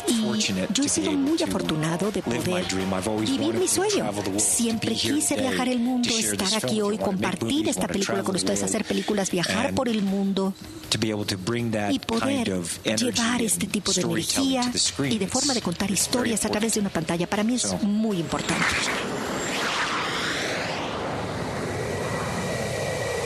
Y 0.08 0.24
yo 0.74 0.84
he 0.84 0.90
sido 0.90 1.12
muy 1.12 1.42
afortunado 1.42 2.12
de 2.12 2.22
poder 2.22 2.66
vivir 3.20 3.54
mi 3.54 3.68
sueño. 3.68 4.12
Siempre 4.38 4.96
quise 4.96 5.36
viajar 5.36 5.70
el 5.70 5.80
mundo, 5.80 6.10
estar 6.10 6.64
aquí 6.64 6.82
hoy, 6.82 6.98
compartir 6.98 7.70
esta 7.70 7.88
película 7.88 8.24
con 8.24 8.36
ustedes, 8.36 8.64
hacer 8.64 8.86
películas, 8.86 9.32
viajar 9.32 9.74
por 9.74 9.88
el 9.90 10.02
mundo 10.02 10.54
y 11.90 12.00
poder 12.00 12.54
llevar 12.98 13.42
este 13.42 13.68
tipo 13.68 13.92
de 13.92 14.02
energía 14.02 14.72
y 15.00 15.18
de 15.18 15.28
forma 15.28 15.54
de 15.54 15.62
contar 15.62 15.90
historias 15.92 16.46
a 16.46 16.50
través 16.50 16.74
de 16.76 16.80
una 16.80 16.90
pantalla. 16.90 17.28
Para 17.28 17.44
mí 17.44 17.56
es 17.56 17.82
muy 17.82 18.18
importante. 18.20 18.64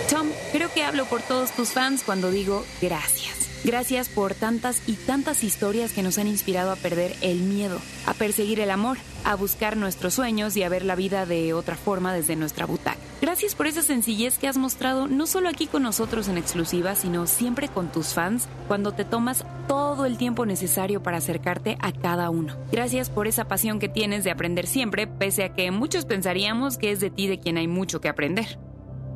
Tom, 0.09 0.29
creo 0.57 0.73
que 0.73 0.83
hablo 0.83 1.05
por 1.05 1.21
todos 1.21 1.51
tus 1.51 1.69
fans 1.69 2.01
cuando 2.03 2.31
digo 2.31 2.65
gracias. 2.81 3.47
Gracias 3.63 4.09
por 4.09 4.33
tantas 4.33 4.81
y 4.87 4.93
tantas 4.93 5.43
historias 5.43 5.93
que 5.93 6.01
nos 6.01 6.17
han 6.17 6.25
inspirado 6.25 6.71
a 6.71 6.75
perder 6.75 7.15
el 7.21 7.41
miedo, 7.41 7.79
a 8.07 8.15
perseguir 8.15 8.59
el 8.59 8.71
amor, 8.71 8.97
a 9.23 9.35
buscar 9.35 9.77
nuestros 9.77 10.15
sueños 10.15 10.57
y 10.57 10.63
a 10.63 10.69
ver 10.69 10.83
la 10.83 10.95
vida 10.95 11.27
de 11.27 11.53
otra 11.53 11.75
forma 11.75 12.11
desde 12.11 12.35
nuestra 12.35 12.65
butaca. 12.65 12.97
Gracias 13.21 13.53
por 13.53 13.67
esa 13.67 13.83
sencillez 13.83 14.39
que 14.39 14.47
has 14.47 14.57
mostrado 14.57 15.07
no 15.07 15.27
solo 15.27 15.47
aquí 15.47 15.67
con 15.67 15.83
nosotros 15.83 16.27
en 16.27 16.39
exclusiva, 16.39 16.95
sino 16.95 17.27
siempre 17.27 17.67
con 17.67 17.91
tus 17.91 18.15
fans 18.15 18.47
cuando 18.67 18.93
te 18.93 19.05
tomas 19.05 19.45
todo 19.67 20.05
el 20.05 20.17
tiempo 20.17 20.47
necesario 20.47 21.03
para 21.03 21.17
acercarte 21.17 21.77
a 21.81 21.91
cada 21.91 22.31
uno. 22.31 22.57
Gracias 22.71 23.11
por 23.11 23.27
esa 23.27 23.47
pasión 23.47 23.77
que 23.77 23.89
tienes 23.89 24.23
de 24.23 24.31
aprender 24.31 24.65
siempre, 24.65 25.05
pese 25.05 25.43
a 25.43 25.53
que 25.53 25.69
muchos 25.69 26.05
pensaríamos 26.05 26.79
que 26.79 26.91
es 26.91 26.99
de 26.99 27.11
ti 27.11 27.27
de 27.27 27.39
quien 27.39 27.57
hay 27.57 27.67
mucho 27.67 28.01
que 28.01 28.09
aprender. 28.09 28.57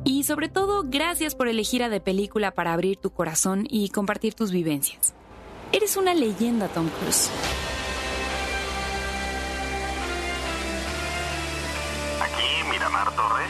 Y 0.04 0.24
sobre 0.24 0.48
todo, 0.48 0.82
gracias 0.84 1.36
por 1.36 1.46
elegir 1.46 1.82
a 1.84 1.88
de 1.88 2.00
película 2.00 2.50
para 2.50 2.72
abrir 2.72 2.96
tu 2.96 3.10
corazón 3.10 3.66
y 3.70 3.88
compartir 3.90 4.34
tus 4.34 4.50
vivencias. 4.50 5.14
Eres 5.70 5.96
una 5.96 6.12
leyenda, 6.12 6.66
Tom 6.68 6.88
Cruise. 6.98 7.30
Aquí 12.20 12.68
Miramar 12.68 13.14
Torre, 13.14 13.44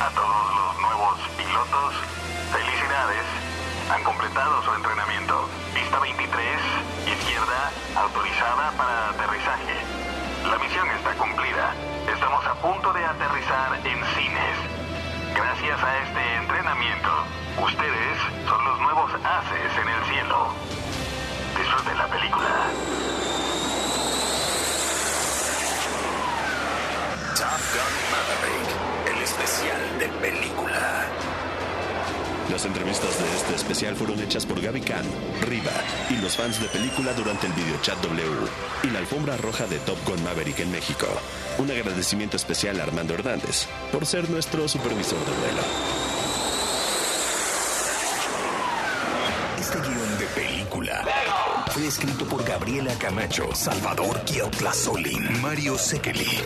a 0.00 0.08
todos 0.14 0.48
los 0.56 0.80
nuevos 0.80 1.18
pilotos, 1.36 1.94
felicidades. 2.52 3.24
Han 3.92 4.02
completado 4.02 4.62
su 4.64 4.74
entrenamiento. 4.74 5.48
Pista 5.74 6.00
23, 6.00 6.24
izquierda, 7.04 7.70
autorizada 7.96 8.72
para 8.78 9.10
aterrizaje. 9.10 9.76
La 10.48 10.58
misión 10.58 10.88
está 10.88 11.12
cumplida. 11.14 11.74
Estamos 12.12 12.44
a 12.46 12.54
punto 12.62 12.92
de 12.94 13.04
aterrizar 13.04 13.76
en 13.84 14.04
cines. 14.16 14.27
Gracias 15.38 15.80
a 15.84 15.98
este 16.02 16.34
entrenamiento, 16.34 17.10
ustedes 17.62 18.18
son 18.48 18.64
los 18.64 18.80
nuevos 18.80 19.08
haces 19.14 19.72
en 19.80 19.88
el 19.88 20.04
cielo. 20.10 20.48
Disfruten 21.56 21.96
la 21.96 22.08
película. 22.08 22.48
Top 27.36 27.62
Gun 27.70 27.94
Maverick, 28.10 29.16
el 29.16 29.22
especial 29.22 29.98
de 30.00 30.08
película. 30.08 31.06
Las 32.50 32.64
entrevistas 32.64 33.18
de 33.20 33.36
este 33.36 33.54
especial 33.56 33.94
fueron 33.94 34.18
hechas 34.20 34.46
por 34.46 34.60
Gaby 34.60 34.80
Khan, 34.80 35.04
Riva 35.42 35.70
y 36.08 36.16
los 36.16 36.34
fans 36.34 36.60
de 36.60 36.68
película 36.68 37.12
durante 37.12 37.46
el 37.46 37.52
videochat 37.52 38.00
W 38.00 38.26
y 38.84 38.90
la 38.90 39.00
alfombra 39.00 39.36
roja 39.36 39.66
de 39.66 39.78
Top 39.80 39.98
Gun 40.06 40.22
Maverick 40.24 40.60
en 40.60 40.70
México. 40.70 41.06
Un 41.58 41.70
agradecimiento 41.70 42.38
especial 42.38 42.80
a 42.80 42.84
Armando 42.84 43.12
Hernández 43.12 43.66
por 43.92 44.06
ser 44.06 44.30
nuestro 44.30 44.66
supervisor 44.66 45.18
de 45.18 45.32
vuelo. 45.32 45.62
Este 49.60 49.78
guion 49.80 50.18
de 50.18 50.26
película 50.26 51.04
fue 51.70 51.86
escrito 51.86 52.24
por 52.24 52.42
Gabriela 52.44 52.94
Camacho, 52.98 53.54
Salvador 53.54 54.22
Solin, 54.72 55.42
Mario 55.42 55.76
Sekeli, 55.76 56.40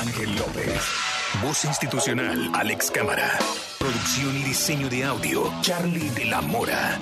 Ángel 0.00 0.36
López. 0.36 1.13
Voz 1.42 1.64
institucional, 1.64 2.50
Alex 2.54 2.90
Cámara. 2.90 3.38
Producción 3.78 4.36
y 4.36 4.44
diseño 4.44 4.88
de 4.88 5.04
audio, 5.04 5.52
Charlie 5.60 6.08
de 6.10 6.24
la 6.26 6.40
Mora. 6.40 6.98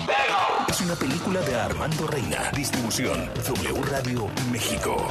Es 0.68 0.80
una 0.80 0.94
película 0.94 1.40
de 1.42 1.54
Armando 1.54 2.06
Reina. 2.06 2.50
Distribución, 2.54 3.30
W 3.46 3.82
Radio 3.90 4.28
México. 4.50 5.08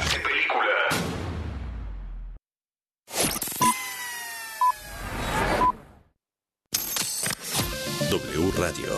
W 8.10 8.52
Radio. 8.58 8.92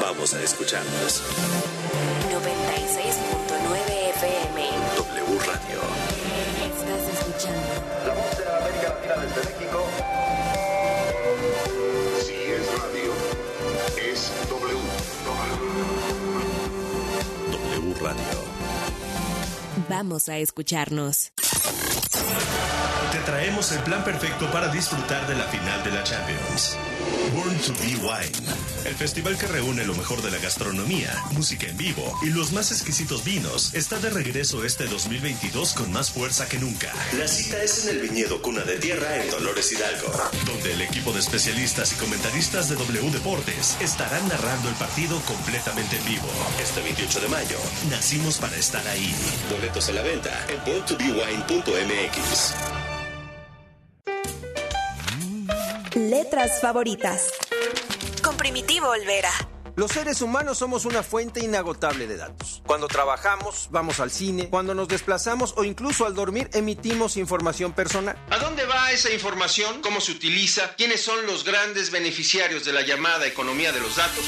Vamos 0.00 0.34
a 0.34 0.42
escucharnos. 0.42 1.22
96.9 2.30 3.25
Desde 9.36 9.50
México. 9.50 9.84
Si 12.24 12.32
es 12.32 12.66
radio, 12.78 13.12
es 14.10 14.32
W. 14.48 14.78
W 17.54 17.94
Radio. 18.00 18.38
Vamos 19.90 20.28
a 20.30 20.38
escucharnos. 20.38 21.32
Te 23.12 23.18
traemos 23.26 23.72
el 23.72 23.80
plan 23.80 24.02
perfecto 24.04 24.50
para 24.50 24.68
disfrutar 24.68 25.26
de 25.26 25.34
la 25.34 25.44
final 25.44 25.84
de 25.84 25.90
la 25.90 26.02
Champions. 26.02 26.78
Born 27.34 27.56
to 27.58 27.72
Be 27.80 27.96
Wine, 27.96 28.30
el 28.84 28.94
festival 28.94 29.36
que 29.36 29.46
reúne 29.46 29.84
lo 29.84 29.94
mejor 29.94 30.22
de 30.22 30.30
la 30.30 30.38
gastronomía, 30.38 31.12
música 31.32 31.66
en 31.66 31.76
vivo 31.76 32.16
y 32.22 32.26
los 32.26 32.52
más 32.52 32.70
exquisitos 32.70 33.24
vinos, 33.24 33.74
está 33.74 33.98
de 33.98 34.10
regreso 34.10 34.64
este 34.64 34.86
2022 34.86 35.74
con 35.74 35.92
más 35.92 36.10
fuerza 36.10 36.48
que 36.48 36.58
nunca. 36.58 36.92
La 37.18 37.26
cita 37.26 37.62
es 37.62 37.84
en 37.84 37.96
el 37.96 38.02
viñedo 38.02 38.40
Cuna 38.42 38.62
de 38.62 38.78
Tierra 38.78 39.22
en 39.22 39.30
Dolores 39.30 39.72
Hidalgo, 39.72 40.12
donde 40.46 40.72
el 40.72 40.82
equipo 40.82 41.12
de 41.12 41.20
especialistas 41.20 41.92
y 41.92 41.96
comentaristas 41.96 42.68
de 42.68 42.76
W 42.76 43.10
Deportes 43.10 43.76
estarán 43.80 44.26
narrando 44.28 44.68
el 44.68 44.74
partido 44.76 45.20
completamente 45.22 45.96
en 45.96 46.04
vivo. 46.04 46.28
Este 46.62 46.80
28 46.82 47.20
de 47.20 47.28
mayo, 47.28 47.58
nacimos 47.90 48.38
para 48.38 48.56
estar 48.56 48.86
ahí. 48.86 49.14
Boletos 49.50 49.88
a 49.88 49.92
la 49.92 50.02
venta 50.02 50.46
en 50.48 50.64
borntobewine.mx. 50.64 52.85
Letras 56.26 56.60
favoritas. 56.60 57.30
Con 58.20 58.36
Primitivo 58.36 58.88
Olvera. 58.88 59.30
Los 59.76 59.92
seres 59.92 60.22
humanos 60.22 60.56
somos 60.56 60.86
una 60.86 61.02
fuente 61.02 61.44
inagotable 61.44 62.06
de 62.06 62.16
datos. 62.16 62.62
Cuando 62.66 62.88
trabajamos, 62.88 63.68
vamos 63.70 64.00
al 64.00 64.10
cine, 64.10 64.48
cuando 64.48 64.74
nos 64.74 64.88
desplazamos 64.88 65.52
o 65.58 65.64
incluso 65.64 66.06
al 66.06 66.14
dormir 66.14 66.48
emitimos 66.54 67.18
información 67.18 67.74
personal. 67.74 68.16
¿A 68.30 68.38
dónde 68.38 68.64
va 68.64 68.90
esa 68.92 69.12
información? 69.12 69.82
¿Cómo 69.82 70.00
se 70.00 70.12
utiliza? 70.12 70.74
¿Quiénes 70.76 71.02
son 71.02 71.26
los 71.26 71.44
grandes 71.44 71.90
beneficiarios 71.90 72.64
de 72.64 72.72
la 72.72 72.86
llamada 72.86 73.26
economía 73.26 73.70
de 73.70 73.80
los 73.80 73.96
datos? 73.96 74.24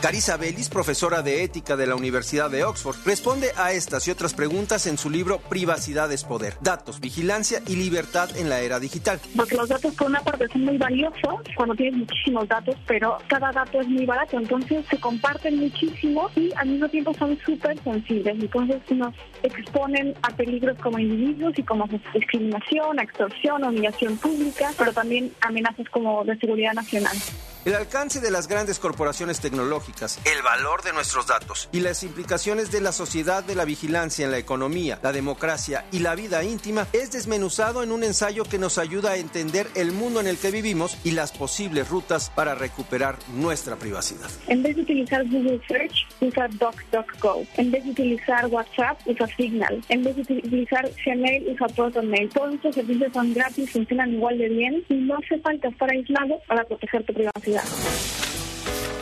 Carissa 0.00 0.36
Bellis, 0.36 0.68
profesora 0.68 1.22
de 1.22 1.42
ética 1.42 1.76
de 1.76 1.88
la 1.88 1.96
Universidad 1.96 2.48
de 2.48 2.62
Oxford, 2.62 2.96
responde 3.04 3.50
a 3.56 3.72
estas 3.72 4.06
y 4.06 4.12
otras 4.12 4.32
preguntas 4.32 4.86
en 4.86 4.96
su 4.96 5.10
libro 5.10 5.40
Privacidad 5.40 6.10
es 6.12 6.22
Poder, 6.22 6.54
Datos, 6.60 7.00
Vigilancia 7.00 7.62
y 7.66 7.74
Libertad 7.74 8.36
en 8.36 8.48
la 8.48 8.60
Era 8.60 8.78
Digital. 8.78 9.20
Porque 9.34 9.56
los 9.56 9.68
datos 9.68 9.92
por 9.96 10.06
una 10.06 10.20
parte 10.20 10.46
son 10.52 10.66
muy 10.66 10.78
valiosos 10.78 11.40
cuando 11.56 11.74
tienes 11.74 11.98
muchísimos 11.98 12.46
datos, 12.46 12.76
pero 12.86 13.18
cada 13.26 13.50
dato 13.50 13.80
es 13.80 13.88
muy 13.88 14.06
barato, 14.06 14.38
entonces 14.38 14.77
se 14.86 14.98
comparten 14.98 15.58
muchísimo 15.58 16.30
y 16.36 16.50
al 16.56 16.68
mismo 16.68 16.88
tiempo 16.88 17.14
son 17.14 17.38
súper 17.44 17.78
sensibles, 17.82 18.36
entonces 18.40 18.80
nos 18.90 19.14
exponen 19.42 20.14
a 20.22 20.30
peligros 20.36 20.78
como 20.78 20.98
individuos 20.98 21.58
y 21.58 21.62
como 21.62 21.88
discriminación, 22.14 22.98
extorsión, 22.98 23.64
humillación 23.64 24.16
pública, 24.18 24.70
pero 24.78 24.92
también 24.92 25.32
amenazas 25.40 25.88
como 25.90 26.24
de 26.24 26.36
seguridad 26.38 26.74
nacional. 26.74 27.16
El 27.64 27.74
alcance 27.74 28.20
de 28.20 28.30
las 28.30 28.48
grandes 28.48 28.78
corporaciones 28.78 29.40
tecnológicas, 29.40 30.18
el 30.24 30.42
valor 30.42 30.82
de 30.82 30.92
nuestros 30.92 31.26
datos 31.26 31.68
y 31.72 31.80
las 31.80 32.02
implicaciones 32.02 32.70
de 32.70 32.80
la 32.80 32.92
sociedad 32.92 33.42
de 33.42 33.54
la 33.54 33.64
vigilancia 33.64 34.24
en 34.24 34.30
la 34.30 34.38
economía, 34.38 34.98
la 35.02 35.12
democracia 35.12 35.84
y 35.90 35.98
la 35.98 36.14
vida 36.14 36.44
íntima 36.44 36.86
es 36.92 37.10
desmenuzado 37.10 37.82
en 37.82 37.92
un 37.92 38.04
ensayo 38.04 38.44
que 38.44 38.58
nos 38.58 38.78
ayuda 38.78 39.12
a 39.12 39.16
entender 39.16 39.66
el 39.74 39.92
mundo 39.92 40.20
en 40.20 40.28
el 40.28 40.38
que 40.38 40.50
vivimos 40.50 40.96
y 41.04 41.10
las 41.10 41.32
posibles 41.32 41.88
rutas 41.88 42.30
para 42.30 42.54
recuperar 42.54 43.16
nuestra 43.34 43.76
privacidad. 43.76 44.30
En 44.46 44.62
vez 44.62 44.76
de 44.76 44.82
utilizar 44.82 45.24
Google 45.28 45.60
Search, 45.66 46.06
usa 46.20 46.48
DuckDuckGo. 46.48 47.44
En 47.56 47.70
vez 47.70 47.84
de 47.84 47.90
utilizar 47.90 48.46
WhatsApp, 48.46 49.00
usa 49.06 49.26
Signal. 49.36 49.82
En 49.88 50.04
vez 50.04 50.16
de 50.16 50.22
utilizar 50.22 50.88
Gmail, 51.04 51.48
usa 51.48 51.66
ProtonMail. 51.68 52.28
Todos 52.30 52.54
estos 52.54 52.74
servicios 52.74 53.12
son 53.12 53.34
gratis, 53.34 53.70
funcionan 53.70 54.12
igual 54.12 54.38
de 54.38 54.48
bien 54.48 54.84
y 54.88 54.94
no 54.94 55.16
hace 55.16 55.38
falta 55.40 55.68
estar 55.68 55.90
aislado 55.90 56.40
para 56.46 56.64
proteger 56.64 57.04
tu 57.04 57.12
privacidad. 57.12 57.47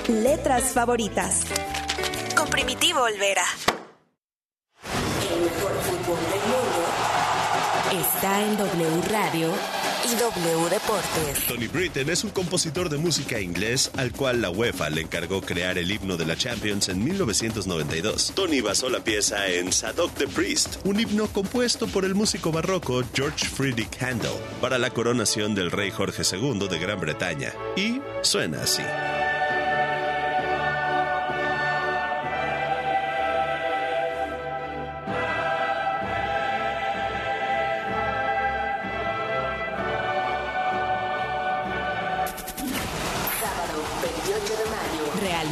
Letras 0.09 0.73
favoritas. 0.73 1.45
Con 2.37 2.49
Primitivo 2.49 3.01
Olvera. 3.01 3.43
El 5.33 5.41
mejor 5.41 5.73
fútbol 5.83 6.19
del 6.31 6.41
mundo 6.43 6.86
está 7.93 8.45
en 8.45 8.57
W 8.57 9.03
Radio 9.11 9.53
y 10.05 10.15
W 10.17 10.69
Deportes. 10.71 11.47
Tony 11.47 11.67
Britten 11.69 12.11
es 12.11 12.25
un 12.25 12.31
compositor 12.31 12.89
de 12.89 12.99
música 12.99 13.41
inglés 13.41 13.91
al 13.97 14.13
cual 14.13 14.41
la 14.41 14.51
UEFA 14.51 14.91
le 14.91 15.03
encargó 15.03 15.41
crear 15.41 15.79
el 15.79 15.91
himno 15.91 16.17
de 16.17 16.27
la 16.27 16.37
Champions 16.37 16.89
en 16.89 17.03
1992. 17.05 18.33
Tony 18.35 18.61
basó 18.61 18.89
la 18.89 19.01
pieza 19.01 19.47
en 19.49 19.73
Sadok 19.73 20.13
the 20.15 20.29
Priest, 20.29 20.77
un 20.85 21.01
himno 21.01 21.27
compuesto 21.29 21.87
por 21.87 22.05
el 22.05 22.15
músico 22.15 22.53
barroco 22.53 23.03
George 23.15 23.47
Friedrich 23.47 24.03
Handel 24.03 24.33
para 24.61 24.79
la 24.79 24.91
coronación 24.91 25.55
del 25.55 25.71
rey 25.71 25.91
Jorge 25.91 26.23
II 26.31 26.69
de 26.69 26.79
Gran 26.79 27.01
Bretaña. 27.01 27.53
Y 27.77 28.01
suena 28.23 28.63
así. 28.63 28.83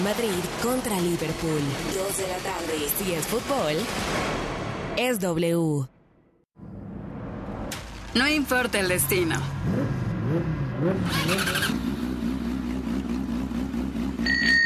Madrid 0.04 0.28
contra 0.62 1.00
Liverpool. 1.00 1.62
2 1.94 2.18
de 2.18 2.28
la 2.28 2.36
tarde. 2.36 2.88
Si 2.98 3.14
es 3.14 3.26
fútbol, 3.26 3.74
es 4.98 5.18
W. 5.18 5.88
No 8.14 8.28
importa 8.28 8.80
el 8.80 8.88
destino. 8.88 9.36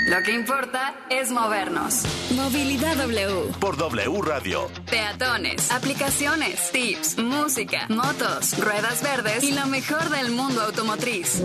Lo 0.08 0.22
que 0.24 0.32
importa 0.32 0.94
es 1.08 1.30
movernos. 1.30 2.02
Movilidad 2.34 2.96
W. 2.96 3.52
Por 3.60 3.76
W 3.76 4.22
Radio. 4.22 4.68
Peatones, 4.90 5.70
aplicaciones, 5.70 6.72
tips, 6.72 7.16
música, 7.18 7.86
motos, 7.90 8.58
ruedas 8.58 9.02
verdes 9.04 9.44
y 9.44 9.52
lo 9.52 9.66
mejor 9.66 10.10
del 10.10 10.32
mundo 10.32 10.62
automotriz. 10.62 11.44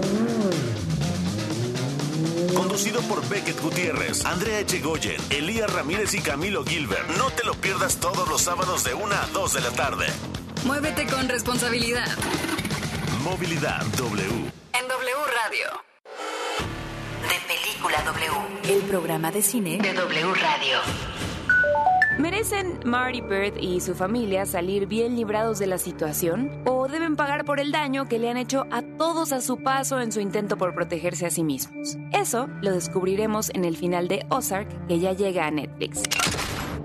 Conducido 2.74 3.01
por 3.01 3.30
Beckett 3.30 3.61
Gutiérrez, 3.61 4.26
Andrea 4.26 4.61
Echegoyen, 4.61 5.21
Elías 5.30 5.71
Ramírez 5.71 6.15
y 6.15 6.21
Camilo 6.21 6.65
Gilbert. 6.65 7.07
No 7.19 7.30
te 7.30 7.43
lo 7.43 7.53
pierdas 7.53 7.97
todos 7.97 8.28
los 8.28 8.41
sábados 8.41 8.84
de 8.84 8.95
1 8.95 9.13
a 9.13 9.28
2 9.28 9.53
de 9.53 9.61
la 9.61 9.69
tarde. 9.69 10.07
Muévete 10.65 11.05
con 11.05 11.30
responsabilidad. 11.30 12.07
Movilidad 13.24 13.86
W. 13.95 14.26
En 14.26 14.88
W 14.88 15.15
Radio. 15.43 15.67
De 17.30 17.53
Película 17.53 18.01
W. 18.05 18.76
El 18.76 18.82
programa 18.89 19.32
de 19.32 19.43
cine 19.43 19.78
de 19.78 19.93
W 19.93 20.34
Radio. 20.34 20.80
¿Merecen 22.20 22.80
Marty 22.86 23.22
Bird 23.22 23.57
y 23.59 23.82
su 23.82 23.95
familia 23.95 24.45
salir 24.45 24.86
bien 24.86 25.16
librados 25.16 25.57
de 25.57 25.66
la 25.66 25.80
situación? 25.80 26.51
¿O 26.66 26.88
deben 26.88 27.16
pagar 27.16 27.43
por 27.43 27.59
el 27.59 27.72
daño 27.72 28.07
que 28.07 28.20
le 28.20 28.30
han 28.30 28.38
hecho 28.38 28.68
a 28.72 28.84
todos 28.84 29.34
a 29.34 29.41
su 29.41 29.64
paso 29.64 29.99
en 29.99 30.11
su 30.11 30.20
intento 30.20 30.55
por 30.57 30.76
protegerse 30.76 31.26
a 31.26 31.32
sí 31.32 31.43
mismos? 31.43 31.97
Eso 32.11 32.47
lo 32.61 32.72
descubriremos 32.72 33.49
en 33.55 33.66
el 33.66 33.76
final 33.78 34.07
de 34.07 34.26
Ozark, 34.30 34.88
que 34.88 34.99
ya 34.99 35.14
llega 35.14 35.47
a 35.47 35.51
Netflix. 35.51 36.03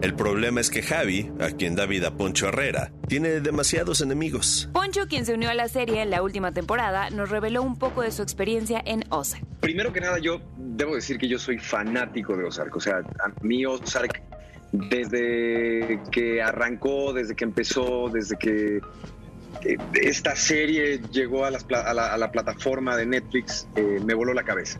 El 0.00 0.14
problema 0.14 0.60
es 0.60 0.70
que 0.70 0.80
Javi, 0.80 1.30
a 1.40 1.50
quien 1.50 1.74
da 1.74 1.84
vida 1.84 2.16
Poncho 2.16 2.48
Herrera, 2.48 2.92
tiene 3.08 3.40
demasiados 3.40 4.00
enemigos. 4.00 4.70
Poncho, 4.72 5.08
quien 5.08 5.26
se 5.26 5.34
unió 5.34 5.50
a 5.50 5.54
la 5.54 5.68
serie 5.68 6.02
en 6.02 6.10
la 6.10 6.22
última 6.22 6.52
temporada, 6.52 7.10
nos 7.10 7.30
reveló 7.30 7.62
un 7.62 7.78
poco 7.78 8.02
de 8.02 8.12
su 8.12 8.22
experiencia 8.22 8.80
en 8.86 9.04
Ozark. 9.10 9.44
Primero 9.60 9.92
que 9.92 10.00
nada, 10.00 10.18
yo 10.20 10.40
debo 10.56 10.94
decir 10.94 11.18
que 11.18 11.28
yo 11.28 11.38
soy 11.38 11.58
fanático 11.58 12.36
de 12.36 12.44
Ozark. 12.44 12.76
O 12.76 12.80
sea, 12.80 12.98
a 12.98 13.42
mí 13.42 13.66
Ozark, 13.66 14.22
desde 14.72 16.00
que 16.10 16.42
arrancó, 16.42 17.12
desde 17.12 17.34
que 17.34 17.44
empezó, 17.44 18.08
desde 18.12 18.36
que 18.36 18.80
eh, 19.64 19.76
esta 20.02 20.36
serie 20.36 21.00
llegó 21.10 21.44
a, 21.44 21.50
las 21.50 21.64
pla- 21.64 21.80
a 21.82 21.94
la, 21.94 22.12
a 22.12 22.18
la 22.18 22.30
plataforma 22.30 22.96
de 22.96 23.06
Netflix, 23.06 23.66
eh, 23.76 24.00
me 24.04 24.14
voló 24.14 24.34
la 24.34 24.42
cabeza. 24.44 24.78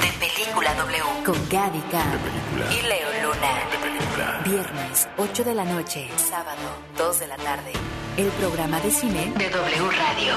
De 0.00 0.26
Película 0.26 0.74
W. 0.74 1.02
Con 1.24 1.34
Gaby 1.50 1.78
y 1.78 2.82
Leo 2.86 3.08
Luna. 3.22 4.42
Viernes, 4.44 5.08
8 5.16 5.44
de 5.44 5.54
la 5.54 5.64
noche. 5.64 6.08
Sábado, 6.16 6.60
2 6.98 7.20
de 7.20 7.26
la 7.28 7.36
tarde. 7.36 7.72
El 8.16 8.26
programa 8.28 8.80
de 8.80 8.90
cine 8.90 9.32
de 9.38 9.48
W 9.48 9.90
Radio. 9.90 10.34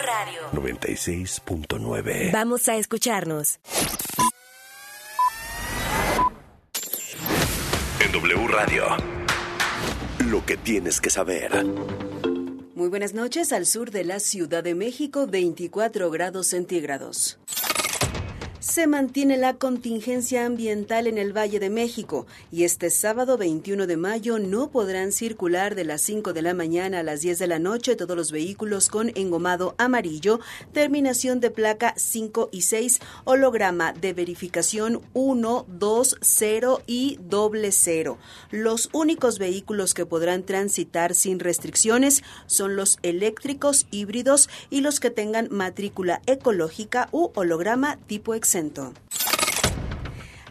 Radio. 0.06 0.40
96.9. 0.52 2.30
Vamos 2.32 2.68
a 2.68 2.76
escucharnos. 2.76 3.58
En 7.98 8.12
W 8.12 8.46
Radio. 8.46 8.84
Lo 10.26 10.46
que 10.46 10.56
tienes 10.56 11.00
que 11.00 11.10
saber. 11.10 11.64
Muy 12.76 12.88
buenas 12.88 13.14
noches 13.14 13.52
al 13.52 13.66
sur 13.66 13.90
de 13.90 14.04
la 14.04 14.20
Ciudad 14.20 14.62
de 14.62 14.76
México, 14.76 15.26
24 15.26 16.08
grados 16.10 16.46
centígrados. 16.46 17.40
Se 18.68 18.88
mantiene 18.88 19.36
la 19.36 19.54
contingencia 19.54 20.44
ambiental 20.44 21.06
en 21.06 21.18
el 21.18 21.32
Valle 21.32 21.60
de 21.60 21.70
México 21.70 22.26
y 22.50 22.64
este 22.64 22.90
sábado 22.90 23.38
21 23.38 23.86
de 23.86 23.96
mayo 23.96 24.40
no 24.40 24.70
podrán 24.72 25.12
circular 25.12 25.76
de 25.76 25.84
las 25.84 26.02
5 26.02 26.32
de 26.32 26.42
la 26.42 26.52
mañana 26.52 26.98
a 26.98 27.02
las 27.04 27.20
10 27.20 27.38
de 27.38 27.46
la 27.46 27.60
noche 27.60 27.94
todos 27.94 28.16
los 28.16 28.32
vehículos 28.32 28.88
con 28.88 29.12
engomado 29.14 29.76
amarillo, 29.78 30.40
terminación 30.72 31.38
de 31.38 31.52
placa 31.52 31.94
5 31.96 32.48
y 32.50 32.62
6, 32.62 32.98
holograma 33.22 33.92
de 33.92 34.12
verificación 34.12 35.00
1, 35.14 35.66
2, 35.68 36.16
0 36.20 36.82
y 36.88 37.20
doble 37.22 37.70
0. 37.70 38.18
Los 38.50 38.90
únicos 38.92 39.38
vehículos 39.38 39.94
que 39.94 40.06
podrán 40.06 40.42
transitar 40.42 41.14
sin 41.14 41.38
restricciones 41.38 42.24
son 42.46 42.74
los 42.74 42.98
eléctricos 43.04 43.86
híbridos 43.92 44.50
y 44.70 44.80
los 44.80 44.98
que 44.98 45.10
tengan 45.10 45.46
matrícula 45.52 46.20
ecológica 46.26 47.08
u 47.12 47.30
holograma 47.36 47.96
tipo 48.08 48.34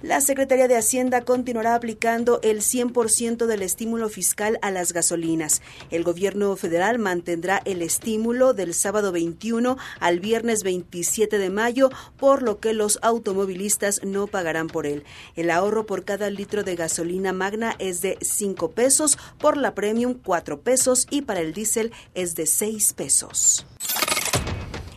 La 0.04 0.22
Secretaría 0.22 0.68
de 0.68 0.78
Hacienda 0.78 1.22
continuará 1.22 1.74
aplicando 1.74 2.40
el 2.44 2.60
100% 2.60 3.48
del 3.48 3.64
estímulo 3.64 4.10
fiscal 4.10 4.60
a 4.62 4.70
las 4.70 4.94
gasolinas. 4.94 5.64
El 5.90 6.04
gobierno 6.04 6.56
federal 6.56 7.00
mantendrá 7.00 7.64
el 7.66 7.82
estímulo 7.82 8.54
del 8.54 8.76
sábado 8.76 9.12
21 9.12 9.78
al 10.00 10.20
viernes 10.20 10.62
27 10.62 11.40
de 11.40 11.50
mayo, 11.50 11.90
por 12.18 12.44
lo 12.44 12.60
que 12.60 12.74
los 12.74 13.00
automovilistas 13.02 14.04
no 14.04 14.28
pagarán 14.28 14.68
por 14.68 14.86
él. 14.86 15.04
El 15.36 15.50
ahorro 15.50 15.88
por 15.88 16.06
cada 16.06 16.30
litro 16.30 16.64
de 16.64 16.76
gasolina 16.76 17.34
magna 17.34 17.76
es 17.80 18.02
de 18.02 18.20
5 18.22 18.70
pesos, 18.70 19.18
por 19.40 19.58
la 19.58 19.74
premium 19.74 20.14
4 20.14 20.62
pesos 20.62 21.08
y 21.10 21.24
para 21.24 21.40
el 21.40 21.54
diésel 21.54 21.92
es 22.14 22.36
de 22.36 22.46
6 22.46 22.94
pesos. 22.94 23.66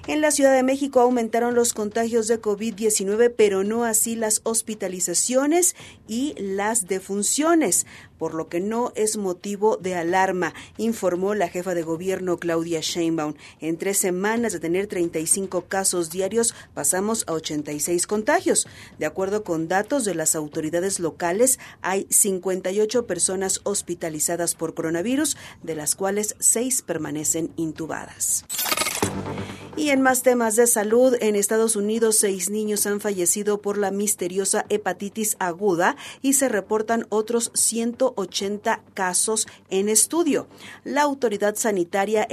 En 0.08 0.22
la 0.22 0.30
Ciudad 0.30 0.54
de 0.54 0.62
México 0.62 1.00
aumentaron 1.00 1.54
los 1.54 1.74
contagios 1.74 2.28
de 2.28 2.40
COVID-19, 2.40 3.30
pero 3.36 3.62
no 3.62 3.84
así 3.84 4.16
las 4.16 4.40
hospitalizaciones 4.44 5.76
y 6.06 6.34
las 6.38 6.86
defunciones, 6.86 7.84
por 8.16 8.32
lo 8.32 8.48
que 8.48 8.58
no 8.58 8.90
es 8.96 9.18
motivo 9.18 9.76
de 9.76 9.96
alarma, 9.96 10.54
informó 10.78 11.34
la 11.34 11.48
jefa 11.48 11.74
de 11.74 11.82
gobierno 11.82 12.38
Claudia 12.38 12.80
Sheinbaum. 12.80 13.34
En 13.60 13.76
tres 13.76 13.98
semanas 13.98 14.54
de 14.54 14.60
tener 14.60 14.86
35 14.86 15.66
casos 15.66 16.08
diarios, 16.08 16.54
pasamos 16.72 17.24
a 17.26 17.34
86 17.34 18.06
contagios. 18.06 18.66
De 18.98 19.04
acuerdo 19.04 19.44
con 19.44 19.68
datos 19.68 20.06
de 20.06 20.14
las 20.14 20.34
autoridades 20.34 21.00
locales, 21.00 21.58
hay 21.82 22.06
58 22.08 23.06
personas 23.06 23.60
hospitalizadas 23.64 24.54
por 24.54 24.72
coronavirus, 24.72 25.36
de 25.62 25.74
las 25.74 25.94
cuales 25.94 26.34
seis 26.38 26.80
permanecen 26.80 27.52
intubadas. 27.56 28.46
Y 29.78 29.90
en 29.90 30.02
más 30.02 30.24
temas 30.24 30.56
de 30.56 30.66
salud, 30.66 31.14
en 31.20 31.36
Estados 31.36 31.76
Unidos 31.76 32.18
seis 32.18 32.50
niños 32.50 32.84
han 32.86 33.00
fallecido 33.00 33.62
por 33.62 33.78
la 33.78 33.92
misteriosa 33.92 34.66
hepatitis 34.70 35.36
aguda 35.38 35.94
y 36.20 36.32
se 36.32 36.48
reportan 36.48 37.06
otros 37.10 37.52
180 37.54 38.80
casos 38.94 39.46
en 39.70 39.88
estudio. 39.88 40.48
La 40.82 41.02
autoridad 41.02 41.54
sanitaria 41.54 42.26